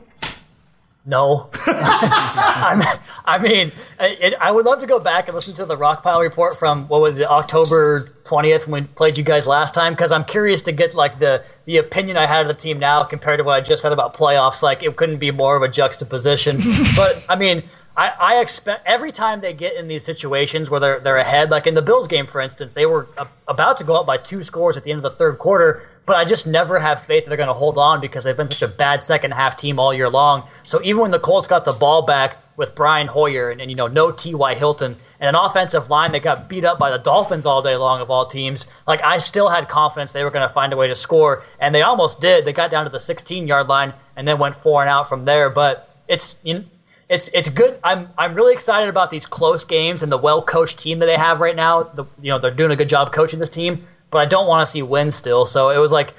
[1.10, 1.50] No.
[1.66, 6.56] I mean, it, I would love to go back and listen to the Rockpile report
[6.58, 10.24] from what was it, October 20th when we played you guys last time because I'm
[10.24, 13.44] curious to get like the the opinion I had of the team now compared to
[13.44, 14.62] what I just said about playoffs.
[14.62, 16.58] Like it couldn't be more of a juxtaposition.
[16.96, 17.64] but I mean,
[18.00, 21.68] I, I expect every time they get in these situations where they're they're ahead, like
[21.68, 24.42] in the Bills game, for instance, they were a, about to go up by two
[24.42, 27.30] scores at the end of the third quarter, but I just never have faith that
[27.30, 29.94] they're going to hold on because they've been such a bad second half team all
[29.94, 30.48] year long.
[30.64, 33.76] So even when the Colts got the ball back with Brian Hoyer and, and you
[33.76, 34.56] know no T.Y.
[34.56, 38.00] Hilton and an offensive line that got beat up by the Dolphins all day long
[38.00, 40.88] of all teams, like I still had confidence they were going to find a way
[40.88, 42.46] to score, and they almost did.
[42.46, 45.26] They got down to the 16 yard line and then went four and out from
[45.26, 45.88] there, but.
[46.08, 46.64] It's you know,
[47.10, 47.78] it's it's good.
[47.84, 51.18] I'm I'm really excited about these close games and the well coached team that they
[51.18, 51.84] have right now.
[51.84, 54.66] The, you know they're doing a good job coaching this team, but I don't want
[54.66, 55.48] to see wins still.
[55.48, 56.14] So it was like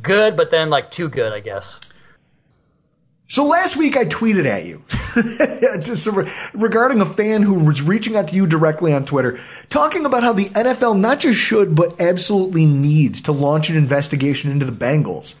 [0.00, 1.80] good, but then like too good, I guess.
[3.28, 4.84] So last week I tweeted at you
[6.60, 10.32] regarding a fan who was reaching out to you directly on Twitter, talking about how
[10.32, 15.34] the NFL not just should but absolutely needs to launch an investigation into the Bengals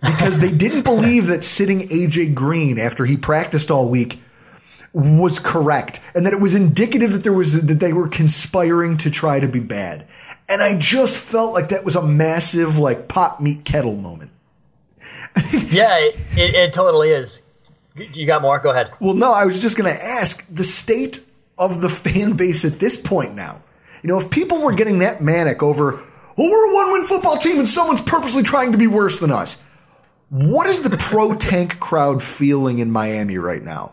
[0.00, 4.20] because they didn't believe that sitting AJ Green after he practiced all week
[4.92, 9.10] was correct and that it was indicative that there was that they were conspiring to
[9.10, 10.06] try to be bad.
[10.48, 14.32] And I just felt like that was a massive like pot meat kettle moment.
[15.68, 17.42] yeah, it, it, it totally is.
[17.94, 18.58] You got more?
[18.58, 18.92] Go ahead.
[19.00, 21.20] Well, no, I was just going to ask the state
[21.58, 23.62] of the fan base at this point now.
[24.02, 25.92] You know, if people were getting that manic over,
[26.36, 29.30] well, we're a one win football team and someone's purposely trying to be worse than
[29.30, 29.62] us.
[30.30, 33.92] What is the pro tank crowd feeling in Miami right now?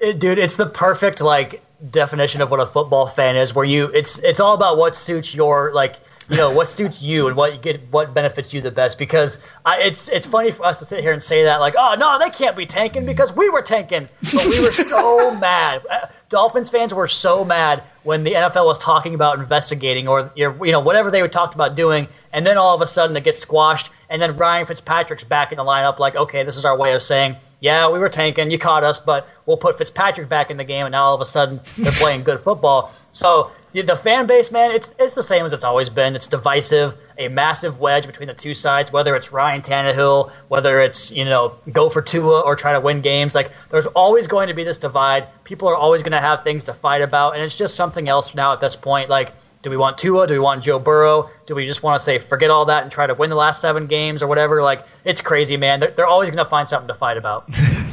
[0.00, 3.54] It, dude, it's the perfect like definition of what a football fan is.
[3.54, 5.96] Where you, it's it's all about what suits your like
[6.28, 8.98] you know what suits you and what you get what benefits you the best.
[8.98, 11.96] Because I, it's it's funny for us to sit here and say that like oh
[11.98, 14.08] no they can't be tanking because we were tanking.
[14.22, 15.82] But we were so mad.
[15.88, 20.72] Uh, Dolphins fans were so mad when the NFL was talking about investigating or you
[20.72, 22.08] know whatever they were talked about doing.
[22.32, 23.90] And then all of a sudden it gets squashed.
[24.10, 27.02] And then Ryan Fitzpatrick's back in the lineup like okay this is our way of
[27.02, 28.50] saying yeah, we were tanking.
[28.50, 31.20] You caught us, but we'll put Fitzpatrick back in the game, and now all of
[31.20, 32.92] a sudden they're playing good football.
[33.10, 36.16] So the fan base, man, it's it's the same as it's always been.
[36.16, 38.92] It's divisive, a massive wedge between the two sides.
[38.92, 43.00] Whether it's Ryan Tannehill, whether it's you know go for Tua or try to win
[43.00, 45.28] games, like there's always going to be this divide.
[45.44, 48.34] People are always going to have things to fight about, and it's just something else
[48.34, 49.10] now at this point.
[49.10, 49.32] Like
[49.62, 50.26] do we want Tua?
[50.26, 51.30] Do we want Joe Burrow?
[51.46, 53.60] Do we just want to say forget all that and try to win the last
[53.60, 54.62] seven games or whatever?
[54.62, 55.80] Like it's crazy, man.
[55.80, 57.48] They're, they're always going to find something to fight about.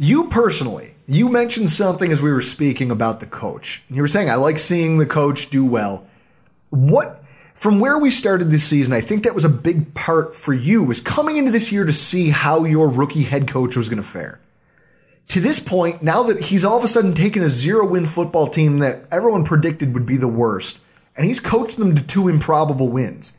[0.00, 3.82] you personally, you mentioned something as we were speaking about the coach.
[3.88, 6.06] You were saying I like seeing the coach do well.
[6.70, 7.22] What
[7.54, 10.82] from where we started this season, I think that was a big part for you
[10.82, 14.08] was coming into this year to see how your rookie head coach was going to
[14.08, 14.40] fare
[15.30, 18.48] to this point, now that he's all of a sudden taken a zero win football
[18.48, 20.80] team that everyone predicted would be the worst,
[21.16, 23.32] and he's coached them to two improbable wins.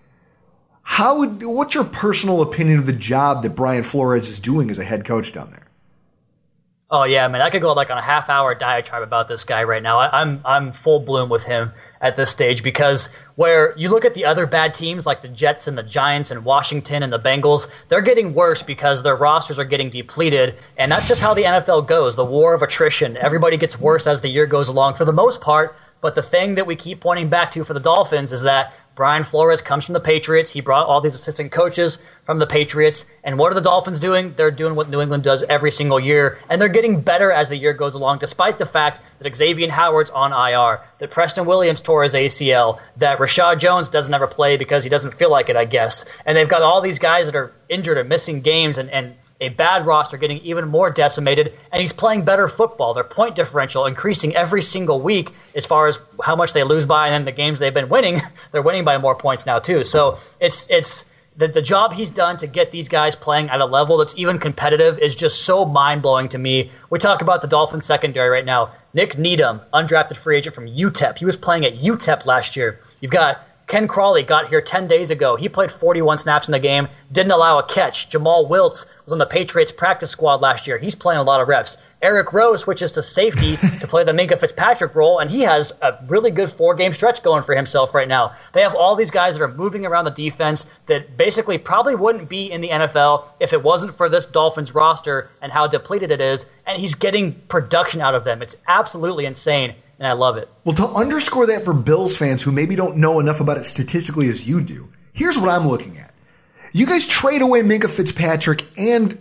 [0.84, 4.80] How would what's your personal opinion of the job that Brian Flores is doing as
[4.80, 5.68] a head coach down there?
[6.94, 9.64] Oh yeah, man, I could go like on a half hour diatribe about this guy
[9.64, 9.98] right now.
[9.98, 14.14] I, I'm I'm full bloom with him at this stage because where you look at
[14.14, 17.72] the other bad teams like the Jets and the Giants and Washington and the Bengals,
[17.88, 20.58] they're getting worse because their rosters are getting depleted.
[20.78, 23.16] And that's just how the NFL goes the war of attrition.
[23.16, 25.76] Everybody gets worse as the year goes along for the most part.
[26.02, 29.24] But the thing that we keep pointing back to for the Dolphins is that Brian
[29.24, 30.52] Flores comes from the Patriots.
[30.52, 33.06] He brought all these assistant coaches from the Patriots.
[33.24, 34.34] And what are the Dolphins doing?
[34.36, 36.40] They're doing what New England does every single year.
[36.50, 40.10] And they're getting better as the year goes along, despite the fact that Xavier Howard's
[40.10, 44.84] on IR, that Preston Williams tore his ACL, that Reshad Jones doesn't ever play because
[44.84, 46.06] he doesn't feel like it, I guess.
[46.26, 49.50] And they've got all these guys that are injured and missing games and, and a
[49.50, 52.94] bad roster getting even more decimated, and he's playing better football.
[52.94, 57.08] Their point differential increasing every single week as far as how much they lose by,
[57.08, 59.84] and then the games they've been winning, they're winning by more points now too.
[59.84, 63.66] So it's it's the, the job he's done to get these guys playing at a
[63.66, 66.70] level that's even competitive is just so mind blowing to me.
[66.90, 68.72] We talk about the Dolphins secondary right now.
[68.94, 71.18] Nick Needham, undrafted free agent from UTEP.
[71.18, 72.80] He was playing at UTEP last year.
[73.00, 75.38] You've got Ken Crawley got here 10 days ago.
[75.38, 78.10] He played 41 snaps in the game, didn't allow a catch.
[78.10, 80.78] Jomal Wiltz was on the Patriots practice squad last year.
[80.78, 81.78] He's playing a lot of reps.
[82.02, 86.04] Eric Rowe switches to safety to play the Minkah Fitzpatrick role, and he has a
[86.10, 88.34] really good four game stretch going for himself right now.
[88.52, 92.28] They have all these guys that are moving around the defense that basically probably wouldn't
[92.28, 96.20] be in the NFL if it wasn't for this Dolphins roster and how depleted it
[96.20, 98.42] is, and he's getting production out of them.
[98.42, 100.50] It's absolutely insane and I love it.
[100.64, 104.28] Well, to underscore that for Bills fans who maybe don't know enough about it statistically
[104.30, 106.12] as you do, here's what I'm looking at.
[106.74, 109.12] You guys trade away Minkah Fitzpatrick, and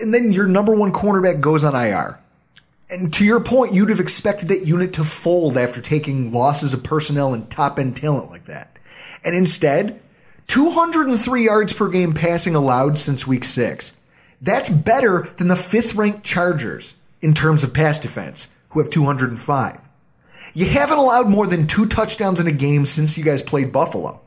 [0.00, 2.20] and then your number one cornerback goes on IR.
[2.90, 6.84] And to your point, you'd have expected that unit to fold after taking losses of
[6.84, 8.78] personnel and top end talent like that.
[9.24, 10.00] And instead,
[10.46, 13.96] 203 yards per game passing allowed since week six.
[14.40, 19.89] That's better than the fifth ranked Chargers in terms of pass defense who have 205.
[20.54, 24.20] You haven't allowed more than two touchdowns in a game since you guys played Buffalo.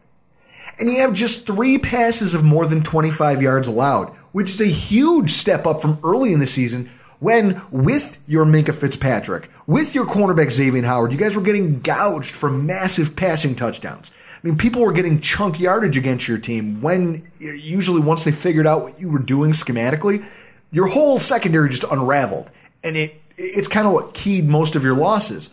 [0.80, 4.66] And you have just three passes of more than 25 yards allowed, which is a
[4.66, 6.90] huge step up from early in the season
[7.20, 12.36] when, with your Minkah Fitzpatrick, with your cornerback Xavier Howard, you guys were getting gouged
[12.36, 14.12] for massive passing touchdowns.
[14.44, 18.68] I mean, people were getting chunk yardage against your team when usually once they figured
[18.68, 20.26] out what you were doing schematically,
[20.72, 22.52] your whole secondary just unraveled.
[22.84, 25.50] And it it's kind of what keyed most of your losses.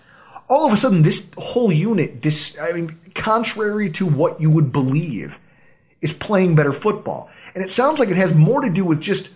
[0.50, 4.72] All of a sudden, this whole unit, dis, I mean, contrary to what you would
[4.72, 5.38] believe,
[6.02, 7.30] is playing better football.
[7.54, 9.32] And it sounds like it has more to do with just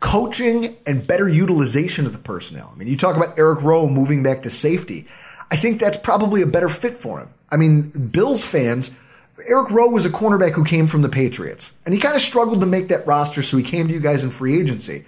[0.00, 2.72] coaching and better utilization of the personnel.
[2.74, 5.06] I mean, you talk about Eric Rowe moving back to safety.
[5.50, 7.28] I think that's probably a better fit for him.
[7.50, 8.98] I mean, Bills fans,
[9.46, 12.60] Eric Rowe was a cornerback who came from the Patriots, and he kind of struggled
[12.60, 15.04] to make that roster, so he came to you guys in free agency.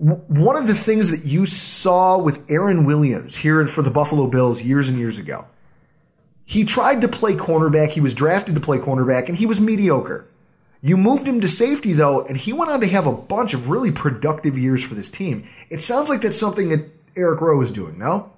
[0.00, 4.62] One of the things that you saw with Aaron Williams here for the Buffalo Bills
[4.62, 5.46] years and years ago,
[6.46, 7.90] he tried to play cornerback.
[7.90, 10.26] He was drafted to play cornerback, and he was mediocre.
[10.80, 13.68] You moved him to safety, though, and he went on to have a bunch of
[13.68, 15.44] really productive years for this team.
[15.68, 18.32] It sounds like that's something that Eric Rowe is doing, no?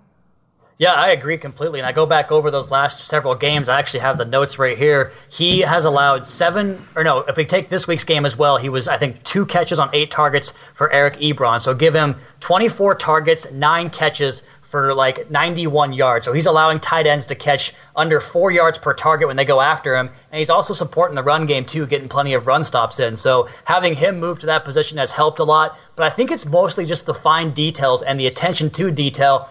[0.82, 1.78] Yeah, I agree completely.
[1.78, 3.68] And I go back over those last several games.
[3.68, 5.12] I actually have the notes right here.
[5.28, 8.68] He has allowed seven, or no, if we take this week's game as well, he
[8.68, 11.60] was, I think, two catches on eight targets for Eric Ebron.
[11.60, 16.26] So give him 24 targets, nine catches for like 91 yards.
[16.26, 19.60] So he's allowing tight ends to catch under four yards per target when they go
[19.60, 20.08] after him.
[20.08, 23.14] And he's also supporting the run game too, getting plenty of run stops in.
[23.14, 25.78] So having him move to that position has helped a lot.
[25.94, 29.48] But I think it's mostly just the fine details and the attention to detail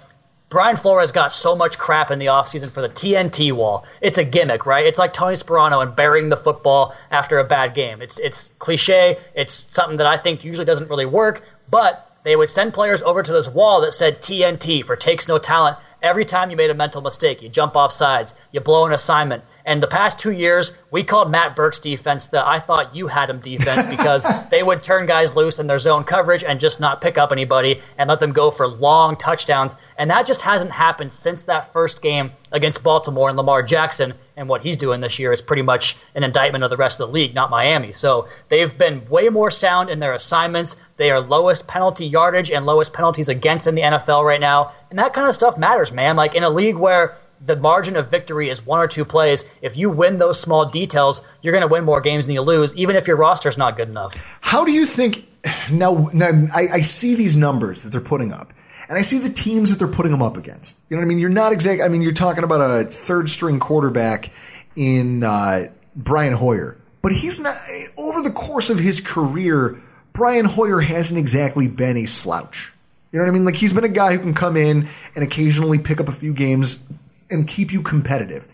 [0.52, 3.86] Brian Flores got so much crap in the offseason for the TNT wall.
[4.02, 4.86] It's a gimmick, right?
[4.86, 8.02] It's like Tony Sparano and burying the football after a bad game.
[8.02, 9.18] It's it's cliche.
[9.34, 13.24] It's something that I think usually doesn't really work, but they would send players over
[13.24, 16.76] to this wall that said TNT for takes no talent every time you made a
[16.76, 17.42] mental mistake.
[17.42, 21.30] You jump off sides, you blow an assignment, and the past two years, we called
[21.30, 25.36] Matt Burke's defense the I thought you had him defense because they would turn guys
[25.36, 28.52] loose in their zone coverage and just not pick up anybody and let them go
[28.52, 29.76] for long touchdowns.
[29.98, 34.14] And that just hasn't happened since that first game against Baltimore and Lamar Jackson.
[34.36, 37.10] And what he's doing this year is pretty much an indictment of the rest of
[37.10, 37.92] the league, not Miami.
[37.92, 40.82] So they've been way more sound in their assignments.
[40.98, 44.72] They are lowest penalty yardage and lowest penalties against in the NFL right now.
[44.90, 46.16] And that kind of stuff matters, man.
[46.16, 49.52] Like in a league where the margin of victory is one or two plays.
[49.62, 52.76] If you win those small details, you're going to win more games than you lose,
[52.76, 54.40] even if your roster is not good enough.
[54.42, 55.28] How do you think?
[55.72, 58.54] Now, now I, I, see these numbers that they're putting up,
[58.88, 60.80] and I see the teams that they're putting them up against.
[60.88, 61.18] You know what I mean?
[61.18, 61.82] You're not exact.
[61.82, 64.32] I mean, you're talking about a third string quarterback
[64.76, 65.64] in uh,
[65.96, 67.56] Brian Hoyer, but he's not.
[67.98, 69.82] Over the course of his career,
[70.14, 72.72] Brian Hoyer hasn't exactly been a slouch.
[73.12, 73.46] You know what I mean?
[73.46, 76.36] Like he's been a guy who can come in and occasionally pick up a few
[76.36, 76.88] games
[77.32, 78.48] and keep you competitive.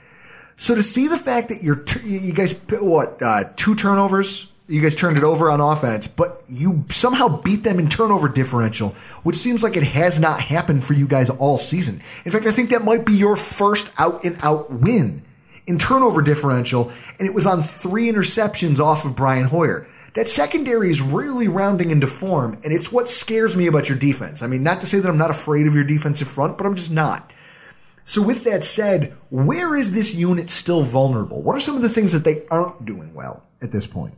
[0.55, 4.95] So to see the fact that you're you guys what uh, two turnovers, you guys
[4.95, 8.89] turned it over on offense, but you somehow beat them in turnover differential,
[9.23, 11.95] which seems like it has not happened for you guys all season.
[12.25, 15.21] In fact, I think that might be your first out and out win
[15.67, 19.87] in turnover differential, and it was on three interceptions off of Brian Hoyer.
[20.15, 24.41] That secondary is really rounding into form, and it's what scares me about your defense.
[24.41, 26.75] I mean, not to say that I'm not afraid of your defensive front, but I'm
[26.75, 27.31] just not.
[28.07, 31.43] So, with that said, where is this unit still vulnerable?
[31.43, 34.13] What are some of the things that they aren't doing well at this point?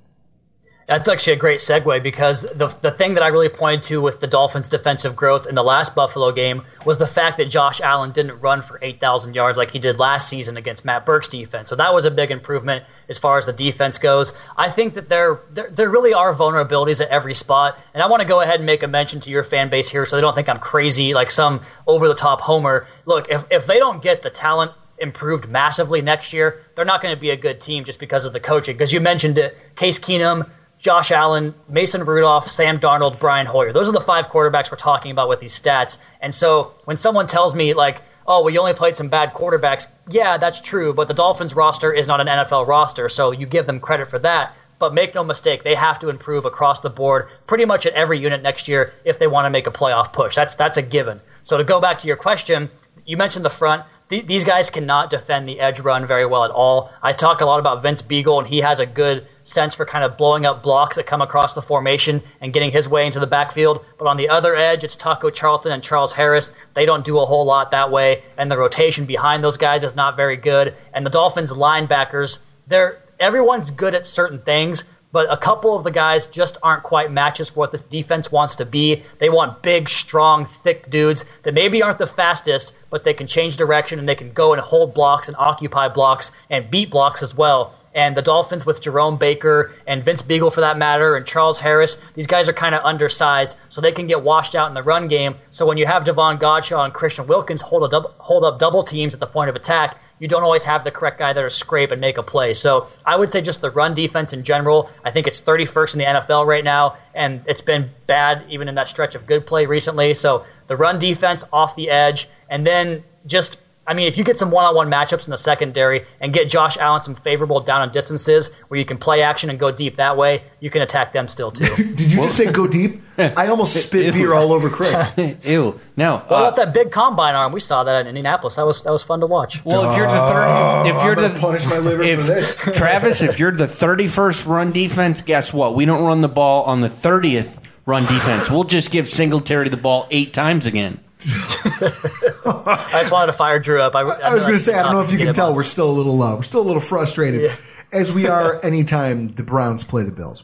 [0.90, 4.20] That's actually a great segue because the the thing that I really pointed to with
[4.20, 8.10] the Dolphins' defensive growth in the last Buffalo game was the fact that Josh Allen
[8.10, 11.70] didn't run for 8,000 yards like he did last season against Matt Burke's defense.
[11.70, 14.36] So that was a big improvement as far as the defense goes.
[14.58, 18.24] I think that there there, there really are vulnerabilities at every spot, and I want
[18.24, 20.34] to go ahead and make a mention to your fan base here so they don't
[20.34, 22.88] think I'm crazy like some over the top homer.
[23.06, 27.14] Look, if if they don't get the talent improved massively next year, they're not going
[27.14, 28.76] to be a good team just because of the coaching.
[28.76, 30.50] Because you mentioned it, Case Keenum,
[30.80, 33.74] Josh Allen, Mason Rudolph, Sam Darnold, Brian Hoyer.
[33.74, 36.00] Those are the five quarterbacks we're talking about with these stats.
[36.22, 39.88] And so when someone tells me, like, oh, well, you only played some bad quarterbacks,
[40.10, 43.66] yeah, that's true, but the Dolphins roster is not an NFL roster, so you give
[43.66, 44.56] them credit for that.
[44.80, 48.18] But make no mistake, they have to improve across the board pretty much at every
[48.18, 50.36] unit next year if they want to make a playoff push.
[50.36, 51.20] That's that's a given.
[51.42, 52.70] So to go back to your question,
[53.06, 56.90] you mentioned the front these guys cannot defend the edge run very well at all.
[57.00, 60.04] I talk a lot about Vince Biegel, and he has a good sense for kind
[60.04, 63.28] of blowing up blocks that come across the formation and getting his way into the
[63.28, 63.86] backfield.
[64.00, 66.56] But on the other edge, it's Taco Charlton and Charles Harris.
[66.74, 69.96] They don't do a whole lot that way, and the rotation behind those guys is
[69.96, 70.74] not very good.
[70.92, 75.92] And the Dolphins linebackers, they're everyone's good at certain things, but a couple of the
[75.92, 79.04] guys just aren't quite matches for what this defense wants to be.
[79.18, 83.58] They want big, strong, thick dudes that maybe aren't the fastest, but they can change
[83.58, 87.36] direction and they can go and hold blocks and occupy blocks and beat blocks as
[87.36, 87.74] well.
[87.94, 92.02] And the Dolphins with Jerome Baker and Vince Biegel for that matter and Charles Harris,
[92.14, 95.08] these guys are kind of undersized, so they can get washed out in the run
[95.08, 95.36] game.
[95.50, 99.14] So when you have Davon Godchaux and Christian Wilkins hold, double, hold up double teams
[99.14, 101.92] at the point of attack, you don't always have the correct guy there to scrape
[101.92, 102.54] and make a play.
[102.54, 104.90] So I would say just the run defense in general.
[105.04, 108.76] I think it's 31st in the NFL right now, and it's been bad even in
[108.76, 110.14] that stretch of good play recently.
[110.14, 113.60] So the run defense off the edge, and then just
[113.90, 117.02] I mean, if you get some one-on-one matchups in the secondary and get Josh Allen
[117.02, 120.44] some favorable down and distances where you can play action and go deep that way,
[120.60, 121.66] you can attack them still too.
[121.96, 123.02] Did you just say go deep?
[123.18, 125.12] I almost spit beer all over Chris.
[125.44, 125.80] Ew.
[125.98, 126.18] No.
[126.18, 127.52] What about uh, that big combine arm?
[127.52, 128.58] We saw that in Indianapolis.
[128.58, 129.66] That was that was fun to watch.
[129.66, 132.28] Well, if you're the third, oh, if you're I'm the punish my liver if, for
[132.28, 132.56] this.
[132.78, 135.74] Travis, if you're the 31st run defense, guess what?
[135.74, 138.52] We don't run the ball on the 30th run defense.
[138.52, 141.00] We'll just give Singletary the ball eight times again.
[141.22, 143.96] I just wanted to fire Drew up.
[143.96, 145.90] I, I was going to say, I don't know if you can tell, we're still
[145.90, 147.52] a little, uh, we're still a little frustrated,
[147.92, 150.44] as we are anytime the Browns play the Bills.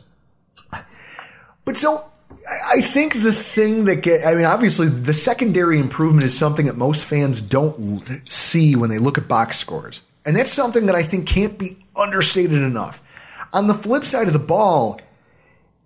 [1.63, 2.01] But so, I-
[2.77, 6.77] I think the thing that get, I mean, obviously, the secondary improvement is something that
[6.77, 11.01] most fans don't see when they look at box scores, and that's something that I
[11.03, 13.01] think can't be understated enough.
[13.53, 14.99] On the flip side of the ball,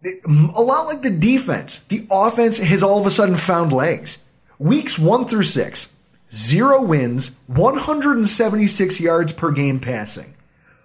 [0.03, 4.25] a lot like the defense, the offense has all of a sudden found legs.
[4.59, 5.95] Weeks one through six,
[6.29, 10.33] zero wins, 176 yards per game passing,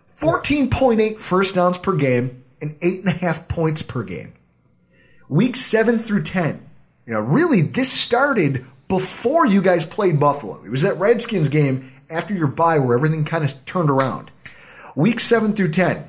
[0.08, 4.32] 14.8 first downs per game, and 8.5 points per game.
[5.28, 6.64] Weeks seven through 10,
[7.06, 10.62] you know, really, this started before you guys played Buffalo.
[10.64, 14.30] It was that Redskins game after your bye where everything kind of turned around.
[14.94, 16.08] Week seven through 10,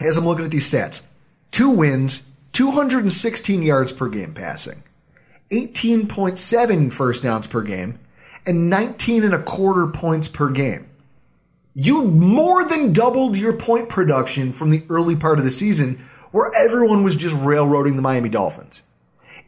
[0.00, 1.06] as I'm looking at these stats,
[1.52, 4.82] two wins, 216 yards per game passing,
[5.50, 7.98] 18.7 first downs per game,
[8.46, 10.86] and 19 and a quarter points per game.
[11.74, 15.98] You more than doubled your point production from the early part of the season
[16.32, 18.82] where everyone was just railroading the Miami Dolphins.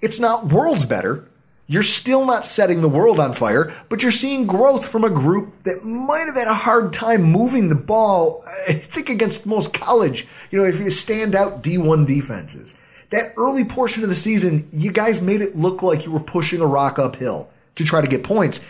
[0.01, 1.29] It's not worlds better.
[1.67, 5.63] You're still not setting the world on fire, but you're seeing growth from a group
[5.63, 10.27] that might have had a hard time moving the ball, I think, against most college,
[10.51, 12.77] you know, if you stand out D1 defenses.
[13.13, 16.63] That early portion of the season, you guys made it look like you were pushing
[16.63, 18.65] a rock uphill to try to get points.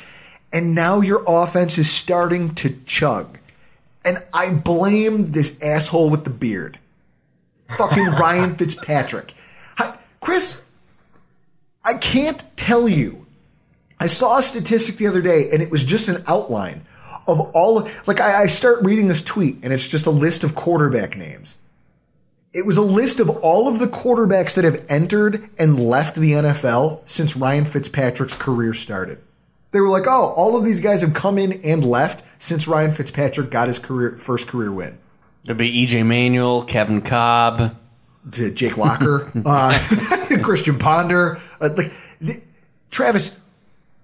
[0.52, 3.39] And now your offense is starting to chug.
[4.05, 6.78] And I blame this asshole with the beard.
[7.78, 9.32] Fucking Ryan Fitzpatrick.
[9.77, 10.66] Hi- Chris,
[11.85, 13.24] I can't tell you.
[14.01, 16.82] I saw a statistic the other day, and it was just an outline
[17.28, 17.89] of all.
[18.09, 21.59] Like, I, I start reading this tweet, and it's just a list of quarterback names.
[22.54, 26.32] It was a list of all of the quarterbacks that have entered and left the
[26.32, 29.18] NFL since Ryan Fitzpatrick's career started.
[29.70, 32.90] They were like, oh, all of these guys have come in and left since Ryan
[32.90, 34.98] Fitzpatrick got his career first career win.
[35.44, 37.74] There'd be EJ Manuel, Kevin Kolb,
[38.32, 39.78] to Jake Locker, uh,
[40.42, 41.40] Christian Ponder.
[41.58, 42.42] Uh, like the,
[42.90, 43.40] Travis,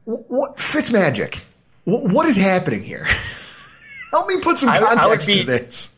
[0.05, 1.41] wh- what Fitzmagic?
[1.85, 3.05] Wh- what is happening here?
[4.11, 5.98] Help me put some I I context be- to this.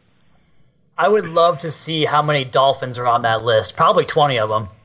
[1.00, 3.74] I would love to see how many Dolphins are on that list.
[3.74, 4.68] Probably 20 of them.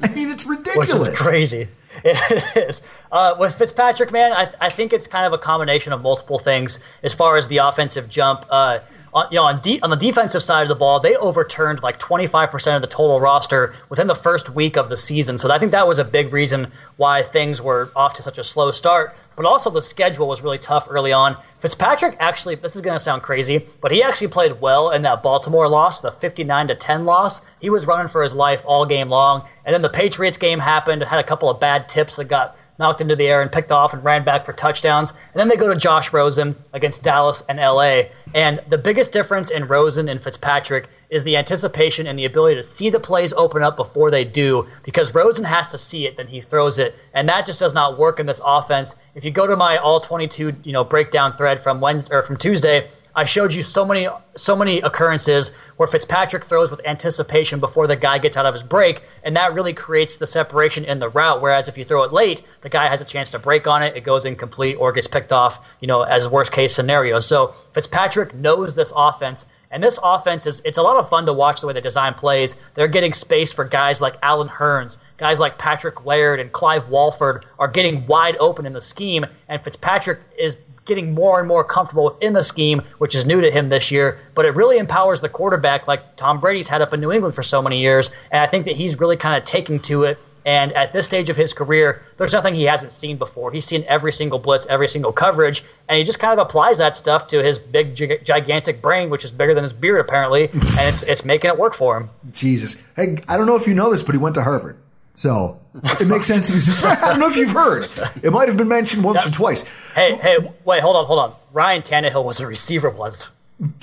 [0.00, 0.92] I mean, it's ridiculous.
[0.92, 1.68] Which is crazy.
[2.04, 2.82] It is.
[3.12, 6.82] Uh, with Fitzpatrick, man, I, I think it's kind of a combination of multiple things
[7.02, 8.46] as far as the offensive jump.
[8.48, 8.78] Uh,
[9.12, 11.98] on, you know, on, de- on the defensive side of the ball, they overturned like
[11.98, 15.38] 25% of the total roster within the first week of the season.
[15.38, 18.44] So I think that was a big reason why things were off to such a
[18.44, 19.14] slow start.
[19.36, 21.36] But also the schedule was really tough early on.
[21.60, 25.22] Fitzpatrick actually, this is going to sound crazy, but he actually played well in that
[25.22, 27.44] Baltimore loss, the 59 to 10 loss.
[27.60, 29.46] He was running for his life all game long.
[29.64, 33.00] And then the Patriots game happened, had a couple of bad tips that got knocked
[33.00, 35.12] into the air and picked off and ran back for touchdowns.
[35.12, 38.02] And then they go to Josh Rosen against Dallas and LA.
[38.34, 42.62] And the biggest difference in Rosen and Fitzpatrick is the anticipation and the ability to
[42.62, 46.26] see the plays open up before they do because Rosen has to see it, then
[46.26, 46.94] he throws it.
[47.14, 48.96] And that just does not work in this offense.
[49.14, 52.36] If you go to my all 22, you know, breakdown thread from Wednesday or from
[52.36, 57.86] Tuesday, I showed you so many so many occurrences where Fitzpatrick throws with anticipation before
[57.86, 61.08] the guy gets out of his break, and that really creates the separation in the
[61.08, 61.42] route.
[61.42, 63.96] Whereas if you throw it late, the guy has a chance to break on it,
[63.96, 67.20] it goes incomplete or gets picked off, you know, as worst case scenario.
[67.20, 71.32] So Fitzpatrick knows this offense, And this offense is it's a lot of fun to
[71.32, 72.56] watch the way the design plays.
[72.74, 77.46] They're getting space for guys like Allen Hurns, guys like Patrick Laird and Clive Walford
[77.58, 82.04] are getting wide open in the scheme, and Fitzpatrick is getting more and more comfortable
[82.04, 84.18] within the scheme, which is new to him this year.
[84.34, 87.42] But it really empowers the quarterback, like Tom Brady's had up in New England for
[87.42, 88.10] so many years.
[88.30, 90.18] And I think that he's really kind of taking to it.
[90.44, 93.52] And at this stage of his career, there's nothing he hasn't seen before.
[93.52, 96.96] He's seen every single blitz, every single coverage, and he just kind of applies that
[96.96, 101.02] stuff to his big, gigantic brain, which is bigger than his beard apparently, and it's
[101.02, 102.10] it's making it work for him.
[102.32, 104.76] Jesus, hey, I don't know if you know this, but he went to Harvard.
[105.14, 107.86] So it makes sense that he's just, I don't know if you've heard.
[108.22, 109.62] It might have been mentioned once or twice.
[109.94, 111.34] Hey, hey, wait, hold on, hold on.
[111.52, 113.30] Ryan Tannehill was a receiver once.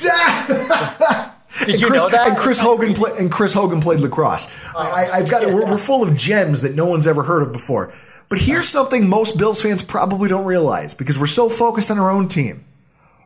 [1.60, 2.28] Did and you Chris, know that?
[2.28, 4.48] And Chris Hogan play, and Chris Hogan played lacrosse.
[4.76, 5.54] I, I've got it.
[5.54, 7.94] We're, we're full of gems that no one's ever heard of before.
[8.30, 12.12] But here's something most Bills fans probably don't realize because we're so focused on our
[12.12, 12.64] own team.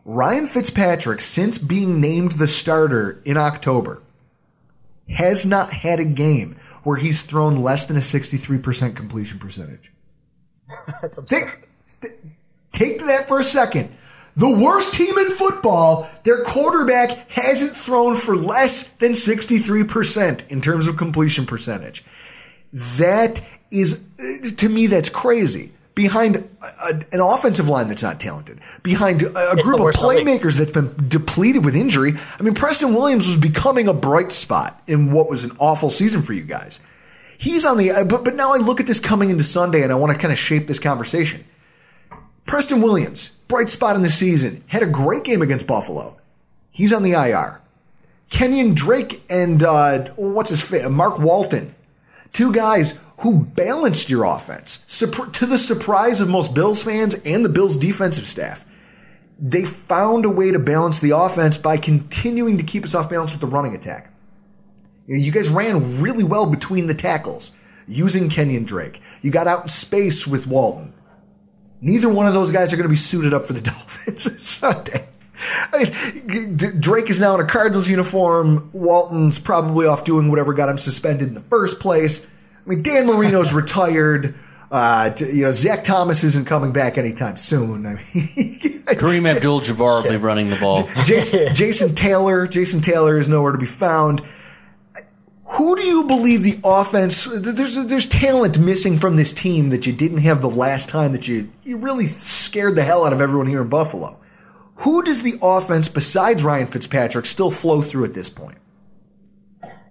[0.05, 4.01] Ryan Fitzpatrick, since being named the starter in October,
[5.09, 9.91] has not had a game where he's thrown less than a 63% completion percentage.
[11.01, 11.67] That's take,
[12.71, 13.93] take that for a second.
[14.35, 20.87] The worst team in football, their quarterback hasn't thrown for less than 63% in terms
[20.87, 22.03] of completion percentage.
[22.97, 23.41] That
[23.71, 24.07] is,
[24.57, 25.71] to me, that's crazy.
[25.93, 30.71] Behind a, an offensive line that's not talented, behind a, a group of playmakers that's
[30.71, 32.13] been depleted with injury.
[32.39, 36.23] I mean, Preston Williams was becoming a bright spot in what was an awful season
[36.23, 36.81] for you guys.
[37.37, 39.95] He's on the, but, but now I look at this coming into Sunday and I
[39.95, 41.43] want to kind of shape this conversation.
[42.45, 46.17] Preston Williams, bright spot in the season, had a great game against Buffalo.
[46.71, 47.61] He's on the IR.
[48.29, 50.87] Kenyon Drake and uh, what's his face?
[50.89, 51.73] Mark Walton,
[52.33, 57.49] two guys who balanced your offense to the surprise of most Bills fans and the
[57.49, 58.65] Bills defensive staff.
[59.39, 63.31] They found a way to balance the offense by continuing to keep us off balance
[63.31, 64.11] with the running attack.
[65.05, 67.51] You guys ran really well between the tackles
[67.87, 69.01] using Kenyon Drake.
[69.21, 70.92] You got out in space with Walton.
[71.83, 75.05] Neither one of those guys are going to be suited up for the Dolphins Sunday.
[75.73, 78.69] I mean, Drake is now in a Cardinals uniform.
[78.71, 82.25] Walton's probably off doing whatever got him suspended in the first place.
[82.65, 84.33] I mean, Dan Marino's retired.
[84.71, 87.85] Uh, you know, Zach Thomas isn't coming back anytime soon.
[87.85, 87.97] I mean,
[88.85, 90.87] Kareem Abdul-Jabbar will be running the ball.
[91.03, 94.21] Jason, Jason Taylor, Jason Taylor is nowhere to be found.
[95.53, 97.25] Who do you believe the offense?
[97.31, 101.27] There's there's talent missing from this team that you didn't have the last time that
[101.27, 104.19] you you really scared the hell out of everyone here in Buffalo.
[104.77, 108.57] Who does the offense besides Ryan Fitzpatrick still flow through at this point?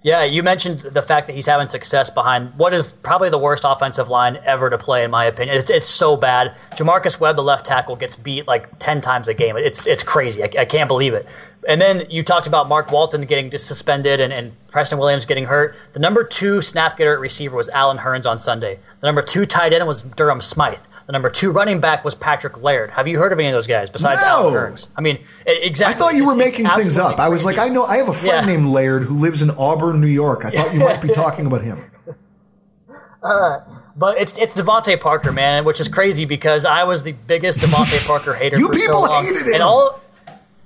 [0.02, 3.62] Yeah, you mentioned the fact that he's having success behind what is probably the worst
[3.64, 5.56] offensive line ever to play, in my opinion.
[5.56, 6.56] It's, it's so bad.
[6.72, 9.56] J'Marcus Webb, the left tackle, gets beat like ten times a game.
[9.56, 10.42] It's it's crazy.
[10.42, 11.28] I, I can't believe it.
[11.68, 15.76] And then you talked about Mark Walton getting suspended and, and Preston Williams getting hurt.
[15.92, 18.80] The number two snap getter receiver was Allen Hurns on Sunday.
[18.98, 20.84] The number two tight end was Durham Smythe.
[21.06, 22.90] The number two running back was Patrick Laird.
[22.90, 24.26] Have you heard of any of those guys besides no.
[24.26, 24.88] Allen Hurns?
[24.96, 25.94] I mean, exactly.
[25.94, 27.16] I thought you were making things up.
[27.16, 27.20] Crazy.
[27.20, 28.54] I was like, I know, I have a friend yeah.
[28.54, 30.44] named Laird who lives in Auburn, New York.
[30.44, 31.78] I thought you might be talking about him.
[33.24, 33.60] Uh,
[33.96, 38.04] but it's it's DeVante Parker, man, which is crazy because I was the biggest DeVante
[38.08, 39.24] Parker hater you for people so long.
[39.24, 39.54] hated him.
[39.54, 40.02] And all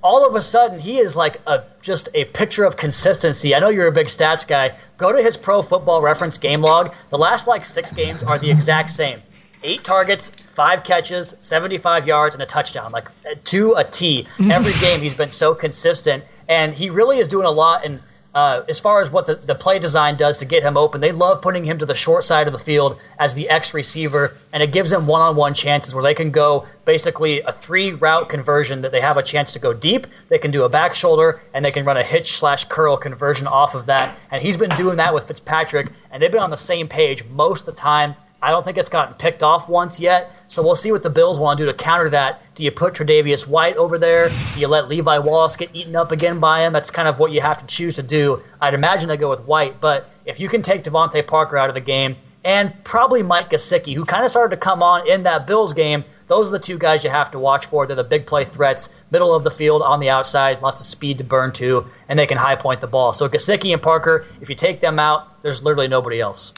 [0.03, 3.55] all of a sudden he is like a just a picture of consistency.
[3.55, 4.73] I know you're a big stats guy.
[4.97, 6.95] Go to his pro football reference game log.
[7.11, 9.19] The last like six games are the exact same.
[9.67, 13.09] Eight targets, five catches, 75 yards, and a touchdown, like
[13.47, 14.25] to a T.
[14.39, 17.85] Every game he's been so consistent, and he really is doing a lot.
[17.85, 18.01] And
[18.33, 21.11] uh, as far as what the, the play design does to get him open, they
[21.11, 24.63] love putting him to the short side of the field as the X receiver, and
[24.63, 28.29] it gives him one on one chances where they can go basically a three route
[28.29, 30.07] conversion that they have a chance to go deep.
[30.29, 33.49] They can do a back shoulder, and they can run a hitch slash curl conversion
[33.49, 34.17] off of that.
[34.31, 37.67] And he's been doing that with Fitzpatrick, and they've been on the same page most
[37.67, 38.15] of the time.
[38.47, 41.37] I don't think it's gotten picked off once yet, so we'll see what the Bills
[41.37, 42.41] want to do to counter that.
[42.55, 44.29] Do you put Tre'Davious White over there?
[44.29, 46.73] Do you let Levi Wallace get eaten up again by him?
[46.73, 48.45] That's kind of what you have to choose to do.
[48.61, 51.75] I'd imagine they go with White, but if you can take DeVante Parker out of
[51.75, 52.15] the game
[52.45, 56.05] and probably Mike Gesicki, who kind of started to come on in that Bills game,
[56.29, 57.89] those are the two guys you have to watch for.
[57.89, 61.19] They're the big play threats, middle of the field on the outside, lots of speed
[61.19, 63.13] to burn to, and they can high point the ball.
[63.13, 66.55] So Gesicki and Parker, if you take them out, there's literally nobody else.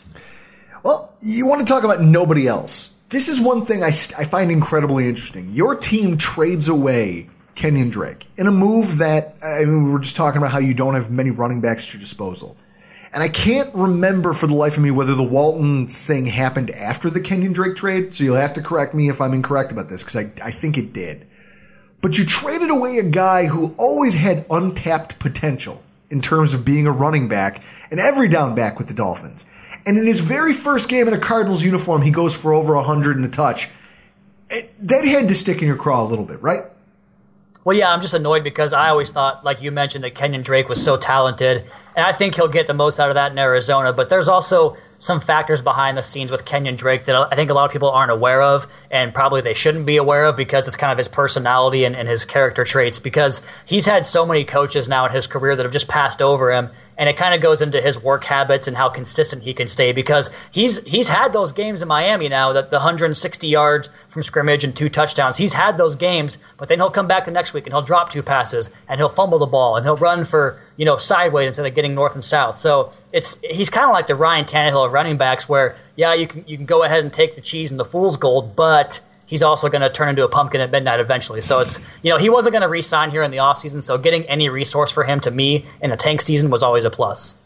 [0.82, 2.94] Well, you want to talk about nobody else.
[3.09, 5.48] This is one thing I, I find incredibly interesting.
[5.48, 10.14] Your team trades away Kenyon Drake in a move that, I mean, we were just
[10.16, 12.56] talking about how you don't have many running backs at your disposal.
[13.12, 17.09] And I can't remember for the life of me whether the Walton thing happened after
[17.09, 20.05] the Kenyon Drake trade, so you'll have to correct me if I'm incorrect about this,
[20.05, 21.26] because I, I think it did.
[22.00, 26.86] but you traded away a guy who always had untapped potential in terms of being
[26.86, 29.44] a running back, and every down back with the Dolphins.
[29.86, 33.16] And in his very first game in a Cardinals uniform, he goes for over 100
[33.16, 33.68] and a touch.
[34.50, 36.64] It, that had to stick in your craw a little bit, right?
[37.64, 40.68] Well, yeah, I'm just annoyed because I always thought, like you mentioned, that Kenyon Drake
[40.68, 41.64] was so talented,
[41.98, 43.92] I think he'll get the most out of that in Arizona.
[43.92, 47.54] But there's also some factors behind the scenes with Kenyon Drake that I think a
[47.54, 50.76] lot of people aren't aware of, and probably they shouldn't be aware of because it's
[50.76, 52.98] kind of his personality and, and his character traits.
[52.98, 56.50] Because he's had so many coaches now in his career that have just passed over
[56.50, 59.68] him, and it kind of goes into his work habits and how consistent he can
[59.68, 59.92] stay.
[59.92, 64.64] Because he's he's had those games in Miami now that the 160 yards from scrimmage
[64.64, 65.36] and two touchdowns.
[65.36, 68.10] He's had those games, but then he'll come back the next week and he'll drop
[68.10, 71.66] two passes and he'll fumble the ball and he'll run for you know sideways instead
[71.66, 72.56] of getting north and south.
[72.56, 76.27] So it's he's kind of like the Ryan Tannehill of running backs, where yeah, you
[76.27, 79.43] can you can go ahead and take the cheese and the fool's gold, but he's
[79.43, 81.40] also going to turn into a pumpkin at midnight eventually.
[81.40, 84.24] So it's you know he wasn't going to re-sign here in the offseason, so getting
[84.24, 87.40] any resource for him to me in a tank season was always a plus.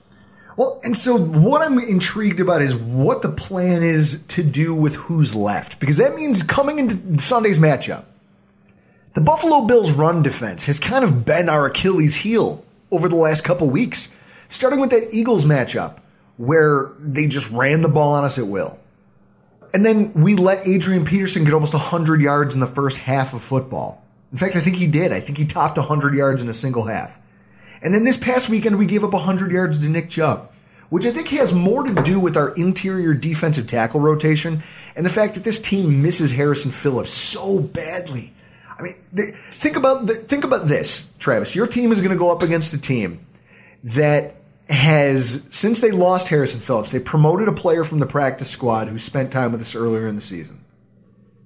[0.57, 4.97] Well, and so what I'm intrigued about is what the plan is to do with
[4.97, 8.05] who's left, because that means coming into Sunday's matchup,
[9.15, 13.45] the Buffalo Bills' run defense has kind of been our Achilles' heel over the last
[13.45, 14.15] couple weeks
[14.53, 15.99] starting with that Eagles matchup
[16.37, 18.79] where they just ran the ball on us at will.
[19.75, 23.43] And then we let Adrian Peterson get almost 100 yards in the first half of
[23.43, 24.05] football.
[24.31, 25.13] In fact, I think he did.
[25.13, 27.19] I think he topped 100 yards in a single half.
[27.83, 30.51] And then this past weekend, we gave up 100 yards to Nick Chubb,
[30.89, 34.63] which I think has more to do with our interior defensive tackle rotation
[34.95, 38.33] and the fact that this team misses Harrison Phillips so badly.
[38.79, 41.55] I mean, think about the, think about this, Travis.
[41.55, 43.25] Your team is going to go up against a team
[43.85, 44.35] that
[44.69, 48.99] has, since they lost Harrison Phillips, they promoted a player from the practice squad who
[48.99, 50.65] spent time with us earlier in the season.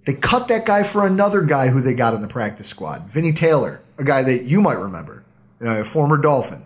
[0.04, 3.32] They cut that guy for another guy who they got in the practice squad, Vinny
[3.32, 5.24] Taylor, a guy that you might remember,
[5.60, 6.62] you know, a former Dolphin.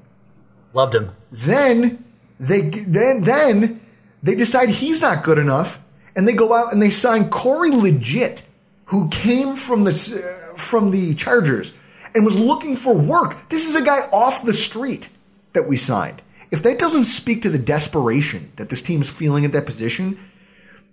[0.75, 1.11] Loved him.
[1.33, 2.05] Then
[2.39, 3.81] they then then
[4.23, 5.83] they decide he's not good enough,
[6.15, 8.43] and they go out and they sign Corey Liuget,
[8.87, 11.79] who came from the uh, from the Chargers
[12.15, 13.49] and was looking for work.
[13.49, 15.09] This is a guy off the street
[15.55, 16.21] that we signed
[16.51, 20.19] if that doesn't speak to the desperation that this team is feeling at that position,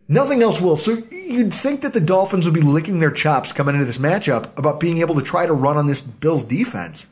[0.08, 0.76] nothing else will.
[0.76, 4.58] So you'd think that the Dolphins would be licking their chops coming into this matchup
[4.58, 7.08] about being able to try to run on this Bills defense.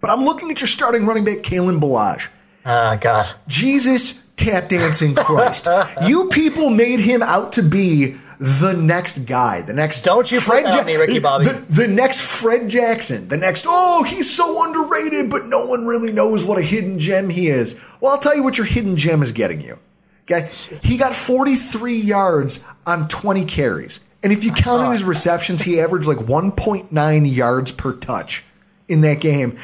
[0.00, 2.28] But I'm looking at your starting running back, Kalen Ballage.
[2.64, 3.26] Ah, uh, God.
[3.48, 5.68] Jesus tap dancing Christ.
[6.06, 10.72] you people made him out to be the next guy, the next don't you Fred
[10.72, 15.28] ja- me, Ricky Bobby, the, the, next Fred Jackson, the next oh he's so underrated,
[15.28, 17.78] but no one really knows what a hidden gem he is.
[18.00, 19.78] Well, I'll tell you what your hidden gem is getting you.
[20.22, 20.48] Okay,
[20.82, 25.78] he got 43 yards on 20 carries, and if you count in his receptions, he
[25.78, 28.42] averaged like 1.9 yards per touch
[28.88, 29.50] in that game.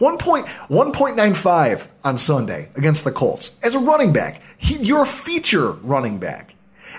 [0.00, 4.40] 1.1.95 on Sunday against the Colts as a running back.
[4.56, 6.54] He, you're a feature running back.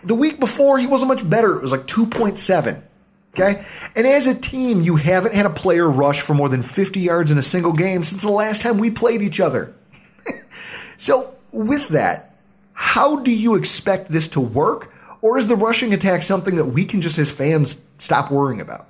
[0.06, 1.56] The week before, he wasn't much better.
[1.56, 2.82] It was like 2.7.
[3.36, 3.66] Okay?
[3.96, 7.32] And as a team, you haven't had a player rush for more than 50 yards
[7.32, 9.74] in a single game since the last time we played each other.
[10.98, 12.36] so, with that,
[12.74, 14.92] how do you expect this to work?
[15.22, 18.88] Or is the rushing attack something that we can just, as fans, stop worrying about?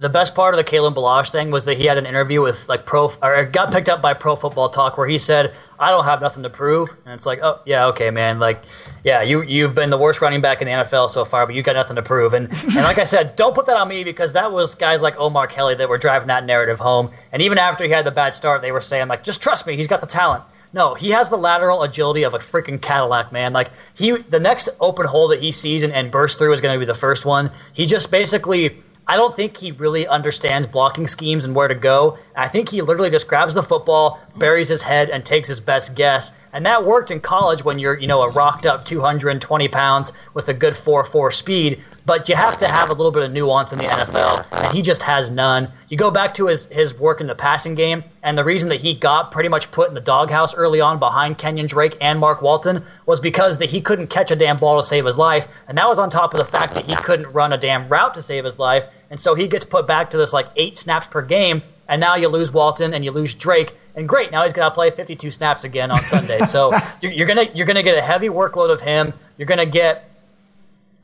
[0.00, 2.66] The best part of the Kalen Ballage thing was that he had an interview with
[2.70, 6.06] like pro or got picked up by Pro Football Talk where he said, "I don't
[6.06, 8.38] have nothing to prove," and it's like, "Oh yeah, okay, man.
[8.38, 8.62] Like,
[9.04, 11.62] yeah, you you've been the worst running back in the NFL so far, but you
[11.62, 14.32] got nothing to prove." And and like I said, don't put that on me because
[14.32, 17.10] that was guys like Omar Kelly that were driving that narrative home.
[17.30, 19.76] And even after he had the bad start, they were saying like, "Just trust me,
[19.76, 23.52] he's got the talent." No, he has the lateral agility of a freaking Cadillac, man.
[23.52, 26.74] Like he, the next open hole that he sees and, and bursts through is going
[26.74, 27.50] to be the first one.
[27.72, 32.18] He just basically I don't think he really understands blocking schemes and where to go.
[32.36, 35.94] I think he literally just grabs the football, buries his head, and takes his best
[35.94, 36.32] guess.
[36.52, 40.48] And that worked in college when you're, you know, a rocked up 220 pounds with
[40.48, 41.80] a good 4-4 speed.
[42.06, 44.82] But you have to have a little bit of nuance in the NFL, and he
[44.82, 45.68] just has none.
[45.88, 48.80] You go back to his his work in the passing game, and the reason that
[48.80, 52.42] he got pretty much put in the doghouse early on behind Kenyon Drake and Mark
[52.42, 55.78] Walton was because that he couldn't catch a damn ball to save his life, and
[55.78, 58.22] that was on top of the fact that he couldn't run a damn route to
[58.22, 61.22] save his life, and so he gets put back to this like eight snaps per
[61.22, 64.70] game, and now you lose Walton and you lose Drake, and great, now he's gonna
[64.70, 66.38] play 52 snaps again on Sunday.
[66.38, 66.70] so
[67.02, 69.12] you're, you're gonna you're gonna get a heavy workload of him.
[69.36, 70.08] You're gonna get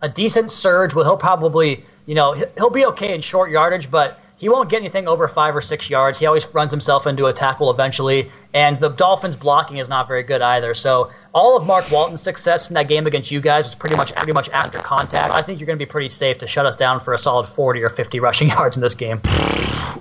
[0.01, 0.95] a decent surge.
[0.95, 4.83] Well, he'll probably you know he'll be okay in short yardage, but he won't get
[4.83, 6.19] anything over five or six yards.
[6.19, 10.23] He always runs himself into a tackle eventually, and the Dolphins' blocking is not very
[10.23, 10.75] good either.
[10.75, 14.15] So all of Mark Walton's success in that game against you guys was pretty much
[14.15, 15.33] pretty much after contact.
[15.33, 17.47] I think you're going to be pretty safe to shut us down for a solid
[17.47, 19.21] 40 or 50 rushing yards in this game.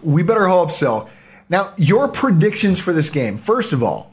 [0.04, 1.10] We better hope so.
[1.48, 3.38] Now, your predictions for this game.
[3.38, 4.12] First of all,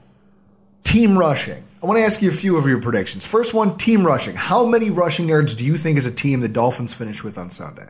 [0.84, 1.64] team rushing.
[1.82, 3.26] I want to ask you a few of your predictions.
[3.26, 4.36] First one, team rushing.
[4.36, 7.50] How many rushing yards do you think as a team the Dolphins finish with on
[7.50, 7.88] Sunday?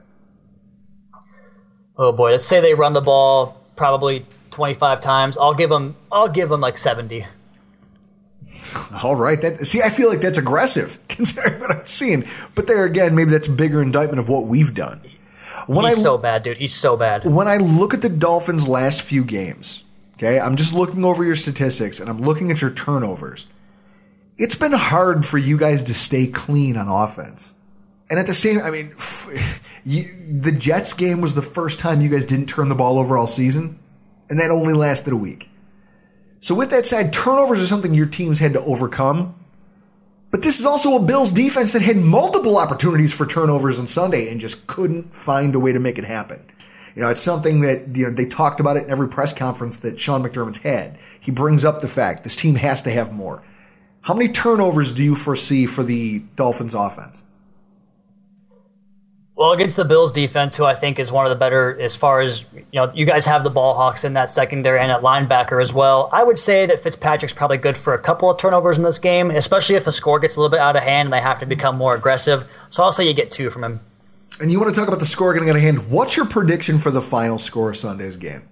[1.97, 5.39] Oh boy, let's say they run the ball probably 25 times.
[5.39, 7.25] I'll give them I'll give them like 70.
[9.03, 9.41] All right.
[9.41, 12.25] That, see, I feel like that's aggressive considering what I've seen.
[12.55, 15.01] But there again, maybe that's a bigger indictment of what we've done.
[15.67, 16.59] When He's I, so bad, dude.
[16.59, 17.25] He's so bad.
[17.25, 21.37] When I look at the Dolphins' last few games, okay, I'm just looking over your
[21.37, 23.47] statistics and I'm looking at your turnovers.
[24.39, 27.55] It's been hard for you guys to stay clean on offense.
[28.13, 28.93] And at the same, I mean,
[29.87, 30.03] you,
[30.43, 33.27] the Jets game was the first time you guys didn't turn the ball over all
[33.27, 33.79] season,
[34.29, 35.49] and that only lasted a week.
[36.39, 39.35] So with that said, turnovers are something your teams had to overcome.
[40.31, 44.31] But this is also a Bills defense that had multiple opportunities for turnovers on Sunday
[44.31, 46.45] and just couldn't find a way to make it happen.
[46.95, 49.79] You know, it's something that, you know, they talked about it in every press conference
[49.79, 50.99] that Sean McDermott's had.
[51.19, 53.43] He brings up the fact this team has to have more.
[54.03, 57.23] How many turnovers do you foresee for the Dolphins offense?
[59.35, 62.21] Well, against the Bills defense, who I think is one of the better as far
[62.21, 65.61] as, you know, you guys have the ball hawks in that secondary and at linebacker
[65.61, 66.11] as well.
[66.13, 69.31] I would say that Fitzpatrick's probably good for a couple of turnovers in this game,
[69.31, 71.47] especially if the score gets a little bit out of hand and they have to
[71.47, 72.47] become more aggressive.
[72.69, 73.81] So I'll say you get two from him.
[74.41, 75.91] And you want to talk about the score getting out of hand.
[75.91, 78.43] What's your prediction for the final score of Sunday's game?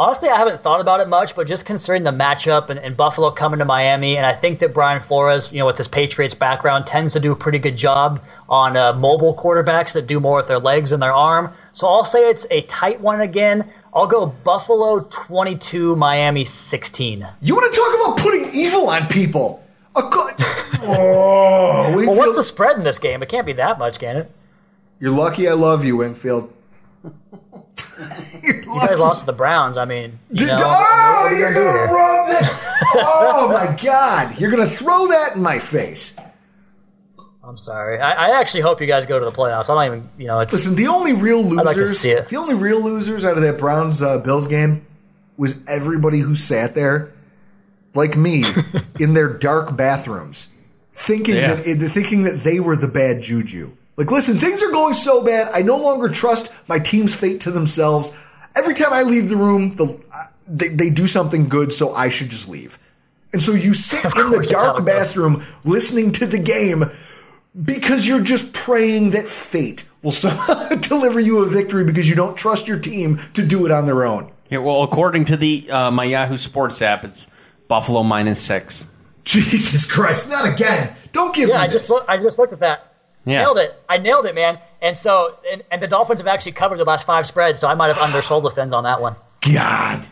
[0.00, 3.32] Honestly, I haven't thought about it much, but just considering the matchup and, and, Buffalo
[3.32, 6.86] coming to Miami, and I think that Brian Flores, you know, with his Patriots background,
[6.86, 10.46] tends to do a pretty good job on uh, mobile quarterbacks that do more with
[10.46, 11.52] their legs and their arm.
[11.72, 13.72] So I'll say it's a tight one again.
[13.92, 17.26] I'll go Buffalo 22, Miami 16.
[17.40, 19.64] You want to talk about putting evil on people?
[19.96, 20.34] A good.
[20.82, 23.20] oh, well, what's the spread in this game?
[23.24, 24.30] It can't be that much, can it?
[25.00, 26.52] You're lucky I love you, Wingfield.
[28.42, 29.76] You guys lost to the Browns.
[29.76, 32.48] I mean, you know, oh, what are you gonna, gonna do rub it.
[32.94, 34.38] oh my God!
[34.38, 36.16] You're gonna throw that in my face.
[37.48, 37.98] I'm sorry.
[37.98, 39.70] I, I, actually hope you guys go to the playoffs.
[39.70, 40.52] I don't even, you know, it's.
[40.52, 44.18] Listen, the only real losers, like the only real losers out of that Browns uh,
[44.18, 44.84] Bills game
[45.38, 47.14] was everybody who sat there,
[47.94, 48.44] like me,
[49.00, 50.48] in their dark bathrooms,
[50.92, 51.54] thinking yeah.
[51.54, 53.70] that thinking that they were the bad juju.
[53.98, 55.48] Like, listen, things are going so bad.
[55.52, 58.16] I no longer trust my team's fate to themselves.
[58.56, 62.08] Every time I leave the room, the, uh, they, they do something good, so I
[62.08, 62.78] should just leave.
[63.32, 66.84] And so you sit in the dark bathroom listening to the game
[67.60, 70.12] because you're just praying that fate will
[70.80, 74.04] deliver you a victory because you don't trust your team to do it on their
[74.04, 74.30] own.
[74.48, 77.26] Yeah, well, according to the uh, my Yahoo Sports app, it's
[77.66, 78.86] Buffalo minus six.
[79.24, 80.30] Jesus Christ!
[80.30, 80.94] Not again!
[81.12, 81.62] Don't give yeah, me.
[81.62, 82.87] I just look, I just looked at that.
[83.28, 83.42] Yeah.
[83.42, 83.82] Nailed it.
[83.88, 84.58] I nailed it, man.
[84.80, 87.74] And so, and, and, the Dolphins have actually covered the last five spreads, so I
[87.74, 89.16] might have undersold the Fins on that one.
[89.40, 90.06] God.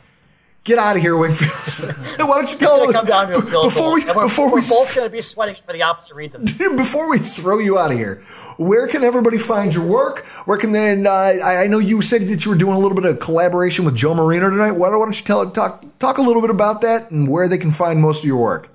[0.65, 1.95] Get out of here, Wingfield.
[2.19, 2.93] Why don't you tell me?
[2.93, 5.23] come down to a field before we, we're, before we're we, both going to be
[5.23, 6.53] sweating for the opposite reasons.
[6.77, 8.17] before we throw you out of here,
[8.59, 10.27] where can everybody find your work?
[10.45, 11.07] Where can then?
[11.07, 13.85] Uh, I, I, know you said that you were doing a little bit of collaboration
[13.85, 14.73] with Joe Marino tonight.
[14.73, 17.47] Why don't, why don't you tell talk talk a little bit about that and where
[17.47, 18.69] they can find most of your work?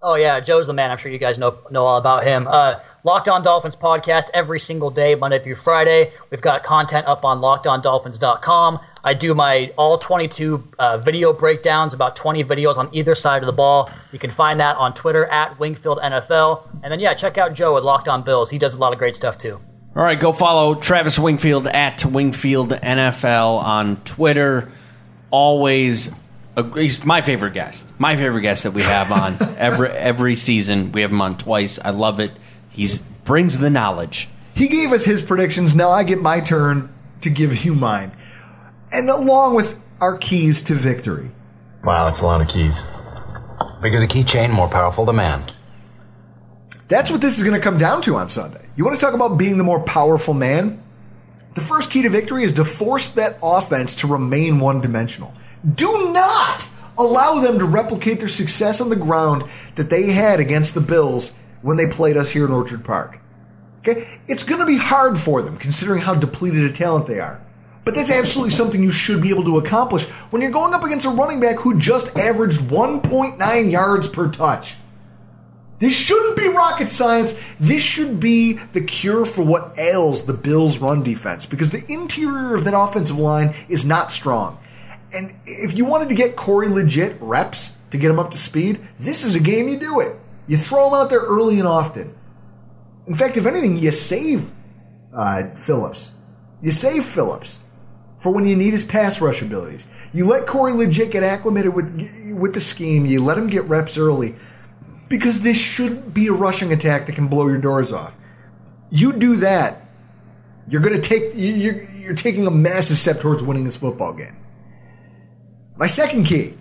[0.00, 0.90] Oh yeah, Joe's the man.
[0.90, 2.46] I'm sure you guys know know all about him.
[2.46, 2.76] Uh,
[3.06, 6.10] Locked On Dolphins podcast every single day, Monday through Friday.
[6.28, 8.80] We've got content up on LockedOnDolphins.com.
[9.04, 13.46] I do my all 22 uh, video breakdowns, about 20 videos on either side of
[13.46, 13.88] the ball.
[14.10, 16.66] You can find that on Twitter at Wingfield NFL.
[16.82, 18.50] And then yeah, check out Joe at Locked On Bills.
[18.50, 19.60] He does a lot of great stuff too.
[19.94, 24.72] All right, go follow Travis Wingfield at Wingfield NFL on Twitter.
[25.30, 26.10] Always
[26.74, 27.86] he's my favorite guest.
[28.00, 30.90] My favorite guest that we have on every every season.
[30.90, 31.78] We have him on twice.
[31.78, 32.32] I love it.
[32.76, 32.88] He
[33.24, 34.28] brings the knowledge.
[34.54, 35.74] He gave us his predictions.
[35.74, 38.12] Now I get my turn to give you mine,
[38.92, 41.30] and along with our keys to victory.
[41.82, 42.82] Wow, that's a lot of keys.
[43.80, 45.42] Bigger the keychain, more powerful the man.
[46.88, 48.64] That's what this is going to come down to on Sunday.
[48.76, 50.82] You want to talk about being the more powerful man?
[51.54, 55.32] The first key to victory is to force that offense to remain one dimensional.
[55.74, 59.44] Do not allow them to replicate their success on the ground
[59.76, 61.34] that they had against the Bills
[61.66, 63.18] when they played us here in Orchard Park.
[63.80, 64.06] Okay?
[64.28, 67.44] It's going to be hard for them considering how depleted a talent they are.
[67.84, 71.06] But that's absolutely something you should be able to accomplish when you're going up against
[71.06, 74.76] a running back who just averaged 1.9 yards per touch.
[75.80, 77.34] This shouldn't be rocket science.
[77.58, 82.54] This should be the cure for what ails the Bills' run defense because the interior
[82.54, 84.56] of that offensive line is not strong.
[85.12, 88.78] And if you wanted to get Corey Liuget reps to get him up to speed,
[89.00, 90.16] this is a game you do it.
[90.46, 92.16] You throw him out there early and often.
[93.06, 94.52] In fact, if anything, you save
[95.14, 96.14] uh, Phillips.
[96.60, 97.60] You save Phillips
[98.18, 99.86] for when you need his pass rush abilities.
[100.12, 101.90] You let Corey Liuget get acclimated with
[102.34, 103.06] with the scheme.
[103.06, 104.34] You let him get reps early
[105.08, 108.16] because this should be a rushing attack that can blow your doors off.
[108.90, 109.82] You do that,
[110.68, 114.36] you're going to take you're, you're taking a massive step towards winning this football game.
[115.76, 116.54] My second key: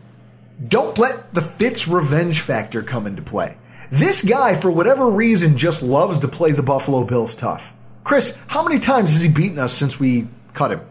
[0.68, 3.58] don't let the Fitz revenge factor come into play.
[3.92, 7.74] This guy, for whatever reason, just loves to play the Buffalo Bills tough.
[8.04, 10.82] Chris, how many times has he beaten us since we cut him?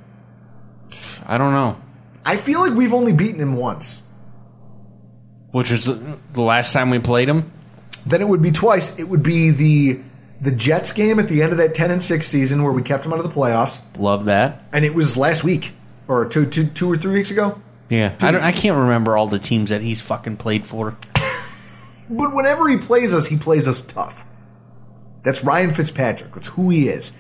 [1.26, 1.76] I don't know.
[2.24, 4.02] I feel like we've only beaten him once.
[5.52, 7.52] Which was the, last time we played him?
[8.06, 8.98] Then it would be twice.
[8.98, 10.00] It would be the
[10.40, 13.06] the Jets game at the end of that 10 and 6 season where we kept
[13.06, 13.80] him out of the playoffs.
[13.96, 14.64] Love that.
[14.72, 15.72] And it was last week
[16.08, 17.62] or two, two, two or three weeks ago.
[17.88, 20.96] Yeah, I, don't, I can't remember all the teams that he's fucking played for.
[22.10, 24.26] But whenever he plays us, he plays us tough.
[25.22, 26.32] That's Ryan Fitzpatrick.
[26.32, 27.12] That's who he is.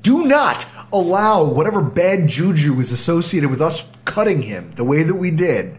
[0.00, 5.14] Do not allow whatever bad juju is associated with us cutting him the way that
[5.14, 5.78] we did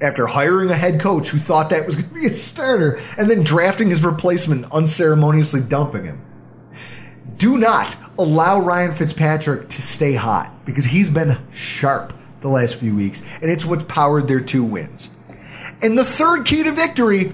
[0.00, 3.30] after hiring a head coach who thought that was going to be a starter and
[3.30, 6.24] then drafting his replacement, unceremoniously dumping him.
[7.36, 12.94] Do not allow Ryan Fitzpatrick to stay hot because he's been sharp the last few
[12.94, 15.10] weeks, and it's what's powered their two wins.
[15.82, 17.32] And the third key to victory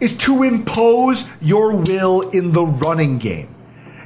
[0.00, 3.54] is to impose your will in the running game.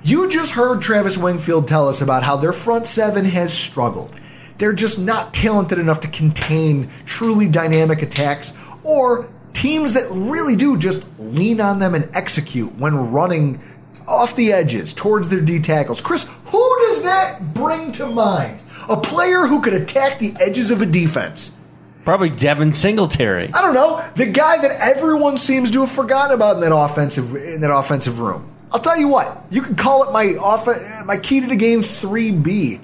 [0.02, 4.14] You just heard Travis Wingfield tell us about how their front seven has struggled.
[4.58, 10.76] They're just not talented enough to contain truly dynamic attacks or teams that really do
[10.76, 13.62] just lean on them and execute when running
[14.06, 16.00] off the edges towards their D tackles.
[16.00, 18.62] Chris, who does that bring to mind?
[18.88, 21.56] A player who could attack the edges of a defense.
[22.05, 23.51] Probably Devin Singletary.
[23.55, 27.35] I don't know, the guy that everyone seems to have forgotten about in that offensive
[27.35, 28.51] in that offensive room.
[28.72, 30.68] I'll tell you what, you can call it my off
[31.06, 32.81] my key to the game 3B.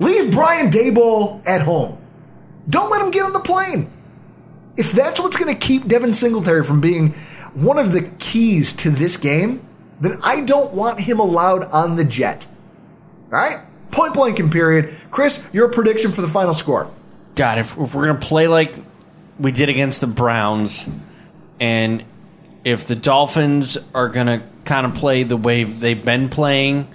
[0.00, 1.98] Leave Brian Daboll at home.
[2.68, 3.90] Don't let him get on the plane.
[4.76, 7.08] If that's what's going to keep Devin Singletary from being
[7.54, 9.66] one of the keys to this game,
[10.00, 12.46] then I don't want him allowed on the jet.
[13.32, 13.60] All right?
[13.90, 14.94] Point blank and period.
[15.10, 16.90] Chris, your prediction for the final score.
[17.38, 18.74] God, if, if we're to play like
[19.38, 20.84] we did against the Browns,
[21.60, 22.04] and
[22.64, 26.88] if the Dolphins are to kind of play the way they've been playing,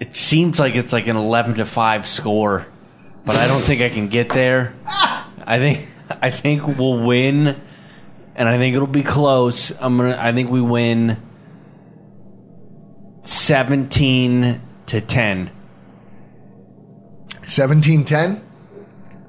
[0.00, 2.66] it seems like it's like an 11 to 5 score,
[3.26, 4.74] but I don't think I can get there.
[5.46, 5.86] I think
[6.22, 7.60] I think we'll win
[8.34, 9.72] and I think it'll be close.
[9.78, 11.20] I'm to I think we win
[13.20, 15.50] 17 to 10.
[17.42, 18.53] 17 10?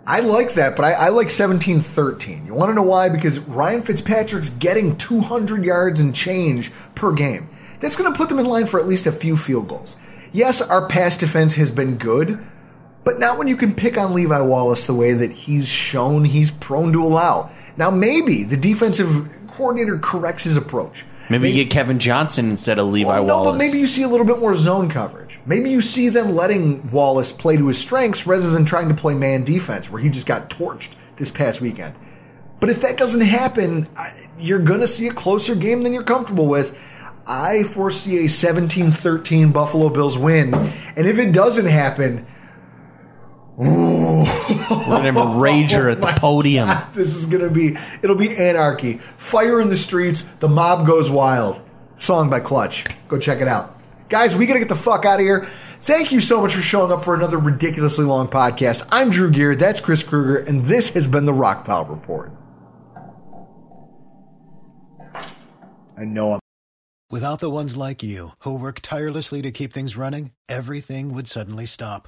[0.08, 2.46] I like that, but I, I like 17 13.
[2.46, 3.10] You want to know why?
[3.10, 7.50] Because Ryan Fitzpatrick's getting 200 yards and change per game.
[7.80, 9.98] That's going to put them in line for at least a few field goals.
[10.32, 12.38] Yes, our pass defense has been good,
[13.04, 16.52] but not when you can pick on Levi Wallace the way that he's shown he's
[16.52, 17.50] prone to allow.
[17.78, 21.04] Now, maybe the defensive coordinator corrects his approach.
[21.30, 23.52] Maybe, you get Kevin Johnson instead of Levi Well, no, Wallace.
[23.54, 25.40] but maybe you see a little bit more zone coverage.
[25.46, 29.16] Maybe you see them letting Wallace play to his strengths rather than trying to play
[29.16, 31.96] man defense, where he just got torched this past weekend.
[32.60, 33.88] But if that doesn't happen,
[34.40, 36.80] you're going to see a closer game than you're comfortable with.
[37.28, 40.54] I foresee a 17 13 Buffalo Bills win.
[40.54, 42.26] And if it doesn't happen,
[43.62, 44.26] ooh.
[44.26, 46.68] We're going to have a oh rager at the podium.
[46.94, 51.62] this is gonna be it'll be anarchy fire in the streets the mob goes wild
[51.96, 53.80] song by clutch go check it out
[54.10, 55.48] guys we gotta get the fuck out of here
[55.82, 59.56] thank you so much for showing up for another ridiculously long podcast i'm drew gear
[59.56, 62.32] that's chris krueger and this has been the rock pile report
[65.98, 66.40] i know i'm
[67.12, 71.68] Without the ones like you, who work tirelessly to keep things running, everything would suddenly
[71.68, 72.08] stop.